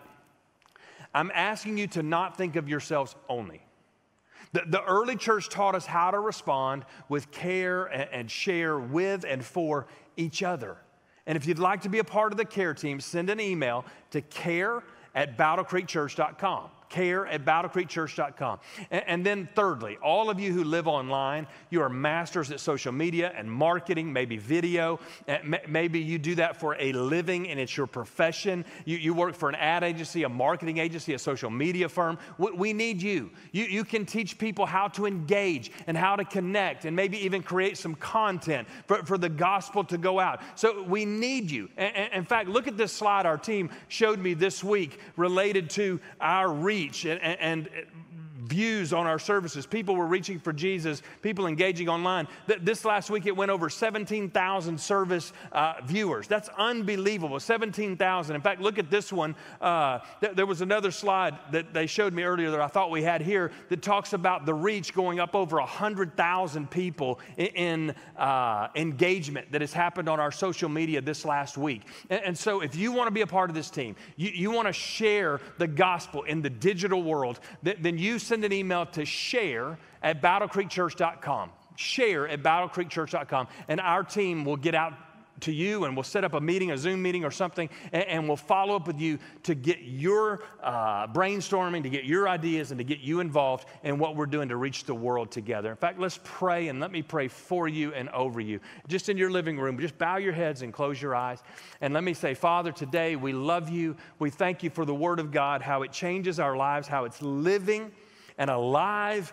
I'm 1.15 1.31
asking 1.35 1.79
you 1.79 1.87
to 1.89 2.03
not 2.03 2.37
think 2.37 2.57
of 2.57 2.69
yourselves 2.69 3.15
only. 3.29 3.63
The, 4.53 4.63
the 4.67 4.83
early 4.85 5.17
church 5.17 5.49
taught 5.49 5.75
us 5.75 5.87
how 5.87 6.11
to 6.11 6.19
respond 6.19 6.85
with 7.09 7.31
care 7.31 7.87
and, 7.87 8.09
and 8.13 8.31
share 8.31 8.79
with 8.79 9.25
and 9.25 9.45
for 9.45 9.87
each 10.17 10.43
other. 10.43 10.77
And 11.27 11.37
if 11.37 11.47
you'd 11.47 11.59
like 11.59 11.83
to 11.83 11.89
be 11.89 11.99
a 11.99 12.05
part 12.05 12.33
of 12.33 12.39
the 12.39 12.45
care 12.45 12.75
team, 12.75 13.01
send 13.01 13.31
an 13.31 13.41
email 13.41 13.85
to 14.11 14.21
care 14.21 14.83
at 15.15 15.37
battlecreekchurch.com 15.37 16.71
care 16.91 17.26
at 17.26 17.45
battlecreekchurch.com. 17.45 18.59
And, 18.91 19.05
and 19.07 19.26
then, 19.26 19.49
thirdly, 19.55 19.97
all 20.03 20.28
of 20.28 20.38
you 20.38 20.53
who 20.53 20.64
live 20.64 20.86
online, 20.86 21.47
you 21.70 21.80
are 21.82 21.88
masters 21.88 22.51
at 22.51 22.61
social 22.61 22.93
media 22.93 23.32
and 23.34 23.51
marketing, 23.51 24.12
maybe 24.12 24.36
video. 24.36 25.01
Maybe 25.68 26.01
you 26.01 26.18
do 26.18 26.34
that 26.34 26.57
for 26.57 26.76
a 26.78 26.93
living 26.93 27.49
and 27.49 27.59
it's 27.59 27.76
your 27.76 27.86
profession. 27.86 28.64
You, 28.84 28.99
you 28.99 29.14
work 29.14 29.34
for 29.34 29.49
an 29.49 29.55
ad 29.55 29.84
agency, 29.84 30.24
a 30.24 30.28
marketing 30.28 30.78
agency, 30.78 31.14
a 31.14 31.18
social 31.18 31.51
media 31.51 31.88
firm. 31.88 32.18
We, 32.36 32.51
we 32.51 32.72
need 32.72 33.01
you. 33.01 33.30
you. 33.53 33.64
You 33.64 33.84
can 33.84 34.05
teach 34.05 34.36
people 34.36 34.66
how 34.66 34.88
to 34.88 35.07
engage 35.07 35.70
and 35.86 35.97
how 35.97 36.16
to 36.16 36.24
connect 36.24 36.84
and 36.84 36.97
maybe 36.97 37.24
even 37.24 37.43
create 37.43 37.78
some 37.78 37.95
content 37.95 38.66
for, 38.86 39.05
for 39.05 39.16
the 39.16 39.28
gospel 39.28 39.84
to 39.84 39.97
go 39.97 40.18
out. 40.18 40.41
So 40.57 40.82
we 40.82 41.05
need 41.05 41.51
you. 41.51 41.68
In 42.12 42.24
fact, 42.24 42.49
look 42.49 42.66
at 42.66 42.76
this 42.76 42.93
slide 42.93 43.26
our 43.26 43.38
team 43.38 43.70
showed 43.88 44.18
me 44.18 44.34
this 44.34 44.64
week 44.64 44.99
related 45.16 45.70
to 45.70 46.01
our 46.20 46.51
reach 46.51 46.80
reach 46.81 47.05
and, 47.05 47.20
and, 47.22 47.68
views 48.51 48.93
on 48.93 49.07
our 49.07 49.19
services. 49.19 49.65
People 49.65 49.95
were 49.95 50.07
reaching 50.07 50.39
for 50.41 50.53
Jesus, 50.53 51.03
people 51.23 51.47
engaging 51.47 51.89
online. 51.89 52.27
This 52.61 52.85
last 52.85 53.09
week 53.09 53.27
it 53.27 53.37
went 53.37 53.51
over 53.51 53.71
17,000 53.71 54.79
service 54.79 55.33
uh, 55.53 55.75
viewers. 55.85 56.27
That's 56.27 56.49
unbelievable. 56.59 57.39
17,000. 57.39 58.35
In 58.35 58.43
fact, 58.43 58.61
look 58.61 58.79
at 58.79 58.91
this 58.91 59.13
one. 59.13 59.37
Uh, 59.61 60.01
th- 60.21 60.35
there 60.35 60.47
was 60.47 60.63
another 60.63 60.91
slide 60.91 61.39
that 61.53 61.73
they 61.73 61.87
showed 61.87 62.13
me 62.13 62.25
earlier 62.25 62.51
that 62.51 62.61
I 62.61 62.67
thought 62.67 62.91
we 62.91 63.05
had 63.05 63.23
here 63.23 63.53
that 63.69 63.83
talks 63.83 64.13
about 64.13 64.47
the 64.47 64.55
reach 64.55 64.93
going 64.93 65.21
up 65.21 65.37
over 65.37 65.59
100,000 65.59 66.71
people 66.71 67.21
in, 67.37 67.47
in 67.47 67.95
uh, 68.17 68.69
engagement 68.75 69.53
that 69.53 69.61
has 69.61 69.73
happened 69.73 70.09
on 70.09 70.19
our 70.19 70.33
social 70.33 70.69
media 70.69 71.01
this 71.01 71.25
last 71.25 71.57
week. 71.57 71.83
And, 72.11 72.25
and 72.25 72.39
so 72.39 72.63
if 72.63 72.75
you 72.75 72.91
want 72.91 73.07
to 73.07 73.13
be 73.13 73.21
a 73.21 73.27
part 73.27 73.49
of 73.49 73.55
this 73.55 73.71
team, 73.71 73.95
you, 74.17 74.31
you 74.31 74.51
want 74.51 74.67
to 74.67 74.73
share 74.73 75.41
the 75.59 75.69
gospel 75.69 76.25
in 76.25 76.43
the 76.43 76.51
digital 76.51 77.05
world, 77.05 77.39
th- 77.65 77.79
then 77.81 77.97
you 77.97 78.19
send 78.19 78.39
send 78.41 78.53
an 78.53 78.59
email 78.59 78.86
to 78.86 79.05
share 79.05 79.78
at 80.03 80.22
battlecreekchurch.com. 80.22 81.51
Share 81.76 82.26
at 82.26 82.43
battlecreekchurch.com, 82.43 83.49
and 83.68 83.80
our 83.80 84.03
team 84.03 84.47
will 84.47 84.57
get 84.57 84.74
out 84.74 84.95
to 85.41 85.53
you 85.53 85.84
and 85.84 85.97
we'll 85.97 86.03
set 86.03 86.24
up 86.24 86.34
a 86.34 86.41
meeting, 86.41 86.70
a 86.70 86.78
Zoom 86.78 87.03
meeting 87.03 87.24
or 87.24 87.30
something, 87.30 87.68
and, 87.93 88.05
and 88.05 88.28
we'll 88.28 88.36
follow 88.36 88.76
up 88.76 88.86
with 88.86 89.01
you 89.01 89.18
to 89.45 89.55
get 89.55 89.80
your 89.82 90.43
uh, 90.62 91.07
brainstorming, 91.09 91.82
to 91.82 91.91
get 91.91 92.05
your 92.05 92.28
ideas, 92.28 92.70
and 92.70 92.78
to 92.78 92.84
get 92.84 93.01
you 93.01 93.20
involved 93.20 93.66
in 93.82 93.99
what 93.99 94.16
we're 94.16 94.26
doing 94.26 94.49
to 94.49 94.57
reach 94.57 94.84
the 94.84 94.95
world 94.95 95.30
together. 95.30 95.70
In 95.70 95.76
fact, 95.76 95.99
let's 95.99 96.20
pray 96.22 96.68
and 96.68 96.80
let 96.80 96.93
me 96.93 97.03
pray 97.03 97.28
for 97.28 97.68
you 97.68 97.93
and 97.95 98.09
over 98.11 98.41
you. 98.41 98.61
Just 98.88 99.09
in 99.09 99.16
your 99.16 99.30
living 99.30 99.59
room, 99.59 99.78
just 99.78 99.99
bow 99.99 100.16
your 100.16 100.32
heads 100.32 100.62
and 100.62 100.72
close 100.72 101.01
your 101.01 101.14
eyes. 101.14 101.43
And 101.80 101.95
let 101.95 102.05
me 102.05 102.14
say, 102.14 102.34
Father, 102.34 102.72
today 102.72 103.16
we 103.16 103.32
love 103.32 103.70
you. 103.70 103.97
We 104.18 104.30
thank 104.30 104.62
you 104.62 104.70
for 104.70 104.84
the 104.84 104.95
Word 104.95 105.20
of 105.20 105.30
God, 105.30 105.62
how 105.62 105.82
it 105.82 105.93
changes 105.93 106.38
our 106.38 106.57
lives, 106.57 106.88
how 106.88 107.05
it's 107.05 107.22
living 107.22 107.91
and 108.41 108.51
alive. 108.51 109.32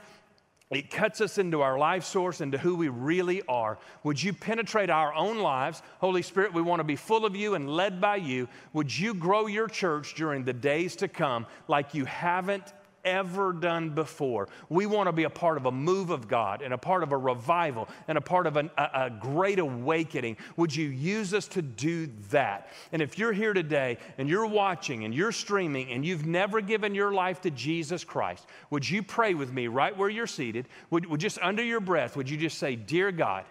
It 0.70 0.92
cuts 0.92 1.22
us 1.22 1.38
into 1.38 1.62
our 1.62 1.80
life 1.80 2.04
source, 2.04 2.42
into 2.42 2.58
who 2.58 2.76
we 2.76 2.90
really 2.90 3.42
are. 3.48 3.80
Would 4.04 4.22
you 4.22 4.34
penetrate 4.34 4.90
our 4.90 5.14
own 5.16 5.40
lives? 5.40 5.82
Holy 6.00 6.22
Spirit, 6.22 6.54
we 6.54 6.62
want 6.62 6.82
to 6.82 6.84
be 6.84 6.98
full 6.98 7.26
of 7.26 7.36
you 7.36 7.56
and 7.56 7.70
led 7.70 8.02
by 8.02 8.18
you. 8.18 8.50
Would 8.74 8.96
you 8.96 9.14
grow 9.14 9.48
your 9.48 9.70
church 9.70 10.14
during 10.16 10.44
the 10.44 10.52
days 10.52 10.98
to 10.98 11.08
come 11.08 11.46
like 11.70 11.94
you 11.94 12.04
haven't 12.04 12.74
ever 13.08 13.54
done 13.54 13.92
before. 13.92 14.50
We 14.70 14.86
want 14.86 15.08
to 15.08 15.12
be 15.12 15.24
a 15.24 15.30
part 15.30 15.58
of 15.58 15.66
a 15.66 15.72
move 15.72 16.10
of 16.10 16.28
God 16.28 16.62
and 16.62 16.74
a 16.74 16.78
part 16.78 17.04
of 17.04 17.12
a 17.12 17.18
revival 17.18 17.88
and 18.08 18.18
a 18.18 18.22
part 18.22 18.46
of 18.48 18.58
an, 18.58 18.70
a, 18.78 18.90
a 18.94 19.10
great 19.10 19.60
awakening. 19.60 20.38
Would 20.58 20.76
you 20.76 20.90
use 20.90 21.34
us 21.34 21.48
to 21.50 21.62
do 21.62 22.08
that? 22.32 22.70
And 22.92 23.02
if 23.02 23.18
you're 23.18 23.34
here 23.34 23.54
today 23.54 23.98
and 24.18 24.30
you're 24.30 24.46
watching 24.46 25.06
and 25.06 25.14
you're 25.14 25.32
streaming 25.32 25.92
and 25.92 26.06
you've 26.06 26.26
never 26.26 26.62
given 26.62 26.94
your 26.94 27.14
life 27.14 27.42
to 27.42 27.52
Jesus 27.52 28.04
Christ, 28.04 28.46
would 28.70 28.88
you 28.88 29.02
pray 29.02 29.34
with 29.34 29.52
me 29.54 29.68
right 29.68 29.96
where 29.96 30.10
you're 30.10 30.28
seated? 30.28 30.68
Would, 30.90 31.06
would 31.06 31.22
just 31.22 31.40
under 31.42 31.64
your 31.64 31.80
breath, 31.80 32.16
would 32.16 32.30
you 32.30 32.38
just 32.38 32.58
say, 32.58 32.76
Dear 32.76 33.12
God, 33.12 33.46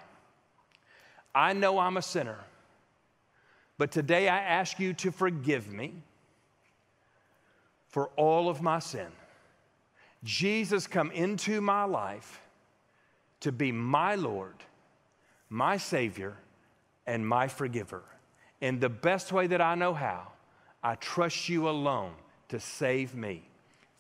I 1.35 1.53
know 1.53 1.79
I'm 1.79 1.97
a 1.97 2.03
sinner, 2.03 2.39
but 3.79 3.91
today 3.91 4.29
I 4.29 4.39
ask 4.39 4.79
you 4.79 4.95
to 4.95 5.11
forgive 5.11 5.73
me 5.73 5.95
for 7.89 8.09
all 8.17 8.51
of 8.51 8.61
my 8.61 8.79
sin. 8.79 9.07
Jesus 10.27 10.89
come 10.89 11.13
into 11.13 11.61
my 11.61 11.85
life 11.85 12.41
to 13.39 13.53
be 13.53 13.71
my 13.71 14.17
Lord, 14.17 14.57
my 15.49 15.77
Savior, 15.77 16.37
and 17.07 17.27
my 17.27 17.47
forgiver. 17.47 18.03
In 18.61 18.81
the 18.81 18.89
best 18.89 19.31
way 19.31 19.47
that 19.47 19.61
I 19.61 19.77
know 19.77 19.95
how, 19.95 20.33
I 20.83 20.97
trust 20.97 21.49
you 21.49 21.69
alone 21.69 22.13
to 22.49 22.59
save 22.59 23.15
me. 23.15 23.49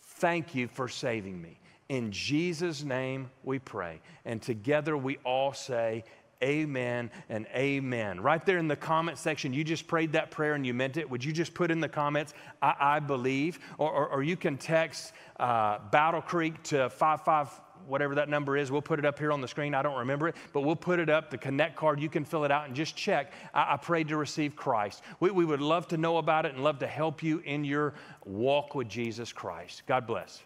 Thank 0.00 0.52
you 0.52 0.66
for 0.66 0.88
saving 0.88 1.40
me. 1.40 1.60
In 1.88 2.10
Jesus' 2.10 2.82
name 2.82 3.30
we 3.44 3.60
pray. 3.60 4.00
And 4.24 4.42
together 4.42 4.96
we 4.96 5.18
all 5.18 5.52
say, 5.52 6.02
Amen 6.42 7.10
and 7.30 7.46
amen. 7.54 8.20
Right 8.20 8.44
there 8.44 8.58
in 8.58 8.68
the 8.68 8.76
comment 8.76 9.16
section, 9.16 9.54
you 9.54 9.64
just 9.64 9.86
prayed 9.86 10.12
that 10.12 10.30
prayer 10.30 10.52
and 10.52 10.66
you 10.66 10.74
meant 10.74 10.98
it. 10.98 11.08
Would 11.08 11.24
you 11.24 11.32
just 11.32 11.54
put 11.54 11.70
in 11.70 11.80
the 11.80 11.88
comments, 11.88 12.34
I, 12.60 12.74
I 12.78 13.00
believe? 13.00 13.58
Or, 13.78 13.90
or, 13.90 14.08
or, 14.08 14.22
you 14.22 14.36
can 14.36 14.58
text 14.58 15.14
uh, 15.40 15.78
Battle 15.90 16.20
Creek 16.20 16.62
to 16.64 16.90
55, 16.90 17.48
whatever 17.86 18.14
that 18.16 18.28
number 18.28 18.56
is. 18.56 18.70
We'll 18.70 18.82
put 18.82 18.98
it 18.98 19.06
up 19.06 19.18
here 19.18 19.32
on 19.32 19.40
the 19.40 19.48
screen. 19.48 19.74
I 19.74 19.80
don't 19.80 19.96
remember 19.96 20.28
it, 20.28 20.36
but 20.52 20.60
we'll 20.60 20.76
put 20.76 20.98
it 20.98 21.08
up, 21.08 21.30
the 21.30 21.38
Connect 21.38 21.74
card. 21.74 22.00
You 22.00 22.10
can 22.10 22.24
fill 22.24 22.44
it 22.44 22.50
out 22.50 22.66
and 22.66 22.76
just 22.76 22.96
check. 22.96 23.32
I, 23.54 23.74
I 23.74 23.76
prayed 23.78 24.08
to 24.08 24.18
receive 24.18 24.56
Christ. 24.56 25.02
We, 25.20 25.30
we 25.30 25.46
would 25.46 25.62
love 25.62 25.88
to 25.88 25.96
know 25.96 26.18
about 26.18 26.44
it 26.44 26.54
and 26.54 26.62
love 26.62 26.78
to 26.80 26.86
help 26.86 27.22
you 27.22 27.38
in 27.46 27.64
your 27.64 27.94
walk 28.26 28.74
with 28.74 28.88
Jesus 28.88 29.32
Christ. 29.32 29.84
God 29.86 30.06
bless. 30.06 30.42